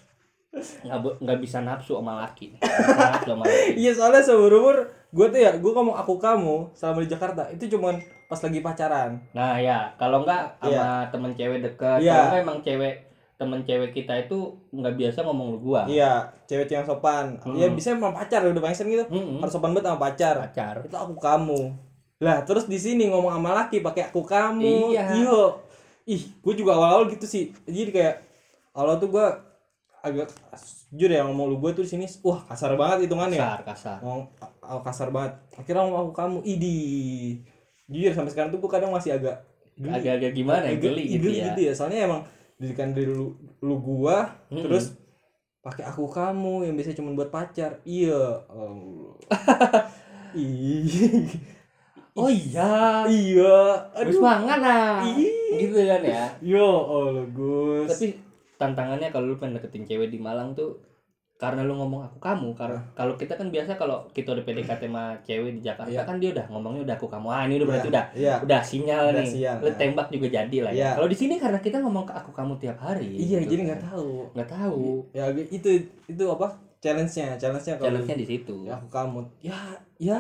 nggak 0.49 1.21
nggak 1.21 1.39
bisa 1.39 1.61
nafsu 1.61 2.01
sama 2.01 2.25
laki. 2.25 2.57
Iya, 3.77 3.93
soalnya 3.93 4.25
seumur 4.25 4.53
umur 4.55 4.77
gue 5.09 5.27
tuh 5.29 5.41
ya, 5.41 5.53
gue 5.53 5.73
ngomong 5.73 5.97
aku 5.97 6.17
kamu 6.17 6.73
selama 6.73 7.01
di 7.01 7.09
Jakarta 7.09 7.49
itu 7.49 7.69
cuman 7.69 7.97
pas 8.29 8.37
lagi 8.37 8.61
pacaran. 8.61 9.17
nah 9.33 9.57
ya 9.57 9.89
kalau 9.97 10.21
nggak 10.21 10.61
sama 10.61 10.69
Iya. 10.69 10.89
temen 11.09 11.33
cewek 11.33 11.59
dekat 11.65 11.99
Iya. 12.01 12.13
kalau 12.13 12.29
nggak 12.29 12.43
emang 12.45 12.59
cewek 12.61 12.95
temen 13.39 13.61
cewek 13.63 13.91
kita 13.95 14.13
itu 14.19 14.37
nggak 14.69 14.95
biasa 14.99 15.19
ngomong 15.23 15.47
lu 15.55 15.59
gua 15.63 15.83
Iya, 15.89 16.29
cewek 16.45 16.69
yang 16.69 16.85
sopan. 16.85 17.39
Hmm. 17.41 17.57
Iya, 17.57 17.73
bisa 17.73 17.95
sama 17.95 18.13
pacar 18.13 18.45
udah 18.45 18.59
bangsen 18.59 18.89
gitu. 18.89 19.05
Mm-mm. 19.09 19.41
Harus 19.41 19.53
sopan 19.55 19.73
banget 19.73 19.89
sama 19.89 20.01
pacar. 20.03 20.35
pacar 20.39 20.75
Itu 20.85 20.97
aku 20.99 21.15
kamu. 21.17 21.61
Lah, 22.19 22.43
terus 22.43 22.67
di 22.67 22.77
sini 22.77 23.07
ngomong 23.09 23.31
sama 23.31 23.55
laki 23.55 23.79
pakai 23.81 24.11
aku 24.11 24.27
kamu. 24.27 24.93
Iya. 24.93 25.05
Iyo. 25.15 25.41
Ih, 26.05 26.21
gue 26.35 26.55
juga 26.57 26.75
awal-awal 26.75 27.09
gitu 27.09 27.25
sih. 27.25 27.55
Jadi 27.65 27.95
kayak 27.95 28.17
awal 28.75 28.99
tuh 28.99 29.09
gue 29.09 29.27
agak 30.03 30.31
jujur 30.95 31.11
ya 31.11 31.27
ngomong 31.27 31.47
lu 31.53 31.57
gue 31.61 31.71
tuh 31.75 31.85
di 31.85 31.91
sini 31.91 32.07
wah 32.25 32.41
kasar 32.47 32.79
banget 32.79 33.09
hitungannya. 33.09 33.39
kasar 33.41 33.61
kasar. 33.67 33.99
Ngomong 34.01 34.23
oh, 34.63 34.83
kasar 34.83 35.09
banget. 35.13 35.33
Akhirnya 35.59 35.83
ngomong 35.85 36.01
aku 36.09 36.13
kamu 36.15 36.39
idi. 36.47 36.79
Jujur 37.89 38.13
sampai 38.15 38.33
sekarang 38.33 38.51
tuh 38.55 38.61
gue 38.63 38.71
kadang 38.71 38.93
masih 38.95 39.17
agak 39.17 39.43
geli. 39.77 39.95
agak-agak 39.95 40.33
gimana 40.35 40.65
ya? 40.67 40.77
Agak 40.77 40.83
geli 40.85 41.05
gitu 41.13 41.23
geli 41.29 41.39
ya? 41.39 41.47
gitu 41.53 41.61
ya. 41.69 41.73
Soalnya 41.75 41.99
emang 42.09 42.23
didikan 42.59 42.91
dari 42.91 43.07
lu, 43.07 43.39
lu 43.63 43.77
gua 43.79 44.35
Mm-mm. 44.51 44.67
terus 44.67 44.99
pakai 45.63 45.87
aku 45.87 46.11
kamu 46.11 46.67
yang 46.67 46.75
biasanya 46.75 46.99
cuma 46.99 47.15
buat 47.15 47.31
pacar. 47.31 47.79
Iya 47.87 48.43
Ih. 50.37 51.25
oh 52.19 52.29
iya? 52.29 53.07
Iya. 53.09 53.59
Aduh. 53.97 54.21
mangan 54.21 54.61
ah 54.61 55.01
Ih. 55.07 55.63
gitu 55.63 55.79
kan 55.87 56.03
ya? 56.05 56.25
Yo 56.43 56.67
Allah 56.87 57.27
Gus. 57.31 57.89
Tapi 57.95 58.28
tantangannya 58.59 59.09
kalau 59.09 59.31
lu 59.31 59.37
pengen 59.39 59.57
deketin 59.57 59.87
cewek 59.87 60.11
di 60.11 60.19
Malang 60.19 60.53
tuh 60.53 60.83
karena 61.39 61.63
lu 61.63 61.79
ngomong 61.79 62.03
aku 62.03 62.19
kamu 62.19 62.51
karena 62.59 62.83
kalau 62.99 63.15
kita 63.15 63.39
kan 63.39 63.47
biasa 63.55 63.79
kalau 63.79 64.11
kita 64.11 64.35
udah 64.35 64.43
PDKT 64.43 64.91
sama 64.91 65.15
cewek 65.23 65.55
di 65.55 65.63
Jakarta 65.63 65.95
Iya. 65.95 66.03
kan 66.03 66.19
dia 66.19 66.35
udah 66.35 66.51
ngomongnya 66.51 66.83
udah 66.83 66.95
aku 66.99 67.07
kamu 67.07 67.27
ah 67.31 67.47
ini 67.47 67.63
udah 67.63 67.69
berarti 67.71 67.87
Iya, 67.87 67.95
udah 67.95 68.05
Iya. 68.19 68.35
udah 68.43 68.61
sinyal 68.67 69.05
Udah 69.07 69.15
nih 69.23 69.29
sial, 69.31 69.57
lu 69.63 69.71
nah. 69.71 69.77
tembak 69.79 70.07
juga 70.11 70.27
jadi 70.35 70.59
lah 70.67 70.73
ya 70.75 70.79
Iya. 70.83 70.91
kalau 70.99 71.07
di 71.07 71.15
sini 71.15 71.35
karena 71.39 71.59
kita 71.63 71.79
ngomong 71.79 72.05
ke 72.11 72.15
aku 72.19 72.31
kamu 72.35 72.53
tiap 72.59 72.79
hari 72.83 73.07
Iya, 73.15 73.39
gitu 73.39 73.55
jadi 73.55 73.63
kan. 73.63 73.69
nggak 73.71 73.83
tahu. 73.87 74.11
nggak 74.35 74.51
tahu 74.51 74.83
Ya 75.15 75.25
itu 75.31 75.71
itu 76.11 76.25
apa? 76.27 76.47
Challenge-nya, 76.79 77.39
challenge-nya 77.39 77.75
challenge-nya 77.79 78.17
di 78.19 78.27
situ 78.27 78.55
ya, 78.67 78.75
aku 78.75 78.87
kamu. 78.87 79.19
Ya, 79.39 79.59
ya. 79.99 80.19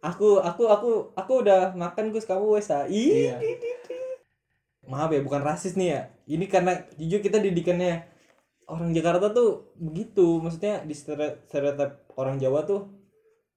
Aku 0.00 0.38
aku 0.40 0.64
aku 0.64 0.90
aku 1.12 1.32
udah 1.44 1.70
makan 1.76 2.10
Gus 2.10 2.24
kamu 2.24 2.56
wes 2.56 2.70
ah. 2.70 2.82
Iya. 2.88 3.36
di, 3.38 3.50
di, 3.58 3.70
di. 3.84 3.99
Maaf 4.90 5.08
ya, 5.08 5.20
bukan 5.20 5.40
rasis 5.40 5.74
nih 5.74 5.88
ya. 5.88 6.00
Ini 6.26 6.44
karena 6.44 6.72
jujur 6.94 7.20
kita 7.20 7.38
didikannya 7.38 8.02
orang 8.66 8.90
Jakarta 8.90 9.30
tuh 9.30 9.70
begitu. 9.76 10.38
Maksudnya 10.38 10.82
di 10.82 10.92
stere- 10.92 11.40
stereotip 11.44 11.90
orang 12.14 12.36
Jawa 12.36 12.62
tuh 12.62 12.90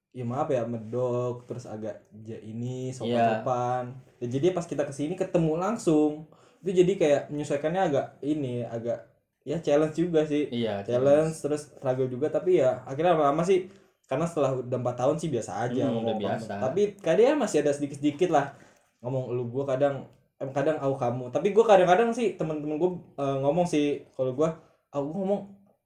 ya 0.09 0.21
maaf 0.21 0.45
ya 0.47 0.61
medok 0.63 1.43
terus 1.43 1.65
agak 1.65 2.05
ja 2.21 2.37
ini 2.37 2.93
sopan-sopan. 2.93 3.83
Ya, 4.19 4.27
jadi 4.29 4.53
pas 4.53 4.61
kita 4.63 4.85
ke 4.85 4.93
sini 4.93 5.13
ketemu 5.13 5.57
langsung 5.57 6.29
itu 6.61 6.69
jadi 6.71 6.93
kayak 6.95 7.21
menyesuaikannya 7.27 7.81
agak 7.83 8.05
ini 8.21 8.61
agak 8.63 9.09
ya 9.43 9.59
challenge 9.59 9.97
juga 9.97 10.23
sih 10.23 10.47
iya 10.47 10.79
challenge 10.81 11.35
terus 11.35 11.67
struggle 11.67 12.07
juga 12.07 12.29
tapi 12.29 12.55
ya 12.55 12.79
akhirnya 12.83 13.11
lama-lama 13.11 13.43
sih 13.43 13.67
karena 14.05 14.23
setelah 14.23 14.55
udah 14.55 14.77
empat 14.79 14.95
tahun 14.95 15.17
sih 15.17 15.27
biasa 15.27 15.51
aja 15.59 15.83
Hmm, 15.83 15.91
ngomong 15.91 16.05
udah 16.05 16.15
biasa. 16.15 16.51
tapi 16.61 16.81
kadang 16.95 17.35
masih 17.35 17.59
ada 17.59 17.73
sedikit-sedikit 17.73 18.29
lah 18.29 18.55
ngomong 19.01 19.33
lu 19.33 19.49
gua 19.49 19.65
kadang 19.67 20.07
kadang 20.51 20.75
aku 20.81 20.95
kamu 20.99 21.23
tapi 21.31 21.55
gua 21.55 21.65
kadang-kadang 21.69 22.09
sih 22.11 22.35
temen-temen 22.35 22.75
gua 22.75 22.91
eh, 23.21 23.37
ngomong 23.39 23.63
sih 23.63 24.03
kalau 24.17 24.35
gua 24.35 24.57
aku 24.91 25.07
ngomong 25.07 25.41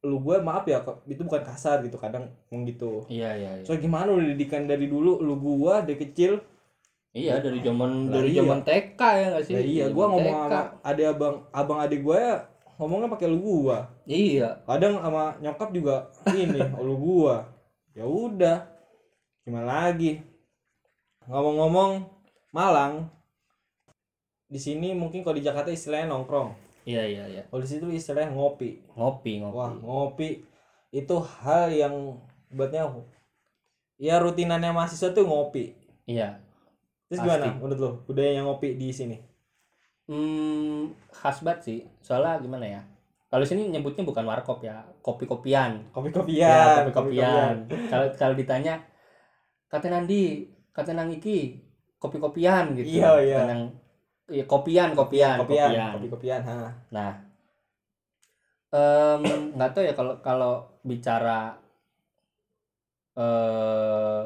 lu 0.07 0.17
gua 0.23 0.39
maaf 0.41 0.63
ya 0.65 0.81
itu 1.05 1.21
bukan 1.21 1.43
kasar 1.43 1.83
gitu 1.85 1.99
kadang 1.99 2.31
ngomong 2.49 2.65
gitu 2.65 3.03
iya 3.11 3.35
iya 3.37 3.51
iya. 3.61 3.65
so 3.67 3.75
gimana 3.75 4.09
udah 4.09 4.33
didikan 4.33 4.65
dari 4.65 4.89
dulu 4.89 5.21
lu 5.21 5.35
gua 5.37 5.85
dari 5.85 5.99
kecil 6.01 6.41
Iya 7.17 7.41
dari 7.41 7.65
zaman 7.65 8.13
dari 8.13 8.29
iya. 8.29 8.45
zaman 8.45 8.61
TK 8.61 9.01
ya 9.01 9.25
nggak 9.33 9.43
sih? 9.49 9.53
ya 9.57 9.61
iya 9.65 9.85
gua 9.89 10.05
ngomong 10.13 10.33
TK. 10.37 10.43
sama 10.45 10.61
adik 10.85 11.05
abang 11.09 11.35
abang 11.49 11.79
adik 11.81 12.01
gua 12.05 12.17
ya 12.21 12.35
ngomongnya 12.77 13.09
pakai 13.09 13.27
lu 13.27 13.39
gua 13.41 13.77
Iya. 14.05 14.61
kadang 14.69 15.01
sama 15.01 15.33
nyokap 15.41 15.69
juga 15.73 15.95
ini 16.29 16.61
lu 16.87 16.93
gua 16.95 17.49
ya 17.97 18.05
udah 18.05 18.69
gimana 19.41 19.89
lagi 19.89 20.21
ngomong-ngomong 21.25 22.05
Malang 22.53 23.09
di 24.47 24.55
sini 24.57 24.95
mungkin 24.95 25.21
kalau 25.21 25.35
di 25.35 25.43
Jakarta 25.43 25.69
istilahnya 25.69 26.07
nongkrong 26.09 26.55
Iya 26.87 27.03
iya 27.03 27.23
iya. 27.27 27.41
kalau 27.51 27.59
di 27.59 27.67
situ 27.67 27.85
istilahnya 27.91 28.31
ngopi 28.31 28.79
Ngopi 28.95 29.43
ngopi. 29.43 29.55
wah 29.55 29.71
ngopi 29.75 30.29
itu 30.89 31.15
hal 31.19 31.67
yang 31.69 32.15
buatnya 32.47 32.87
ya 33.97 34.15
rutinannya 34.17 34.71
mahasiswa 34.71 35.11
tuh 35.11 35.27
ngopi 35.27 35.75
Iya. 36.07 36.39
terus 37.05 37.19
Pasti. 37.19 37.27
gimana 37.27 37.47
menurut 37.59 37.77
lo 37.77 37.89
budaya 38.03 38.39
ngopi 38.41 38.75
di 38.75 38.89
sini 38.89 39.17
Hmm, 40.07 40.95
khas 41.11 41.43
banget 41.43 41.59
sih. 41.67 41.79
Soalnya 41.99 42.39
gimana 42.39 42.63
ya? 42.63 42.79
Kalau 43.27 43.43
sini 43.43 43.67
nyebutnya 43.67 44.07
bukan 44.07 44.23
warkop 44.23 44.63
ya, 44.63 44.87
kopi-kopian. 45.03 45.83
kopi-kopian 45.91 46.47
Ya, 46.47 46.79
kopi-kopian. 46.79 47.67
Kalau 47.91 48.07
kalau 48.15 48.31
ditanya 48.31 48.79
kata 49.67 49.91
Nandi, 49.91 50.47
kata 50.71 50.95
Nang 50.95 51.11
Iki, 51.11 51.59
kopi-kopian 51.99 52.71
gitu. 52.79 52.87
Iya, 52.87 53.19
iya. 53.19 53.35
Kata 53.35 53.45
Nang 53.51 53.61
iya, 54.27 54.43
kopian, 54.43 54.89
kopian, 54.93 55.37
kopian 55.41 55.69
kopian. 55.71 55.91
kopi-kopian 55.95 56.41
ha 56.43 56.57
Nah, 56.91 57.11
nggak 59.55 59.69
tahu 59.73 59.83
ya 59.87 59.93
kalau 59.95 60.13
kalau 60.19 60.53
bicara 60.83 61.55
eh 63.17 64.25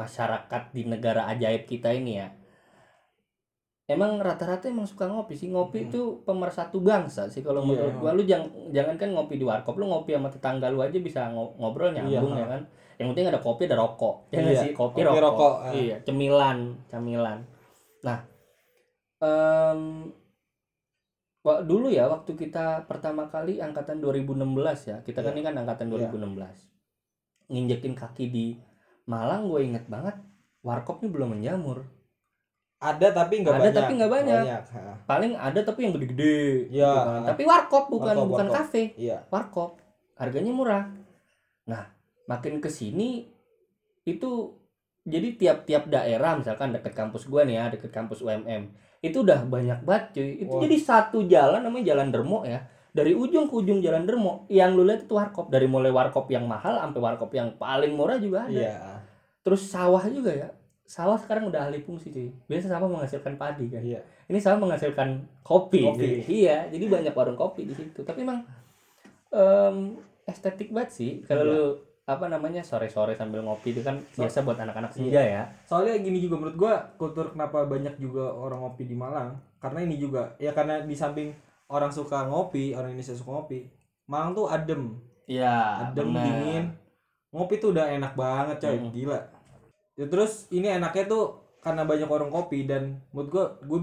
masyarakat 0.00 0.62
di 0.72 0.82
negara 0.88 1.28
ajaib 1.28 1.68
kita 1.68 1.92
ini 1.92 2.12
ya. 2.16 2.28
Emang 3.90 4.22
rata-rata 4.22 4.70
emang 4.70 4.86
suka 4.86 5.10
ngopi 5.10 5.34
sih. 5.34 5.50
Ngopi 5.50 5.78
Hmm. 5.82 5.86
itu 5.90 6.00
pemersatu 6.22 6.78
bangsa 6.78 7.26
sih 7.26 7.42
kalau 7.42 7.60
Iya, 7.66 7.68
menurut 7.74 7.94
gua. 7.98 8.10
Lu 8.14 8.22
jangan 8.22 8.48
jangan 8.70 8.94
kan 8.96 9.08
ngopi 9.12 9.34
di 9.36 9.44
warkop, 9.44 9.74
lu 9.76 9.90
ngopi 9.90 10.14
sama 10.14 10.30
tetangga 10.30 10.70
lu 10.70 10.78
aja 10.78 10.94
bisa 11.02 11.26
ngo- 11.34 11.58
ngobrol 11.58 11.90
nyambung 11.92 12.32
Iya, 12.38 12.42
ya 12.42 12.46
kan. 12.54 12.62
Yang 13.02 13.06
penting 13.12 13.26
ada 13.34 13.40
kopi 13.42 13.62
ada 13.66 13.76
rokok. 13.82 14.16
Ya 14.30 14.38
Iya, 14.40 14.60
sih? 14.62 14.70
Kopi, 14.72 15.02
kopi, 15.02 15.04
rokok. 15.10 15.20
rokok, 15.26 15.54
ah. 15.66 15.72
Iya, 15.74 15.96
cemilan, 16.06 16.58
camilan. 16.86 17.38
Nah, 18.06 18.18
em 19.20 20.10
Wah, 21.40 21.64
dulu 21.64 21.88
ya 21.88 22.04
waktu 22.04 22.36
kita 22.36 22.84
pertama 22.84 23.24
kali 23.24 23.64
angkatan 23.64 23.96
2016 23.96 24.84
ya. 24.84 25.00
Kita 25.00 25.24
kan 25.24 25.32
Iya. 25.32 25.36
ini 25.36 25.42
kan 25.42 25.54
angkatan 25.56 25.88
Iya. 25.88 26.12
2016. 26.12 26.68
Nginjekin 27.48 27.94
kaki 27.94 28.28
di 28.28 28.46
Malang 29.06 29.48
gue 29.48 29.64
inget 29.64 29.88
banget 29.88 30.20
warkop 30.60 31.00
ini 31.00 31.08
belum 31.08 31.34
menjamur. 31.34 31.82
ada 32.78 33.12
tapi 33.12 33.44
nggak 33.44 33.52
Ada 33.52 33.60
banyak 33.62 33.76
tapi 33.76 33.92
nggak 33.94 34.08
banyak. 34.10 34.44
ha. 34.72 34.80
Paling 35.04 35.32
ada 35.34 35.60
tapi 35.60 35.84
yang 35.84 35.92
gede-gede 35.92 36.40
gitu 36.70 36.80
kan. 36.80 37.24
Tapi 37.26 37.42
warkop 37.44 37.84
bukan 37.88 38.14
Warkop, 38.14 38.28
bukan 38.30 38.46
warkop. 38.46 38.56
kafe, 38.64 38.82
iya 38.96 39.18
warkop. 39.28 39.70
Harganya 40.16 40.48
murah. 40.48 40.88
Nah, 41.66 41.92
makin 42.24 42.56
ke 42.56 42.68
sini 42.68 43.28
itu 44.02 44.30
jadi 45.02 45.28
tiap-tiap 45.34 45.88
daerah 45.88 46.32
misalkan 46.34 46.72
deket 46.72 46.92
kampus 46.92 47.24
gua 47.26 47.44
nih 47.44 47.56
ya, 47.56 47.68
deket 47.68 47.88
kampus 47.90 48.20
UMM. 48.22 48.72
Itu 49.00 49.24
udah 49.24 49.48
banyak 49.48 49.80
banget 49.84 50.04
cuy. 50.16 50.30
Itu 50.44 50.54
Wah. 50.56 50.62
jadi 50.64 50.76
satu 50.76 51.24
jalan 51.24 51.64
namanya 51.64 51.96
Jalan 51.96 52.08
Dermo 52.12 52.44
ya. 52.44 52.60
Dari 52.90 53.16
ujung 53.16 53.48
ke 53.48 53.54
ujung 53.56 53.80
Jalan 53.80 54.04
Dermo 54.04 54.44
yang 54.52 54.76
lu 54.76 54.84
lihat 54.84 55.08
itu 55.08 55.16
warkop. 55.16 55.48
Dari 55.48 55.64
mulai 55.64 55.88
warkop 55.88 56.28
yang 56.28 56.44
mahal 56.44 56.76
sampai 56.76 57.00
warkop 57.00 57.30
yang 57.32 57.56
paling 57.56 57.96
murah 57.96 58.20
juga 58.20 58.44
ada. 58.46 58.52
iya 58.52 59.00
Terus 59.40 59.64
sawah 59.64 60.04
juga 60.08 60.30
ya. 60.36 60.48
Sawah 60.84 61.16
sekarang 61.16 61.48
udah 61.48 61.70
alih 61.70 61.80
fungsi 61.80 62.12
cuy. 62.12 62.28
Biasa 62.50 62.76
sawah 62.76 62.88
menghasilkan 62.90 63.34
padi 63.40 63.66
kan. 63.72 63.80
iya 63.80 64.00
Ini 64.28 64.38
sawah 64.38 64.58
menghasilkan 64.60 65.24
kopi. 65.40 65.86
Kopi. 65.86 66.00
Jadi, 66.00 66.14
iya, 66.44 66.68
jadi 66.68 66.84
banyak 66.86 67.14
warung 67.16 67.38
kopi 67.40 67.64
di 67.64 67.74
situ. 67.74 68.04
Tapi 68.04 68.26
emang 68.26 68.44
em, 69.32 69.96
estetik 70.28 70.70
banget 70.70 70.90
sih 70.94 71.12
kalau 71.26 71.42
lu 71.46 71.64
apa 72.10 72.26
namanya 72.26 72.66
sore-sore 72.66 73.14
sambil 73.14 73.46
ngopi 73.46 73.70
itu 73.70 73.86
kan 73.86 74.02
biasa 74.18 74.42
buat 74.42 74.58
anak-anak 74.58 74.90
senja 74.90 75.22
ya. 75.22 75.42
soalnya 75.62 75.94
gini 76.02 76.18
juga 76.18 76.42
menurut 76.42 76.56
gua 76.58 76.74
kultur 76.98 77.30
kenapa 77.30 77.62
banyak 77.70 77.94
juga 78.02 78.34
orang 78.34 78.66
ngopi 78.66 78.90
di 78.90 78.98
Malang 78.98 79.38
karena 79.62 79.86
ini 79.86 79.94
juga 79.94 80.34
ya 80.42 80.50
karena 80.50 80.82
di 80.82 80.98
samping 80.98 81.30
orang 81.70 81.94
suka 81.94 82.26
ngopi 82.26 82.74
orang 82.74 82.90
Indonesia 82.92 83.14
suka 83.14 83.30
ngopi 83.38 83.80
Malang 84.10 84.34
tuh 84.34 84.50
adem. 84.50 84.98
Iya, 85.30 85.86
adem 85.86 86.10
benar. 86.10 86.24
dingin. 86.26 86.64
Ngopi 87.30 87.62
tuh 87.62 87.70
udah 87.70 87.86
enak 87.94 88.18
banget 88.18 88.58
coy. 88.58 88.74
Hmm. 88.74 88.90
gila. 88.90 89.20
Ya, 89.94 90.06
terus 90.10 90.50
ini 90.50 90.66
enaknya 90.66 91.06
tuh 91.06 91.38
karena 91.62 91.86
banyak 91.86 92.10
warung 92.10 92.34
kopi 92.34 92.66
dan 92.66 92.98
menurut 93.14 93.30
gua 93.30 93.44
gue 93.62 93.80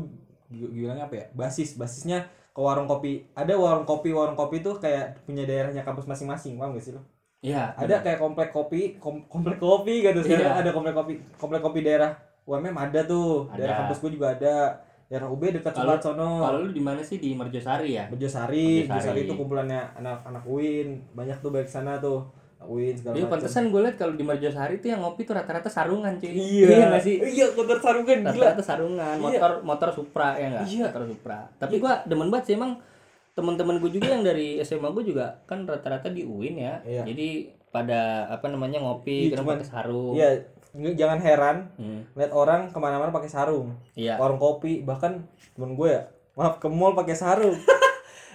bilangnya 0.51 1.07
apa 1.07 1.15
ya? 1.15 1.25
Basis. 1.31 1.79
Basisnya 1.79 2.27
ke 2.51 2.59
warung 2.59 2.91
kopi. 2.91 3.31
Ada 3.39 3.55
warung 3.55 3.87
kopi 3.87 4.11
warung 4.11 4.35
kopi 4.35 4.59
tuh 4.59 4.75
kayak 4.83 5.23
punya 5.23 5.47
daerahnya 5.47 5.87
kampus 5.87 6.11
masing-masing 6.11 6.59
paham 6.59 6.75
gak 6.75 6.83
sih 6.83 6.91
lo 6.91 7.01
Iya, 7.39 7.69
ada 7.71 8.01
kayak 8.01 8.17
komplek 8.17 8.49
kopi 8.49 8.97
kom- 8.97 9.25
komplek 9.25 9.57
kopi 9.57 10.01
gitu 10.01 10.19
sekarang 10.19 10.57
Iya. 10.57 10.59
ada 10.59 10.71
komplek 10.71 10.93
kopi 10.93 11.13
komplek 11.35 11.61
kopi 11.61 11.79
daerah 11.81 12.17
UMM 12.43 12.73
ada 12.73 12.99
tuh 13.03 13.45
daerah 13.51 13.75
Ada. 13.75 13.79
kampus 13.85 13.97
gue 13.99 14.11
juga 14.13 14.27
ada 14.31 14.55
daerah 15.05 15.27
UB 15.27 15.43
dekat 15.51 15.71
Sulat 15.71 16.01
sono 16.01 16.41
Kalau 16.41 16.59
lu 16.59 16.71
di 16.71 16.79
mana 16.79 16.99
sih 16.99 17.15
di 17.15 17.31
Merjosari 17.31 17.93
ya? 17.93 18.07
Bejosari. 18.07 18.83
Bejosari 18.83 19.23
itu 19.23 19.33
kumpulannya 19.33 19.79
anak-anak 19.95 20.43
UIN 20.43 20.99
banyak 21.13 21.37
tuh 21.37 21.49
baik 21.49 21.65
sana 21.65 21.95
tuh 21.97 22.25
UIN 22.59 22.91
segala 22.91 23.13
Iya, 23.13 23.23
macam 23.23 23.33
pantesan 23.37 23.69
gue 23.69 23.79
liat 23.79 23.95
kalau 23.95 24.13
di 24.13 24.23
Merjosari 24.23 24.75
tuh 24.77 24.89
yang 24.89 24.99
ngopi 24.99 25.21
tuh 25.21 25.37
rata-rata 25.37 25.69
sarungan 25.69 26.17
cuy. 26.17 26.33
iya 26.33 26.89
nggak 26.89 26.99
sih? 26.99 27.15
iya 27.21 27.45
kotor 27.49 27.77
sarungan 27.77 28.17
gila 28.25 28.33
Rata-rata 28.49 28.63
sarungan, 28.65 29.15
Iya. 29.15 29.23
motor 29.29 29.51
motor 29.61 29.89
Supra 29.93 30.33
ya 30.33 30.45
enggak? 30.49 30.63
Iya. 30.65 30.85
Motor 30.89 31.03
Supra. 31.05 31.39
Tapi 31.55 31.75
gua 31.77 31.93
demen 32.03 32.27
banget 32.27 32.43
sih 32.43 32.55
emang 32.57 32.71
teman-teman 33.37 33.77
gue 33.77 33.91
juga 33.91 34.09
yang 34.09 34.25
dari 34.25 34.57
SMA 34.59 34.89
gue 34.89 35.05
juga 35.05 35.45
kan 35.45 35.63
rata-rata 35.63 36.09
di 36.09 36.25
UIN 36.25 36.57
ya. 36.57 36.81
Iya. 36.81 37.03
Jadi 37.05 37.29
pada 37.67 38.25
apa 38.27 38.47
namanya 38.47 38.79
ngopi 38.79 39.29
Iya, 39.29 39.37
cuman- 39.37 39.61
pakai 39.61 39.69
sarung. 39.69 40.13
iya 40.13 40.29
jangan 40.93 41.17
heran 41.17 41.57
Hmm, 41.73 42.05
lihat 42.13 42.29
orang 42.31 42.61
ke 42.67 42.77
mana-mana 42.77 43.09
pakai 43.09 43.27
sarung 43.27 43.73
iya. 43.93 44.13
warung 44.15 44.37
kopi 44.37 44.81
bahkan 44.81 45.25
temen 45.51 45.73
gue 45.73 45.89
ya 45.89 46.05
maaf 46.33 46.57
ke 46.57 46.67
mall 46.67 46.93
pakai 46.93 47.13
sarung 47.13 47.53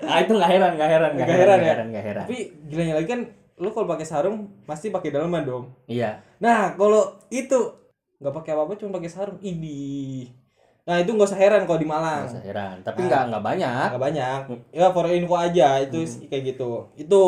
Ah 0.02 0.18
itu 0.18 0.34
nggak 0.34 0.50
heran, 0.50 0.72
nggak 0.74 0.90
heran, 0.90 1.10
nggak 1.12 1.22
Nggak 1.22 1.38
heran, 1.38 1.46
heran 1.46 1.54
nggak 1.54 1.62
ya? 1.62 1.72
heran, 1.72 1.86
nggak 1.88 2.04
heran. 2.04 2.24
tapi 2.24 2.38
gilanya 2.66 2.94
lagi 2.96 3.08
kan 3.08 3.20
lu 3.54 3.68
kalau 3.70 3.86
pakai 3.86 4.02
sarung 4.02 4.36
pasti 4.64 4.90
pakai 4.90 5.10
daleman 5.10 5.42
dong 5.42 5.64
Iya. 5.86 6.18
Nah, 6.38 6.74
kalau 6.74 7.02
itu 7.28 7.58
nggak 8.18 8.34
pakai 8.34 8.50
apa-apa 8.52 8.74
cuma 8.76 8.98
pakai 8.98 9.06
sarung. 9.08 9.38
Ini. 9.38 10.26
Nah, 10.82 10.98
itu 10.98 11.10
nggak 11.10 11.28
usah 11.30 11.38
heran 11.38 11.62
kalau 11.62 11.78
di 11.78 11.86
Malang. 11.86 12.26
Nggak 12.26 12.34
usah 12.34 12.42
heran. 12.42 12.76
Tapi 12.82 13.00
nggak 13.06 13.22
nggak 13.30 13.44
banyak. 13.44 13.86
Nggak 13.94 14.02
banyak. 14.02 14.38
Ya 14.70 14.86
for 14.90 15.06
info 15.06 15.34
aja 15.36 15.68
itu 15.78 15.98
Hmm. 15.98 16.26
kayak 16.26 16.42
gitu. 16.54 16.70
Itu 16.96 17.20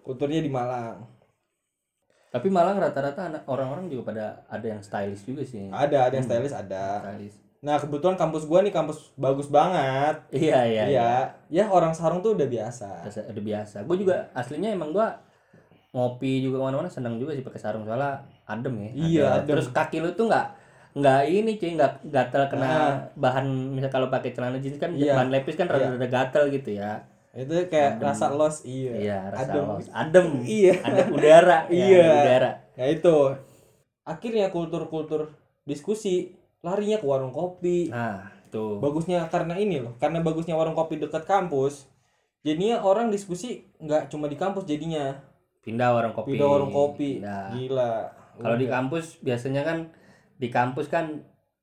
kulturnya 0.00 0.38
di 0.38 0.48
Malang. 0.48 1.02
Tapi 2.30 2.46
Malang 2.46 2.78
rata-rata 2.78 3.26
anak 3.26 3.42
orang-orang 3.44 3.90
juga 3.90 4.14
pada 4.14 4.24
ada 4.46 4.62
yang 4.62 4.78
stylish 4.78 5.26
juga 5.26 5.42
sih. 5.42 5.66
Ada, 5.66 6.06
ada 6.06 6.14
yang 6.14 6.22
Hmm. 6.22 6.30
stylish 6.30 6.54
ada. 6.54 6.84
Stylish. 7.02 7.36
Nah, 7.60 7.76
kebetulan 7.76 8.16
kampus 8.16 8.46
gua 8.46 8.62
nih 8.62 8.70
kampus 8.70 9.12
bagus 9.14 9.50
banget. 9.50 10.16
Iya 10.30 10.60
iya. 10.64 10.84
Iya. 10.86 11.10
Ya, 11.50 11.64
orang 11.66 11.90
sarung 11.90 12.22
tuh 12.22 12.32
udah 12.32 12.46
biasa. 12.46 13.04
Udah, 13.04 13.24
udah 13.26 13.42
biasa. 13.44 13.76
Gue 13.84 13.96
juga 13.98 14.30
aslinya 14.32 14.70
emang 14.70 14.94
gue 14.94 15.06
ngopi 15.90 16.38
juga 16.40 16.56
ke 16.56 16.64
mana-mana 16.64 16.86
seneng 16.86 17.18
juga 17.18 17.34
sih 17.34 17.42
pakai 17.42 17.58
sarung 17.58 17.82
soalnya 17.82 18.22
adem 18.46 18.78
ya 18.78 18.90
Iya, 18.94 19.26
adem. 19.42 19.46
terus 19.50 19.66
kaki 19.68 19.98
lu 19.98 20.14
tuh 20.14 20.30
nggak 20.30 20.46
nggak 20.90 21.20
ini 21.24 21.54
cuy 21.54 21.70
nggak 21.74 21.92
gatel 22.04 22.44
kena 22.46 22.66
Nah. 22.66 22.94
bahan 23.14 23.46
misal 23.70 23.88
kalau 23.88 24.08
pakai 24.08 24.30
celana 24.30 24.58
jeans 24.58 24.74
kan 24.76 24.90
Iya. 24.90 25.14
bahan 25.14 25.30
lepis 25.30 25.54
kan 25.54 25.66
rada-rada 25.66 26.06
gatel 26.06 26.50
gitu 26.50 26.74
ya. 26.74 27.06
Itu 27.30 27.54
kayak 27.66 27.96
Adem. 27.96 28.04
rasa 28.04 28.26
los 28.30 28.66
iya. 28.66 28.92
Iya 28.92 29.18
rasa 29.30 29.50
adem. 29.54 29.64
los. 29.68 29.86
adem. 29.88 30.26
Iya. 30.42 30.74
ada 30.82 31.02
udara. 31.08 31.58
Ya, 31.70 31.78
Iya. 31.78 32.02
ada 32.02 32.14
udara. 32.18 32.50
Ya 32.74 32.86
itu. 32.88 33.16
Akhirnya 34.02 34.46
kultur-kultur 34.48 35.30
diskusi 35.62 36.34
larinya 36.60 36.98
ke 36.98 37.06
warung 37.06 37.30
kopi. 37.30 37.86
Nah 37.88 38.26
tuh. 38.50 38.82
Bagusnya 38.82 39.30
karena 39.30 39.54
ini 39.54 39.78
loh 39.78 39.94
karena 39.96 40.18
bagusnya 40.18 40.58
warung 40.58 40.74
kopi 40.74 40.98
dekat 40.98 41.22
kampus 41.22 41.86
jadinya 42.40 42.80
orang 42.80 43.08
diskusi 43.08 43.62
nggak 43.78 44.10
cuma 44.10 44.26
di 44.26 44.34
kampus 44.34 44.66
jadinya. 44.66 45.14
Pindah 45.62 45.92
warung 45.92 46.10
kopi. 46.10 46.34
Pindah 46.34 46.48
warung 46.48 46.72
kopi. 46.72 47.22
Pindah. 47.22 47.54
gila. 47.54 47.94
Kalau 48.34 48.56
di 48.56 48.66
kampus 48.66 49.20
biasanya 49.20 49.62
kan 49.62 49.78
di 50.40 50.48
kampus 50.48 50.88
kan 50.88 51.20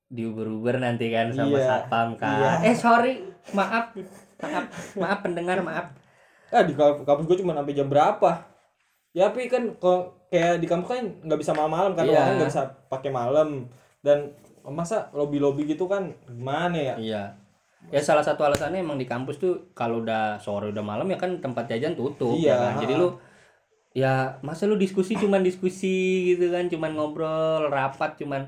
diuber-uber 0.07 0.77
nanti 0.77 1.09
kan 1.09 1.27
sama 1.29 1.57
Iya. 1.57 1.65
satpam 1.67 2.15
kan. 2.15 2.37
Iya. 2.37 2.51
Eh 2.63 2.75
sorry, 2.77 3.13
maaf, 3.51 3.91
maaf, 4.37 4.65
maaf 4.95 5.19
pendengar 5.19 5.59
maaf. 5.59 5.91
ah 6.47 6.63
di 6.63 6.71
kamp- 6.71 7.03
kampus 7.03 7.27
gue 7.27 7.37
cuma 7.37 7.51
sampai 7.51 7.75
jam 7.75 7.91
berapa 7.91 8.39
ya 9.11 9.27
tapi 9.27 9.51
kan 9.51 9.67
kok 9.75 10.31
kayak 10.31 10.57
di 10.57 10.65
kampus 10.65 10.87
kan 10.89 11.03
nggak 11.19 11.39
bisa 11.39 11.51
malam-malam 11.51 11.91
kan 11.91 12.07
orang 12.07 12.39
nggak 12.39 12.47
bisa 12.47 12.63
pakai 12.87 13.11
malam 13.11 13.67
dan 13.99 14.31
masa 14.63 15.11
lobby 15.11 15.37
lobby 15.37 15.65
gitu 15.65 15.85
kan 15.85 16.07
gimana 16.25 16.71
ya 16.77 16.95
Iya. 16.95 17.23
Ya 17.87 17.99
salah 17.99 18.19
satu 18.21 18.43
alasannya 18.43 18.79
emang 18.79 18.95
di 18.95 19.03
kampus 19.03 19.37
tuh 19.37 19.71
kalau 19.73 19.99
udah 19.99 20.37
sore 20.37 20.71
udah 20.71 20.79
malam 20.81 21.03
ya 21.05 21.15
kan 21.15 21.35
tempat 21.37 21.67
jajan 21.67 21.91
tutup 21.93 22.31
Iya, 22.33 22.47
ya 22.47 22.55
kan. 22.55 22.73
Jadi 22.79 22.93
lu 22.95 23.07
ya 23.91 24.13
masa 24.39 24.63
lu 24.63 24.75
diskusi 24.75 25.15
cuman 25.15 25.41
diskusi 25.41 25.97
gitu 26.29 26.47
kan, 26.47 26.63
cuman 26.65 26.93
ngobrol, 26.93 27.67
rapat 27.67 28.15
cuman 28.15 28.47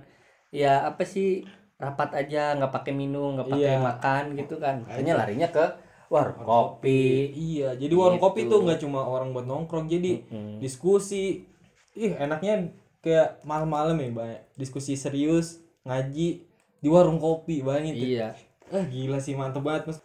ya 0.50 0.86
apa 0.86 1.04
sih 1.04 1.46
rapat 1.76 2.12
aja 2.18 2.54
nggak 2.54 2.72
pakai 2.72 2.92
minum, 2.92 3.34
nggak 3.34 3.48
pakai 3.48 3.64
Iya. 3.70 3.80
makan 3.80 4.24
gitu 4.36 4.56
kan. 4.58 4.84
Aja. 4.84 5.14
larinya 5.16 5.48
ke 5.48 5.66
warung 6.08 6.42
kopi. 6.42 7.30
iya 7.32 7.74
jadi 7.74 7.94
warung 7.94 8.18
kopi 8.18 8.44
Gitu. 8.44 8.52
tuh 8.52 8.60
nggak 8.64 8.80
cuma 8.80 9.00
orang 9.02 9.30
buat 9.30 9.46
nongkrong 9.46 9.86
jadi 9.88 10.26
Mm. 10.26 10.58
diskusi 10.58 11.46
ih 11.94 12.14
enaknya 12.16 12.74
kayak 13.00 13.40
malam-malam 13.44 13.96
ya 13.96 14.10
banyak 14.10 14.42
diskusi 14.56 14.94
serius 14.94 15.62
ngaji 15.82 16.44
di 16.76 16.88
warung 16.88 17.18
kopi 17.18 17.62
banyak 17.62 17.94
Iya. 17.94 18.34
ah 18.68 18.84
gila 18.84 19.18
sih 19.18 19.34
mantep 19.34 19.62
banget 19.62 19.88
mas 19.88 20.00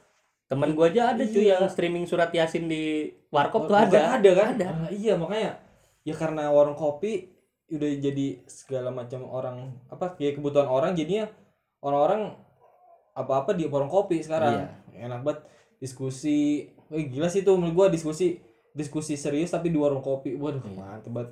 Temen 0.44 0.76
gua 0.76 0.86
aja 0.86 1.10
ada 1.10 1.24
cuy 1.24 1.40
Iya. 1.42 1.56
yang 1.56 1.66
streaming 1.66 2.04
surat 2.04 2.28
yasin 2.30 2.68
di 2.68 3.08
warkop 3.28 3.64
tuh 3.64 3.72
Bukan 3.72 3.88
ada. 3.90 4.20
ada 4.20 4.30
kan 4.30 4.48
Ada. 4.54 4.66
Ah, 4.68 4.90
iya 4.92 5.16
makanya 5.16 5.56
ya 6.02 6.12
karena 6.12 6.46
warung 6.48 6.76
kopi 6.76 7.32
udah 7.74 7.90
jadi 8.00 8.26
segala 8.44 8.88
macam 8.88 9.24
orang 9.24 9.56
apa 9.86 10.14
kayak 10.14 10.38
kebutuhan 10.38 10.66
orang 10.66 10.92
jadinya 10.92 11.26
orang-orang 11.78 12.34
apa-apa 13.12 13.52
di 13.52 13.64
warung 13.64 13.88
kopi 13.88 14.18
sekarang. 14.18 14.66
Enak 14.90 15.20
banget. 15.20 15.40
Diskusi 15.78 16.66
Wih, 16.86 17.08
gila 17.08 17.26
sih 17.26 17.40
tuh 17.40 17.56
menurut 17.56 17.74
gua 17.74 17.86
diskusi 17.88 18.38
diskusi 18.70 19.14
serius 19.14 19.50
tapi 19.50 19.68
di 19.68 19.76
warung 19.76 20.00
kopi. 20.00 20.34
Waduh 20.34 20.60
Iya. 20.60 20.74
mantep 20.74 21.10
banget. 21.10 21.30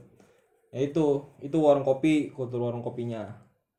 Ya 0.71 0.81
itu 0.83 1.07
itu 1.39 1.57
warung 1.57 1.83
kopi 1.83 2.31
kultur 2.31 2.63
warung 2.63 2.81
kopinya. 2.81 3.29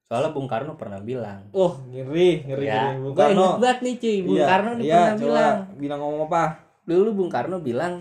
Soalnya 0.05 0.30
Bung 0.30 0.45
Karno 0.45 0.76
pernah 0.76 0.99
bilang. 0.99 1.49
oh 1.51 1.82
ngeri 1.89 2.45
ngeri 2.45 2.66
ya, 2.66 2.93
ngeri. 2.93 3.01
Bung 3.01 3.16
Karno. 3.16 3.34
inget 3.34 3.57
banget 3.57 3.80
nih 3.82 3.95
cuy, 3.97 4.18
Bung 4.22 4.36
Iya, 4.38 4.45
Karno 4.45 4.70
nih 4.72 4.84
iya, 4.84 4.93
pernah 4.93 5.14
coba 5.14 5.26
bilang. 5.26 5.57
bilang 5.76 5.99
ngomong 5.99 6.22
apa? 6.28 6.43
Dulu 6.84 7.09
Bung 7.14 7.32
Karno 7.32 7.57
bilang 7.59 7.93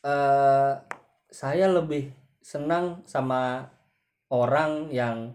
eh 0.00 0.72
saya 1.28 1.66
lebih 1.68 2.08
senang 2.40 3.04
sama 3.04 3.68
orang 4.28 4.90
yang 4.90 5.34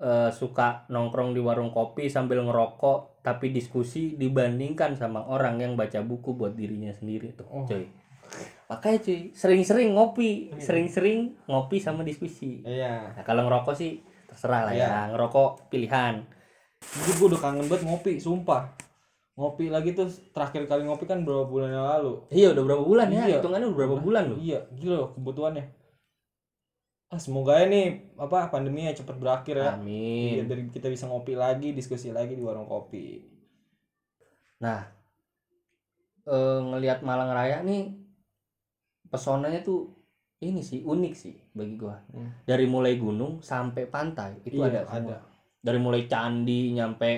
eh, 0.00 0.30
suka 0.32 0.88
nongkrong 0.88 1.32
di 1.32 1.40
warung 1.40 1.68
kopi 1.70 2.08
sambil 2.08 2.40
ngerokok 2.40 3.20
tapi 3.20 3.52
diskusi 3.52 4.16
dibandingkan 4.16 4.96
sama 4.96 5.28
orang 5.28 5.60
yang 5.60 5.72
baca 5.76 6.00
buku 6.00 6.32
buat 6.32 6.56
dirinya 6.56 6.88
sendiri 6.90 7.36
tuh, 7.36 7.44
Oh. 7.52 7.68
cuy. 7.68 7.84
Makanya 8.70 8.98
cuy, 9.02 9.20
sering-sering 9.34 9.92
ngopi, 9.92 10.54
sering-sering 10.56 11.36
ngopi 11.44 11.82
sama 11.82 12.00
diskusi. 12.00 12.62
iya 12.64 13.12
Nah, 13.12 13.24
kalau 13.26 13.44
ngerokok 13.44 13.74
sih 13.76 14.00
terserah 14.24 14.70
lah 14.70 14.72
Iya. 14.72 14.86
ya, 14.86 15.00
ngerokok 15.12 15.68
pilihan. 15.68 16.22
Gue 16.80 17.28
udah 17.28 17.40
kangen 17.42 17.66
banget 17.68 17.84
ngopi, 17.84 18.16
sumpah. 18.16 18.72
Ngopi 19.36 19.68
lagi 19.68 19.92
tuh 19.92 20.08
terakhir 20.32 20.64
kali 20.64 20.86
ngopi 20.86 21.04
kan 21.04 21.26
berapa 21.26 21.44
bulan 21.44 21.74
yang 21.74 21.84
lalu. 21.84 22.24
Iya, 22.30 22.56
udah 22.56 22.62
berapa 22.64 22.84
bulan 22.86 23.08
ya? 23.10 23.24
Iya. 23.26 23.36
Hitungannya 23.42 23.66
udah 23.68 23.78
berapa 23.84 23.96
bulan 23.98 24.24
loh. 24.32 24.38
Iya, 24.38 24.58
gila 24.72 24.96
loh 24.96 25.10
kebutuhannya. 25.12 25.64
Ah, 27.10 27.18
semoga 27.18 27.58
ya 27.58 27.66
nih 27.66 28.14
apa 28.14 28.46
pandeminya 28.48 28.94
cepet 28.94 29.18
berakhir 29.18 29.58
ya. 29.58 29.64
Iya, 29.64 29.72
Amin. 29.74 30.46
dari 30.46 30.62
kita 30.70 30.86
bisa 30.86 31.10
ngopi 31.10 31.34
lagi, 31.34 31.74
diskusi 31.74 32.14
lagi 32.14 32.38
di 32.38 32.42
warung 32.42 32.70
kopi. 32.70 33.18
Nah, 34.62 34.86
eh, 36.22 36.58
ngelihat 36.62 37.02
Malang 37.02 37.34
Raya 37.34 37.66
nih 37.66 37.98
pesonanya 39.10 39.58
tuh 39.60 39.90
ini 40.38 40.62
sih 40.62 40.86
unik 40.86 41.14
sih 41.18 41.34
bagi 41.50 41.74
gua. 41.74 41.98
Hmm. 42.14 42.30
Dari 42.46 42.64
mulai 42.64 42.94
gunung 42.94 43.42
sampai 43.42 43.90
pantai 43.90 44.38
itu 44.40 44.62
Iya, 44.62 44.70
ada 44.70 44.80
semua. 44.86 44.94
ada. 44.94 45.16
Dari 45.60 45.78
mulai 45.82 46.06
candi 46.06 46.70
nyampe 46.70 47.10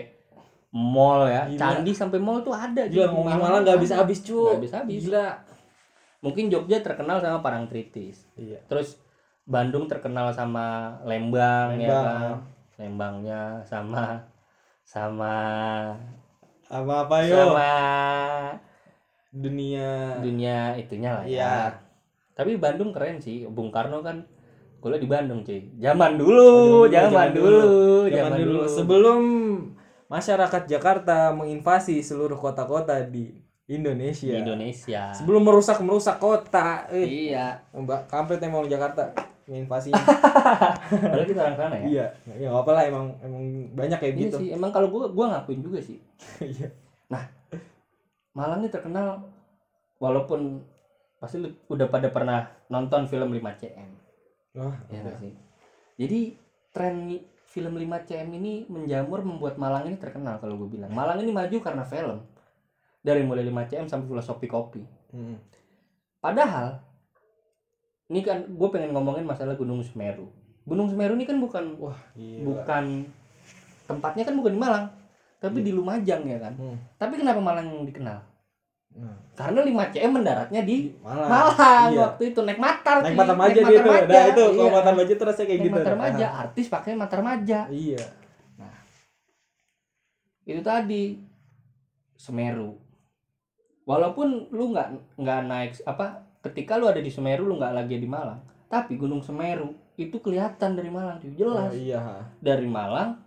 mall 0.73 1.29
ya. 1.29 1.45
Gila. 1.47 1.61
Candi 1.61 1.93
sampai 1.93 2.17
mall 2.17 2.41
tuh 2.41 2.57
ada. 2.57 2.89
Gila 2.89 3.07
Di 3.07 3.13
ngomongin 3.13 3.37
Malang 3.37 3.61
nggak 3.61 3.69
ada. 3.69 3.73
habis 3.77 3.93
habis 3.93 4.19
cu. 4.25 4.41
Nggak 4.41 4.57
habis-habis. 4.57 5.03
Gila. 5.05 5.29
Mungkin 6.23 6.45
Jogja 6.49 6.81
terkenal 6.81 7.21
sama 7.21 7.45
Parangtritis. 7.45 8.25
Iya. 8.41 8.65
Terus 8.67 9.02
Bandung 9.43 9.91
terkenal 9.91 10.31
sama 10.31 10.97
Lembang, 11.03 11.75
ya 11.75 11.91
Lembang. 11.91 11.99
kan. 11.99 12.35
Lembangnya 12.79 13.41
sama 13.63 14.23
sama 14.83 15.35
Apa 16.67 17.05
apa 17.05 17.17
yo? 17.23 17.37
sama 17.37 17.73
Dunia. 19.33 20.21
dunia 20.21 20.77
itunya 20.77 21.11
lah 21.13 21.25
ya. 21.25 21.31
Iya. 21.31 21.55
Tapi 22.33 22.57
Bandung 22.57 22.93
keren 22.93 23.17
sih. 23.17 23.45
Bung 23.47 23.69
Karno 23.69 24.01
kan 24.01 24.25
kuliah 24.79 24.99
di 24.99 25.07
Bandung, 25.07 25.41
cuy. 25.43 25.73
Zaman 25.79 26.17
dulu, 26.17 26.37
Oh, 26.37 26.85
dulu, 26.85 26.91
zaman, 26.91 27.09
zaman 27.09 27.29
dulu, 27.33 27.61
Zaman 28.09 28.33
dulu 28.37 28.61
sebelum 28.69 29.21
masyarakat 30.07 30.63
Jakarta 30.67 31.33
menginvasi 31.33 32.03
seluruh 32.03 32.37
kota-kota 32.37 33.01
di 33.01 33.33
Indonesia. 33.67 34.29
di 34.29 34.39
Indonesia. 34.39 35.13
Sebelum 35.13 35.41
merusak 35.41 35.81
merusak 35.81 36.19
kota. 36.19 36.85
Eh, 36.91 37.31
Iya. 37.33 37.63
Mbak 37.73 38.07
kampret 38.07 38.43
emang 38.43 38.67
Jakarta 38.67 39.13
menginvasinya. 39.47 40.03
Padahal 41.13 41.27
kita 41.27 41.41
orang 41.43 41.59
sana 41.59 41.75
ya. 41.81 41.85
iya. 41.89 42.07
Ya 42.29 42.49
enggak 42.49 42.63
apa 42.63 42.71
lah 42.75 42.83
emang 42.87 43.07
emang 43.23 43.45
banyak 43.75 43.99
kayak 43.99 44.15
gitu. 44.19 44.37
sih, 44.43 44.49
emang 44.55 44.71
kalau 44.71 44.89
gua 44.89 45.11
gua 45.11 45.27
ngakuin 45.37 45.63
juga 45.63 45.79
sih. 45.83 45.99
Iya. 46.43 46.69
Malang 48.33 48.65
ini 48.65 48.73
terkenal 48.73 49.29
walaupun 50.01 50.65
pasti 51.21 51.39
udah 51.69 51.87
pada 51.93 52.09
pernah 52.09 52.49
nonton 52.73 53.07
film 53.07 53.29
5CM. 53.31 53.91
Wah, 54.57 54.77
Ya 54.89 55.05
nggak 55.05 55.21
sih? 55.21 55.33
Jadi 56.01 56.21
tren 56.73 57.13
film 57.53 57.77
5CM 57.77 58.29
ini 58.33 58.65
menjamur 58.67 59.21
membuat 59.21 59.61
Malang 59.61 59.85
ini 59.85 60.01
terkenal 60.01 60.41
kalau 60.41 60.57
gue 60.57 60.81
bilang. 60.81 60.89
Malang 60.89 61.21
ini 61.21 61.31
maju 61.31 61.57
karena 61.61 61.85
film. 61.85 62.25
Dari 63.05 63.21
mulai 63.27 63.45
5CM 63.45 63.87
sampai 63.87 64.09
filosofi 64.09 64.49
kopi. 64.49 64.83
Hmm. 65.13 65.37
Padahal 66.23 66.81
ini 68.13 68.21
kan 68.21 68.45
gue 68.45 68.69
pengen 68.69 68.93
ngomongin 68.93 69.25
masalah 69.25 69.57
Gunung 69.57 69.81
Semeru. 69.81 70.29
Gunung 70.63 70.85
Semeru 70.87 71.17
ini 71.17 71.25
kan 71.25 71.41
bukan 71.41 71.65
Wah, 71.81 71.97
gila. 72.13 72.45
bukan 72.45 73.09
tempatnya 73.83 74.23
kan 74.23 74.37
bukan 74.37 74.53
di 74.53 74.61
Malang, 74.61 74.85
tapi 75.41 75.65
di 75.65 75.73
Lumajang 75.73 76.23
ya 76.23 76.37
kan. 76.39 76.53
Hmm. 76.55 76.77
Tapi 76.97 77.17
kenapa 77.17 77.41
Malang 77.41 77.67
yang 77.67 77.83
dikenal? 77.83 78.21
Nah, 78.93 79.17
Karena 79.33 79.65
5CM 79.65 80.13
mendaratnya 80.13 80.61
di 80.63 80.93
Malang. 81.01 81.25
Malang 81.27 81.89
Iya. 81.91 82.01
waktu 82.05 82.23
itu 82.29 82.41
naik 82.45 82.61
matar. 82.61 83.01
Naik 83.01 83.09
cuy. 83.09 83.19
mata 83.19 83.35
maja 83.35 83.49
Naik 83.57 83.65
dia 83.65 83.81
tuh. 83.81 83.89
Matarmaja, 83.89 84.13
Nah, 84.13 84.25
itu 84.29 84.43
kalau 84.45 84.69
iya. 84.69 84.77
mata 84.77 84.91
maja 84.93 85.13
tuh 85.17 85.25
rasanya 85.25 85.47
kayak 85.49 85.57
Naik 85.57 85.65
gitu. 85.65 85.75
matar 85.75 85.89
dah. 85.89 85.99
maja, 85.99 86.27
artis 86.37 86.67
pakai 86.69 86.93
matar 86.93 87.21
maja. 87.25 87.59
Iya. 87.73 88.03
Itu 90.43 90.61
tadi 90.61 91.23
Semeru. 92.15 92.79
Walaupun 93.83 94.29
lu 94.53 94.71
nggak 94.71 94.89
nggak 95.17 95.41
naik 95.45 95.73
apa 95.83 96.23
ketika 96.43 96.75
lu 96.75 96.85
ada 96.85 96.99
di 96.99 97.09
Semeru 97.09 97.47
lu 97.47 97.57
nggak 97.57 97.75
lagi 97.75 97.97
di 97.97 98.05
Malang, 98.05 98.43
tapi 98.67 98.95
Gunung 98.95 99.21
Semeru 99.21 99.71
itu 99.95 100.19
kelihatan 100.19 100.75
dari 100.75 100.89
Malang 100.89 101.19
cuy, 101.19 101.31
Oh, 101.31 101.37
jelas. 101.37 101.71
iya. 101.73 102.27
Dari 102.39 102.67
Malang 102.67 103.23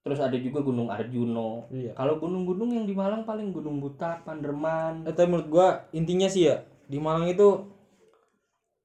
terus 0.00 0.16
ada 0.16 0.32
juga 0.34 0.60
Gunung 0.60 0.88
Arjuno. 0.88 1.68
Iya. 1.68 1.92
Kalau 1.92 2.16
gunung-gunung 2.16 2.70
yang 2.70 2.84
di 2.84 2.92
Malang 2.92 3.22
paling 3.22 3.50
Gunung 3.50 3.78
Butak, 3.78 4.22
Panderman, 4.22 5.04
Eh, 5.04 5.12
tapi 5.12 5.28
menurut 5.28 5.48
gua 5.48 5.68
intinya 5.90 6.24
sih 6.24 6.46
ya 6.46 6.56
di 6.86 6.96
Malang 6.96 7.26
itu 7.26 7.46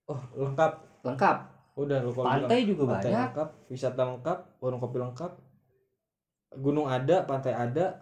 oh 0.05 0.21
lengkap 0.35 0.71
lengkap. 1.01 1.37
udah 1.75 1.99
lu 1.99 2.11
kalau 2.11 2.23
Pantai 2.25 2.63
bilang. 2.63 2.69
juga 2.71 2.83
pantai 2.89 3.09
banyak. 3.09 3.19
lengkap 3.27 3.49
wisata 3.67 4.01
lengkap 4.05 4.37
warung 4.57 4.79
kopi 4.79 4.95
lengkap 4.97 5.31
gunung 6.55 6.87
ada 6.87 7.19
pantai 7.21 7.51
ada 7.51 7.99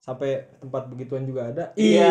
sampai 0.00 0.30
tempat 0.56 0.88
begituan 0.88 1.22
juga 1.22 1.44
ada 1.46 1.64
Iya, 1.72 2.08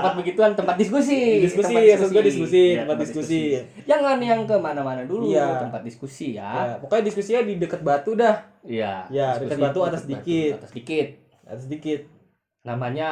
tempat 0.00 0.14
begituan 0.16 0.52
tempat 0.52 0.74
diskusi. 0.74 1.44
Diskusi, 1.44 1.68
Tempat 1.70 1.92
maksud 1.94 2.10
gua 2.10 2.24
diskusi, 2.24 2.64
Iya, 2.66 2.80
tempat 2.82 2.96
diskusi. 2.98 3.40
Jangan 3.84 4.16
yang 4.18 4.40
ke 4.42 4.56
mana-mana 4.56 5.04
dulu, 5.04 5.28
Iya. 5.28 5.60
tempat 5.60 5.84
diskusi 5.84 6.32
ya, 6.32 6.48
ya. 6.66 6.74
pokoknya 6.80 7.04
diskusinya 7.04 7.40
di 7.42 7.54
dekat 7.56 7.80
batu 7.80 8.12
dah 8.12 8.40
Iya. 8.62 9.04
Ya, 9.08 9.36
diskusi 9.36 9.52
dekat 9.52 9.60
batu 9.62 9.78
atas 9.82 10.02
dekat 10.02 10.16
dikit. 10.18 10.52
Atas 10.58 10.72
dikit. 10.72 11.08
ada 11.44 11.60
sedikit 11.60 12.00
Namanya 12.62 13.08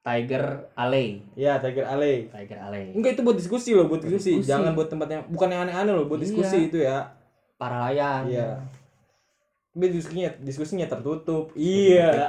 Tiger 0.00 0.44
Alley. 0.74 1.24
ya 1.32 1.56
Tiger 1.56 1.82
Alley 1.84 2.28
Tiger 2.28 2.58
Alley. 2.60 2.92
enggak 2.92 3.14
itu 3.14 3.22
buat 3.22 3.34
diskusi 3.34 3.70
loh 3.72 3.86
buat 3.86 3.98
Buat 3.98 4.12
diskusi. 4.12 4.30
diskusi. 4.36 4.50
jangan 4.50 4.70
buat 4.72 4.86
tempat 4.86 5.08
yang 5.08 5.22
bukan 5.26 5.48
yang 5.48 5.60
aneh-aneh 5.64 5.92
loh 5.92 6.04
buat 6.04 6.18
Iya. 6.18 6.26
diskusi 6.28 6.58
itu 6.68 6.78
ya 6.78 7.10
Para 7.56 7.88
layang. 7.88 8.26
iya 8.28 8.60
tapi 9.72 9.88
diskusinya 9.88 10.28
diskusinya 10.38 10.86
tertutup 10.86 11.48
iya 11.54 12.28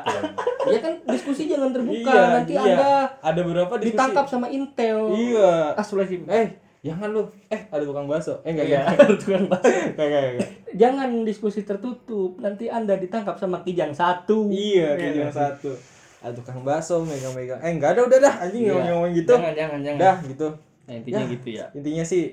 Iya 0.64 0.80
kan 0.80 0.96
diskusi 1.06 1.44
jangan 1.44 1.76
terbuka, 1.76 2.08
Iya, 2.08 2.24
nanti 2.34 2.54
iya. 2.54 2.64
Anda 2.64 2.92
ada 3.20 3.42
beberapa 3.42 3.74
diskusi 3.76 3.92
ditangkap 3.92 4.26
sama 4.26 4.48
Intel. 4.48 5.12
iya 5.12 5.76
Astagfirullahaladzim. 5.76 6.24
eh 6.32 6.48
jangan 6.82 7.08
lu 7.10 7.22
eh 7.46 7.62
ada 7.68 7.84
tukang 7.84 8.08
bakso 8.08 8.40
eh 8.42 8.50
enggak 8.50 8.68
Iya, 8.70 8.80
enggak 8.86 9.20
tukang 9.20 9.46
bakso. 9.46 9.68
enggak 9.92 10.08
enggak, 10.08 10.24
enggak. 10.34 10.50
Jangan 10.74 11.10
diskusi 11.22 11.60
tertutup, 11.62 12.40
nanti 12.40 12.66
Anda 12.66 12.96
ditangkap 12.96 13.36
sama 13.36 13.60
Kijang 13.62 13.92
satu. 13.92 14.48
iya 14.50 14.96
kayak 14.96 15.16
yang 15.18 15.34
satu 15.34 15.76
ada 16.18 16.32
tukang 16.32 16.64
bakso 16.64 17.04
megang-megang 17.04 17.60
eh 17.60 17.72
enggak 17.74 17.92
ada 17.94 18.02
udah 18.06 18.20
dah 18.22 18.36
anjing 18.40 18.64
Iya. 18.64 18.72
ngomong-ngomong 18.72 19.12
gitu 19.14 19.34
Jangan, 19.34 19.54
jangan, 19.54 19.80
jangan. 19.82 20.00
dah 20.00 20.18
gitu 20.24 20.48
Nah, 20.84 20.94
intinya 20.94 21.20
Ya. 21.20 21.28
gitu 21.30 21.48
ya. 21.50 21.66
intinya 21.74 22.04
sih 22.04 22.24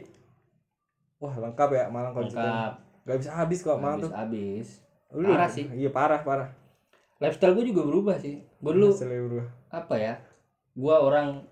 wah 1.19 1.35
lengkap 1.37 1.69
ya 1.69 1.85
Malang. 1.89 2.15
Lengkap. 2.15 2.73
Gak 3.03 3.17
bisa 3.19 3.31
habis 3.33 3.59
kok 3.61 3.75
Malang 3.77 3.99
tuh 3.99 4.09
Habis. 4.09 4.87
Lu- 5.13 5.27
Parah 5.29 5.47
sih. 5.47 5.67
iya 5.71 5.89
parah 5.89 6.21
parah 6.21 6.49
Lifestyle 7.19 7.53
gue 7.53 7.67
juga 7.67 7.83
berubah 7.83 8.17
sih. 8.17 8.41
Gue 8.59 8.73
dulu 8.73 8.97
apa 9.69 9.95
ya? 9.95 10.17
Gue 10.73 10.95
orang 10.95 11.45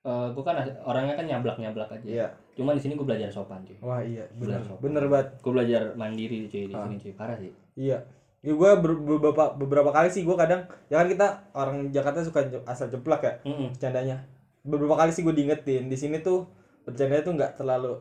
eh 0.00 0.26
gue 0.26 0.40
kan 0.40 0.56
orangnya 0.82 1.14
kan 1.14 1.24
nyablak-nyablak 1.24 1.92
aja. 1.92 2.06
iya 2.06 2.26
Cuman 2.50 2.72
di 2.72 2.82
sini 2.82 2.92
gue 2.94 3.04
belajar 3.04 3.28
sopan 3.28 3.60
cuy. 3.62 3.76
wah 3.78 4.00
iya 4.00 4.24
bener 4.32 4.56
Bener, 4.56 4.60
sopan. 4.64 4.80
bener 4.82 5.04
banget 5.06 5.28
Gue 5.38 5.52
belajar 5.52 5.82
mandiri 5.94 6.38
cuy 6.46 6.64
di 6.64 6.72
Ah. 6.72 6.82
sini 6.82 6.96
cuy. 6.98 7.12
Parah 7.12 7.36
sih. 7.36 7.52
iya 7.74 8.00
ya 8.40 8.52
gue 8.52 8.70
beberapa 9.04 9.52
beberapa 9.52 9.90
kali 9.90 10.08
sih 10.08 10.24
gue 10.24 10.32
kadang 10.32 10.64
ya 10.88 10.96
kan 10.96 11.06
kita 11.06 11.26
orang 11.52 11.76
Jakarta 11.90 12.24
suka 12.24 12.40
asal 12.64 12.88
jeplak 12.88 13.20
ya 13.20 13.32
Mm-mm. 13.44 13.68
bercandanya 13.70 14.24
beberapa 14.62 14.96
kali 14.96 15.12
sih 15.12 15.20
gue 15.20 15.30
diingetin 15.30 15.86
di 15.86 15.94
sini 15.94 16.18
tuh 16.18 16.48
bercandanya 16.82 17.20
tuh 17.20 17.36
nggak 17.36 17.52
terlalu 17.54 18.00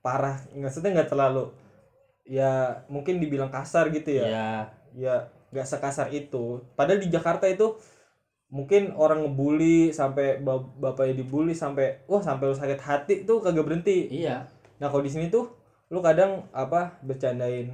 parah 0.00 0.38
maksudnya 0.52 0.94
nggak 0.94 1.10
terlalu 1.10 1.50
ya 2.30 2.86
mungkin 2.86 3.18
dibilang 3.18 3.50
kasar 3.50 3.90
gitu 3.90 4.22
ya. 4.22 4.24
Ya, 4.30 4.48
ya 4.94 5.14
nggak 5.50 5.66
sekasar 5.66 6.14
itu. 6.14 6.62
Padahal 6.78 7.02
di 7.02 7.10
Jakarta 7.10 7.50
itu 7.50 7.74
mungkin 8.50 8.94
orang 8.94 9.26
ngebully 9.26 9.90
sampai 9.90 10.38
bap- 10.38 10.74
bapaknya 10.78 11.22
dibully 11.22 11.54
sampai 11.54 12.02
wah 12.06 12.22
sampai 12.22 12.50
lu 12.50 12.54
sakit 12.54 12.78
hati 12.78 13.14
tuh 13.26 13.42
kagak 13.42 13.66
berhenti. 13.66 14.10
Iya. 14.10 14.46
nah 14.80 14.88
kalau 14.88 15.04
di 15.04 15.12
sini 15.12 15.28
tuh 15.28 15.44
lu 15.92 16.00
kadang 16.00 16.48
apa 16.56 16.96
bercandain 17.04 17.68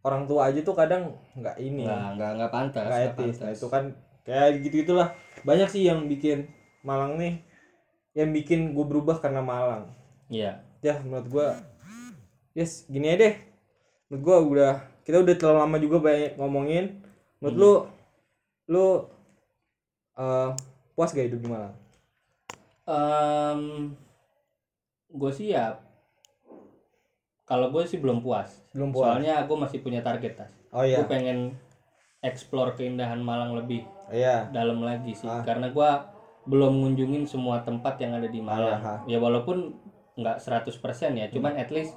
orang 0.00 0.24
tua 0.24 0.48
aja 0.48 0.62
tuh 0.62 0.72
kadang 0.72 1.18
nggak 1.36 1.58
ini. 1.58 1.84
Nggak, 1.84 2.08
nggak, 2.16 2.30
nggak 2.38 2.52
pantas. 2.54 2.86
nggak 2.86 3.02
etis. 3.12 3.36
Nah 3.42 3.50
itu 3.52 3.66
kan 3.68 3.84
kayak 4.24 4.48
gitu 4.62 4.74
gitulah 4.86 5.08
banyak 5.42 5.68
sih 5.68 5.82
yang 5.90 6.06
bikin 6.06 6.46
Malang 6.80 7.20
nih 7.20 7.44
yang 8.16 8.32
bikin 8.32 8.72
gue 8.72 8.86
berubah 8.86 9.18
karena 9.18 9.42
Malang. 9.42 9.90
Iya. 10.30 10.62
ya 10.80 10.96
menurut 11.04 11.28
gua 11.28 11.46
yes 12.56 12.88
gini 12.88 13.12
aja 13.12 13.28
deh 13.28 13.34
menurut 14.10 14.22
gua 14.22 14.36
udah 14.42 14.72
kita 15.06 15.22
udah 15.22 15.34
terlalu 15.38 15.58
lama 15.62 15.76
juga 15.78 15.96
banyak 16.02 16.32
ngomongin 16.36 16.84
menurut 17.38 17.56
lu 17.56 17.72
lu 18.68 18.86
eh, 20.14 20.50
puas 20.92 21.10
gak 21.10 21.26
hidup 21.30 21.40
di 21.40 21.48
Malang 21.48 21.74
Em, 22.90 23.94
gue 25.06 25.30
sih 25.30 25.54
ya 25.54 25.78
kalau 27.46 27.70
gue 27.70 27.82
sih 27.86 27.98
belum 28.02 28.18
puas. 28.18 28.62
belum 28.74 28.90
puas 28.90 29.14
Soalnya 29.14 29.42
gue 29.46 29.56
masih 29.58 29.78
punya 29.82 30.02
target 30.02 30.38
tas. 30.38 30.50
oh 30.70 30.82
iya 30.82 31.02
Gue 31.02 31.06
pengen 31.06 31.54
explore 32.18 32.74
keindahan 32.74 33.22
Malang 33.22 33.54
lebih 33.54 33.86
iya 34.10 34.50
dalam 34.50 34.82
lagi 34.82 35.14
sih. 35.14 35.26
Ah. 35.30 35.42
Karena 35.46 35.70
gue 35.70 35.90
belum 36.50 36.82
ngunjungin 36.82 37.30
semua 37.30 37.62
tempat 37.62 37.94
yang 38.02 38.18
ada 38.18 38.26
di 38.26 38.42
Malang. 38.42 38.80
Ah, 38.82 38.98
Ya 39.06 39.22
walaupun 39.22 39.70
nggak 40.18 40.42
100% 40.42 40.74
ya, 41.14 41.30
cuman 41.30 41.54
at 41.54 41.70
least 41.70 41.94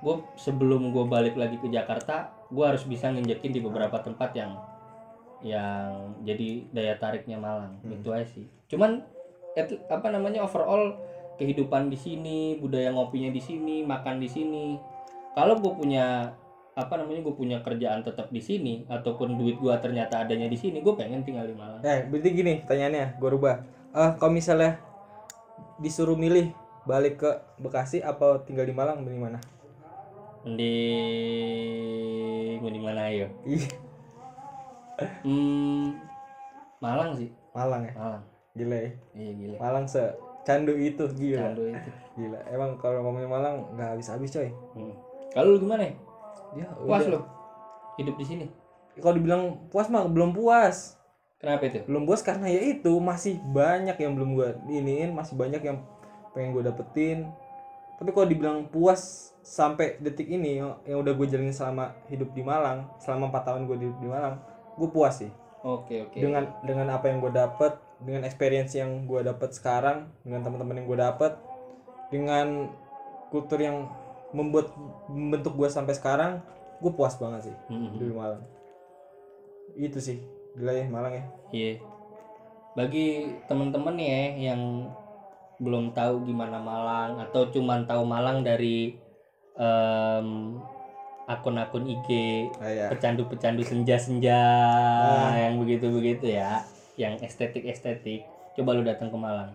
gue 0.00 0.16
sebelum 0.40 0.90
gue 0.90 1.04
balik 1.04 1.36
lagi 1.36 1.60
ke 1.60 1.68
Jakarta, 1.68 2.32
gue 2.48 2.64
harus 2.64 2.84
bisa 2.88 3.12
nginjekin 3.12 3.52
di 3.52 3.60
beberapa 3.60 4.00
tempat 4.00 4.32
yang 4.32 4.56
yang 5.40 6.16
jadi 6.24 6.68
daya 6.72 6.94
tariknya 7.00 7.40
Malang. 7.40 7.80
Hmm. 7.80 7.96
Itu 7.96 8.12
aja 8.12 8.28
sih. 8.28 8.44
Cuman 8.68 9.04
at- 9.56 9.80
apa 9.88 10.08
namanya 10.12 10.44
overall 10.44 10.96
kehidupan 11.40 11.88
di 11.88 11.96
sini, 11.96 12.60
budaya 12.60 12.92
ngopinya 12.92 13.32
di 13.32 13.40
sini, 13.40 13.80
makan 13.84 14.20
di 14.20 14.28
sini. 14.28 14.76
Kalau 15.32 15.56
gue 15.56 15.72
punya 15.72 16.28
apa 16.76 16.96
namanya 16.96 17.20
gue 17.24 17.34
punya 17.36 17.58
kerjaan 17.60 18.00
tetap 18.00 18.32
di 18.32 18.40
sini 18.40 18.88
ataupun 18.88 19.36
duit 19.36 19.60
gue 19.60 19.74
ternyata 19.80 20.24
adanya 20.24 20.48
di 20.48 20.56
sini, 20.56 20.80
gue 20.80 20.94
pengen 20.96 21.20
tinggal 21.26 21.44
di 21.44 21.52
Malang. 21.52 21.82
eh 21.84 22.06
berarti 22.08 22.28
gini 22.30 22.62
pertanyaannya 22.64 23.20
gua 23.20 23.30
rubah 23.36 23.54
eh 23.90 24.10
kalau 24.16 24.32
misalnya 24.32 24.78
disuruh 25.82 26.16
milih 26.16 26.54
balik 26.86 27.20
ke 27.20 27.30
Bekasi 27.60 28.00
apa 28.00 28.40
tinggal 28.46 28.64
di 28.64 28.72
Malang 28.72 29.02
di 29.04 29.18
mana 29.18 29.42
Mending 30.40 31.76
mending 32.60 32.80
mana 32.82 33.02
ayo? 33.08 33.26
Ih, 33.44 33.64
Hmm, 35.24 35.96
Malang 36.76 37.16
sih, 37.16 37.32
Malang 37.52 37.84
ya 37.84 37.92
Malang. 37.94 38.20
gila 38.52 38.76
ya 38.76 38.90
Iya 39.12 39.32
gila. 39.32 39.56
Malang 39.56 39.86
se 39.86 40.02
candu 40.42 40.72
itu 40.72 41.04
gila 41.10 41.40
Candu 41.46 41.62
itu. 41.68 41.90
gila 42.14 42.36
emang 42.48 42.76
kalau 42.76 43.00
ngomongin 43.02 43.28
Malang 43.28 43.64
nggak 43.72 43.96
habis 43.96 44.08
habis 44.08 44.28
coy 44.30 44.52
Hmm. 44.72 44.92
Kalau 45.30 45.54
lu 45.54 45.60
gimana? 45.60 45.84
ya? 45.84 45.94
ya 46.56 46.66
Puas 46.74 47.04
udah. 47.04 47.16
lu 47.16 47.20
hidup 47.96 48.16
di 48.16 48.26
sini? 48.26 48.46
kalau 48.96 49.14
dibilang 49.14 49.42
puas 49.68 49.88
mah 49.88 50.04
belum 50.04 50.32
puas 50.32 50.96
Kenapa 51.36 51.64
itu? 51.64 51.80
belum 51.84 52.04
puas 52.04 52.20
karena 52.20 52.44
ya 52.46 52.60
itu 52.60 52.92
masih 52.96 53.40
banyak 53.46 53.96
yang 53.96 54.12
belum 54.12 54.34
gua 54.34 54.52
iniin 54.66 55.08
masih 55.10 55.32
banyak 55.34 55.62
yang 55.62 55.80
pengen 56.30 56.52
gue 56.52 56.60
dapetin 56.62 57.24
tapi 57.96 58.10
kalau 58.10 58.26
dibilang 58.26 58.66
puas 58.66 59.29
sampai 59.40 59.96
detik 59.98 60.28
ini 60.28 60.60
yang 60.60 60.76
udah 61.00 61.12
gue 61.16 61.26
jalanin 61.26 61.52
selama 61.52 61.96
hidup 62.12 62.30
di 62.32 62.44
Malang 62.44 62.84
selama 63.00 63.32
4 63.32 63.46
tahun 63.48 63.60
gue 63.64 63.76
hidup 63.80 63.98
di 63.98 64.08
Malang 64.08 64.36
gue 64.76 64.88
puas 64.88 65.16
sih 65.16 65.32
Oke 65.60 66.08
oke. 66.08 66.16
dengan 66.16 66.48
dengan 66.64 66.88
apa 66.92 67.08
yang 67.08 67.20
gue 67.20 67.32
dapet 67.32 67.72
dengan 68.00 68.24
experience 68.24 68.72
yang 68.72 69.04
gue 69.04 69.20
dapet 69.20 69.52
sekarang 69.52 70.08
dengan 70.24 70.40
teman-teman 70.40 70.80
yang 70.80 70.86
gue 70.88 70.98
dapet 71.00 71.32
dengan 72.08 72.68
kultur 73.28 73.60
yang 73.60 73.88
membuat 74.32 74.72
membentuk 75.08 75.52
gue 75.56 75.68
sampai 75.68 75.92
sekarang 75.92 76.40
gue 76.80 76.92
puas 76.92 77.16
banget 77.16 77.52
sih 77.52 77.56
Hmm, 77.68 77.92
hidup 77.92 78.08
di 78.08 78.16
Malang 78.16 78.42
itu 79.76 79.98
sih 80.00 80.18
gila 80.56 80.72
ya 80.74 80.84
Malang 80.88 81.12
ya 81.14 81.24
Iya. 81.50 81.72
Bagi 82.70 83.34
temen-temen 83.50 83.94
nih 83.98 84.08
ya 84.08 84.22
yang 84.54 84.86
belum 85.58 85.90
tahu 85.92 86.22
gimana 86.24 86.56
Malang 86.62 87.18
atau 87.20 87.50
cuman 87.50 87.84
tahu 87.84 88.06
Malang 88.06 88.40
dari 88.40 88.96
em, 89.60 90.56
akun-akun 91.26 91.84
IG 91.84 92.08
Ah, 92.58 92.66
ya. 92.66 92.86
pecandu-pecandu 92.88 93.62
senja-senja 93.62 94.40
Ah. 95.30 95.36
yang 95.36 95.60
begitu-begitu 95.60 96.32
ya, 96.32 96.64
yang 96.96 97.14
estetik-estetik. 97.16 98.26
Coba 98.52 98.72
lu 98.72 98.82
datang 98.82 99.06
ke 99.06 99.16
Malang. 99.16 99.52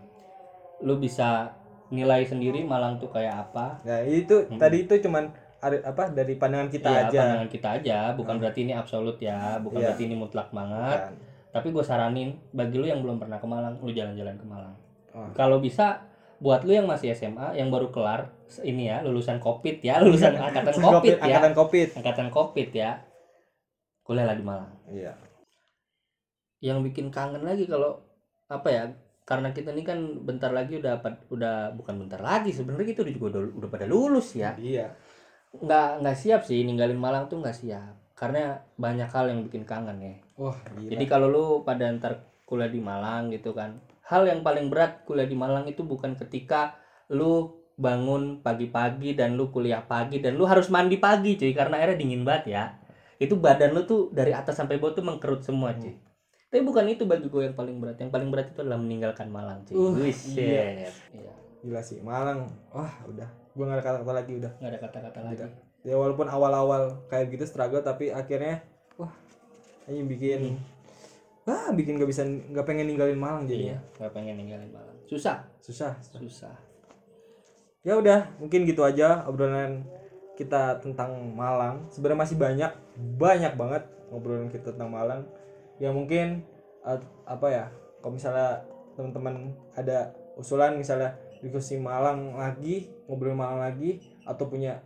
Lu 0.79 0.95
bisa 0.95 1.51
nilai 1.89 2.23
sendiri 2.23 2.63
Malang 2.63 2.95
tuh 2.95 3.09
kayak 3.09 3.49
apa. 3.49 3.81
Nah 3.83 4.01
itu 4.01 4.45
Hmm. 4.45 4.55
tadi 4.55 4.85
itu 4.85 4.95
cuman 4.99 5.27
apa 5.59 6.13
dari 6.13 6.37
pandangan 6.37 6.69
kita 6.69 6.87
Iya, 6.87 7.01
aja. 7.03 7.19
pandangan 7.19 7.49
kita 7.49 7.67
aja, 7.73 7.97
bukan 8.13 8.35
berarti 8.37 8.59
ini 8.61 8.73
absolut 8.73 9.17
ya, 9.17 9.57
bukan 9.57 9.81
Iya. 9.81 9.85
berarti 9.89 10.03
ini 10.05 10.15
mutlak 10.15 10.49
banget. 10.49 10.99
Kan. 11.01 11.13
Tapi 11.51 11.67
gue 11.71 11.81
saranin 11.81 12.29
bagi 12.51 12.77
lu 12.77 12.85
yang 12.85 13.01
belum 13.01 13.17
pernah 13.17 13.35
ke 13.35 13.47
Malang, 13.47 13.75
lu 13.79 13.89
jalan-jalan 13.89 14.35
ke 14.35 14.45
Malang. 14.45 14.75
Oh. 15.11 15.25
Kalau 15.33 15.57
bisa 15.57 16.05
buat 16.39 16.67
lu 16.67 16.75
yang 16.75 16.87
masih 16.87 17.15
SMA, 17.15 17.55
yang 17.55 17.71
baru 17.71 17.89
kelar 17.89 18.31
ini 18.61 18.91
ya, 18.91 19.01
lulusan 19.01 19.39
Kopit 19.39 19.81
ya, 19.81 19.99
lulusan 20.03 20.35
angkatan 20.35 20.75
Kopit 20.75 21.17
ya, 21.19 21.23
Angkatan 21.23 21.53
Covid. 21.55 21.87
angkatan 21.99 22.27
Kopit 22.31 22.69
ya. 22.75 22.91
Kuliahlah 24.05 24.37
di 24.37 24.45
Malang. 24.45 24.71
Iya. 24.91 25.13
Yang 26.61 26.91
bikin 26.91 27.09
kangen 27.09 27.41
lagi 27.41 27.65
kalau 27.65 27.97
apa 28.51 28.67
ya? 28.69 28.83
Karena 29.25 29.49
kita 29.49 29.73
ini 29.73 29.81
kan 29.81 30.21
bentar 30.21 30.53
lagi 30.53 30.77
udah 30.77 31.01
udah 31.33 31.73
bukan 31.73 32.05
bentar 32.05 32.21
lagi 32.21 32.53
sebenarnya 32.53 32.93
kita 32.93 33.01
udah 33.01 33.13
juga 33.17 33.27
udah, 33.33 33.41
udah 33.57 33.69
pada 33.73 33.85
lulus 33.89 34.37
ya. 34.37 34.53
Iya. 34.53 34.93
Nggak 35.57 36.05
nggak 36.05 36.17
siap 36.21 36.45
sih 36.45 36.61
ninggalin 36.61 37.01
Malang 37.01 37.25
tuh 37.25 37.41
nggak 37.41 37.57
siap. 37.57 38.13
Karena 38.13 38.61
banyak 38.77 39.09
hal 39.09 39.33
yang 39.33 39.41
bikin 39.49 39.65
kangen 39.65 39.97
ya. 39.97 40.15
Wah, 40.37 40.55
gila. 40.77 40.91
Jadi 40.93 41.05
kalau 41.09 41.27
lu 41.27 41.45
pada 41.65 41.89
ntar 41.97 42.21
kuliah 42.45 42.69
di 42.69 42.77
Malang 42.77 43.33
gitu 43.33 43.51
kan, 43.57 43.81
hal 44.05 44.23
yang 44.25 44.41
paling 44.41 44.69
berat 44.69 45.01
kuliah 45.03 45.25
di 45.25 45.33
Malang 45.33 45.65
itu 45.65 45.81
bukan 45.81 46.13
ketika 46.15 46.77
lu 47.09 47.53
bangun 47.75 48.39
pagi-pagi 48.39 49.13
dan 49.13 49.35
lu 49.35 49.51
kuliah 49.51 49.83
pagi 49.83 50.23
dan 50.23 50.39
lu 50.39 50.47
harus 50.47 50.71
mandi 50.71 50.95
pagi 50.95 51.35
cuy 51.35 51.51
karena 51.51 51.81
airnya 51.81 51.97
dingin 51.97 52.23
banget 52.23 52.45
ya. 52.47 52.63
Itu 53.17 53.35
badan 53.35 53.73
lu 53.73 53.83
tuh 53.83 54.11
dari 54.11 54.31
atas 54.31 54.55
sampai 54.55 54.77
bawah 54.77 54.93
tuh 54.93 55.03
mengkerut 55.03 55.41
semua 55.41 55.75
cuy. 55.75 55.97
Tapi 56.45 56.61
bukan 56.63 56.87
itu 56.87 57.03
bagi 57.03 57.27
gue 57.27 57.41
yang 57.43 57.57
paling 57.57 57.81
berat. 57.81 57.99
Yang 57.99 58.11
paling 58.13 58.29
berat 58.31 58.47
itu 58.53 58.63
adalah 58.63 58.79
meninggalkan 58.79 59.27
Malang, 59.27 59.65
cuy. 59.67 59.75
Uh, 59.75 59.91
Buset. 59.91 60.39
iya. 60.39 60.89
Iya. 61.11 61.33
gila 61.65 61.81
sih 61.81 61.97
Malang 61.97 62.45
wah 62.69 62.93
udah 63.09 63.25
gua 63.57 63.63
nggak 63.65 63.77
ada 63.81 63.85
kata-kata 63.89 64.13
lagi 64.13 64.31
udah 64.37 64.51
Nggak 64.61 64.69
ada 64.69 64.79
kata-kata 64.85 65.19
lagi. 65.25 65.43
ya 65.81 65.95
walaupun 65.97 66.29
awal-awal 66.29 67.01
kayak 67.09 67.33
gitu 67.33 67.41
struggle 67.43 67.81
tapi 67.81 68.13
akhirnya 68.13 68.61
wah 68.95 69.09
ini 69.89 70.05
bikin 70.05 70.61
wah 71.45 71.69
bikin 71.71 72.01
gak 72.01 72.09
bisa 72.09 72.25
nggak 72.25 72.65
pengen 72.65 72.89
ninggalin 72.89 73.17
Malang 73.17 73.45
Iya, 73.45 73.49
jadinya 73.53 73.77
nggak 74.01 74.13
pengen 74.13 74.35
ninggalin 74.41 74.69
Malang. 74.73 74.97
Susah, 75.05 75.45
susah. 75.61 75.93
Susah. 76.01 76.55
ya 77.85 78.01
udah 78.01 78.33
mungkin 78.41 78.65
gitu 78.65 78.81
aja 78.81 79.21
obrolan 79.29 79.85
kita 80.33 80.81
tentang 80.81 81.13
Malang. 81.37 81.85
Sebenarnya 81.93 82.19
masih 82.25 82.37
banyak 82.41 82.71
banyak 82.97 83.53
banget 83.53 83.83
ngobrolan 84.09 84.49
kita 84.49 84.73
tentang 84.73 84.89
Malang. 84.89 85.21
Ya 85.77 85.93
mungkin 85.93 86.41
eh, 86.81 86.99
apa 87.29 87.47
ya 87.53 87.65
kalau 88.01 88.17
misalnya 88.17 88.65
teman-teman 88.97 89.53
ada 89.77 90.17
usulan 90.33 90.75
misalnya 90.75 91.13
diskusi 91.45 91.77
Malang 91.77 92.33
lagi 92.33 92.89
ngobrol 93.05 93.37
Malang 93.37 93.61
lagi 93.61 94.01
atau 94.25 94.49
punya 94.49 94.81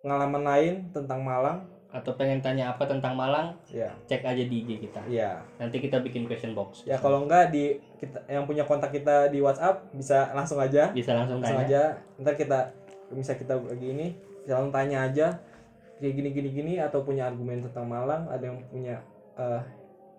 pengalaman 0.00 0.42
lain 0.46 0.74
tentang 0.94 1.20
Malang 1.20 1.68
Atau 1.88 2.12
pengen 2.14 2.38
tanya 2.38 2.68
apa 2.68 2.84
tentang 2.84 3.12
Malang, 3.12 3.56
ya 3.66 3.88
cek 4.04 4.20
aja 4.20 4.40
di 4.40 4.56
IG 4.58 4.76
kita. 4.82 5.00
ya 5.08 5.40
Nanti 5.56 5.78
kita 5.78 5.98
bikin 5.98 6.24
question 6.24 6.52
box. 6.52 6.84
ya 6.84 6.94
kalau 6.94 7.24
enggak 7.24 7.48
di 7.48 7.80
kita 7.96 8.20
yang 8.26 8.44
punya 8.44 8.62
kontak 8.62 8.92
kita 8.92 9.28
di 9.28 9.40
WhatsApp 9.40 9.88
bisa 9.90 10.28
langsung 10.32 10.58
aja. 10.58 10.90
Bisa 10.90 11.12
langsung 11.12 11.40
langsung 11.40 11.56
tanya. 11.56 11.66
aja. 11.66 11.82
Ntar 12.18 12.34
kita 12.34 12.58
bisa 13.10 13.32
kita 13.34 13.56
lagi 13.56 13.88
ini 13.88 14.06
bisa 14.42 14.54
langsung 14.54 14.74
tanya 14.74 14.98
aja. 15.02 15.26
Kayak 15.96 16.12
gini 16.14 16.28
gini 16.30 16.48
gini 16.52 16.72
atau 16.76 17.00
punya 17.00 17.24
argumen 17.24 17.58
tentang 17.58 17.84
Malang 17.84 18.28
ada 18.28 18.44
yang 18.44 18.60
punya 18.68 19.00
eh, 19.34 19.60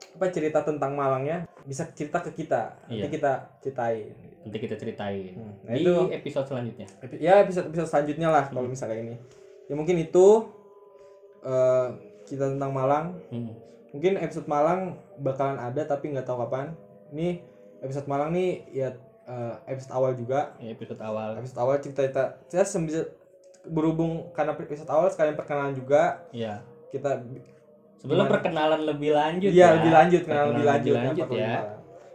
apa 0.10 0.26
cerita 0.28 0.60
tentang 0.60 0.92
Malangnya 0.92 1.46
bisa 1.64 1.86
cerita 1.94 2.18
ke 2.20 2.34
kita. 2.34 2.82
Nanti 2.84 2.98
Iya. 3.00 3.08
kita 3.10 3.32
ceritain. 3.62 4.10
Nanti 4.42 4.58
kita 4.58 4.74
ceritain. 4.74 5.34
Hmm, 5.34 5.54
nah 5.62 5.72
di 5.72 5.86
itu 5.86 5.94
episode 6.10 6.48
selanjutnya. 6.48 6.88
epi- 7.00 7.20
ya 7.20 7.40
episode 7.40 7.70
episode 7.70 7.88
selanjutnya 7.88 8.28
lah 8.28 8.44
kalau 8.48 8.66
misalnya 8.66 8.98
ini. 8.98 9.16
Ya 9.68 9.76
mungkin 9.76 9.96
itu 9.96 10.50
eh 11.42 11.88
cerita 12.24 12.46
tentang 12.48 12.72
Malang 12.72 13.06
Hmm. 13.28 13.52
mungkin 13.90 14.18
episode 14.18 14.46
Malang 14.46 14.94
bakalan 15.18 15.58
ada 15.58 15.82
tapi 15.84 16.10
nggak 16.10 16.24
tahu 16.24 16.42
kapan 16.42 16.76
ini 17.10 17.42
episode 17.80 18.06
Malang 18.06 18.30
nih 18.30 18.50
ya 18.70 18.90
eh, 19.24 19.54
episode 19.68 19.94
awal 19.94 20.12
juga 20.14 20.54
Ya, 20.58 20.72
episode 20.72 21.00
awal. 21.00 21.36
episode 21.36 21.60
awal 21.60 21.76
cerita 21.78 22.02
kita 22.04 22.24
saya 22.48 22.80
bisa 22.80 23.02
berhubung 23.64 24.30
karena 24.32 24.54
episode 24.54 24.88
awal 24.88 25.08
sekalian 25.08 25.34
perkenalan 25.34 25.74
juga 25.74 26.22
Ya. 26.30 26.62
kita 26.90 27.22
Sebelum 28.00 28.24
Gimana? 28.24 28.32
perkenalan 28.32 28.82
lebih 28.86 29.12
lanjut 29.12 29.50
iya 29.50 29.66
ya. 29.66 29.76
lebih 29.76 29.92
lanjut 29.92 30.22
kenal 30.22 30.36
Perkenalan 30.46 30.56
lebih 30.56 30.66
lanjut, 30.66 30.94
lebih 30.94 31.08
lanjut 31.10 31.28
ya. 31.36 31.56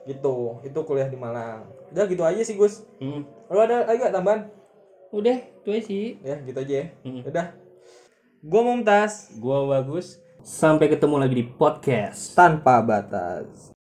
gitu 0.07 0.37
itu 0.62 0.79
kuliah 0.81 1.07
di 1.07 1.16
Malang 1.16 1.61
udah 1.87 2.05
gitu 2.07 2.22
aja 2.22 2.41
sih 2.41 2.55
Gus 2.55 2.75
Hmm. 2.97 3.20
lu 3.47 3.59
ada 3.59 3.85
lagi 3.85 4.01
gak 4.01 4.12
tambahan 4.12 4.41
Udah, 5.11 5.31
itu 5.37 5.68
aja 5.70 5.83
sih. 5.85 6.07
ya 6.20 6.37
gitu 6.41 6.57
aja 6.57 6.75
ya 6.75 6.87
Hmm. 7.03 7.22
udah 7.22 7.47
gua 8.45 8.61
Mumtaz 8.61 9.32
Gua 9.40 9.64
bagus. 9.64 10.20
Sampai 10.45 10.92
ketemu 10.92 11.16
lagi 11.16 11.34
di 11.40 11.45
podcast. 11.49 12.36
tanpa 12.36 12.84
batas 12.84 13.74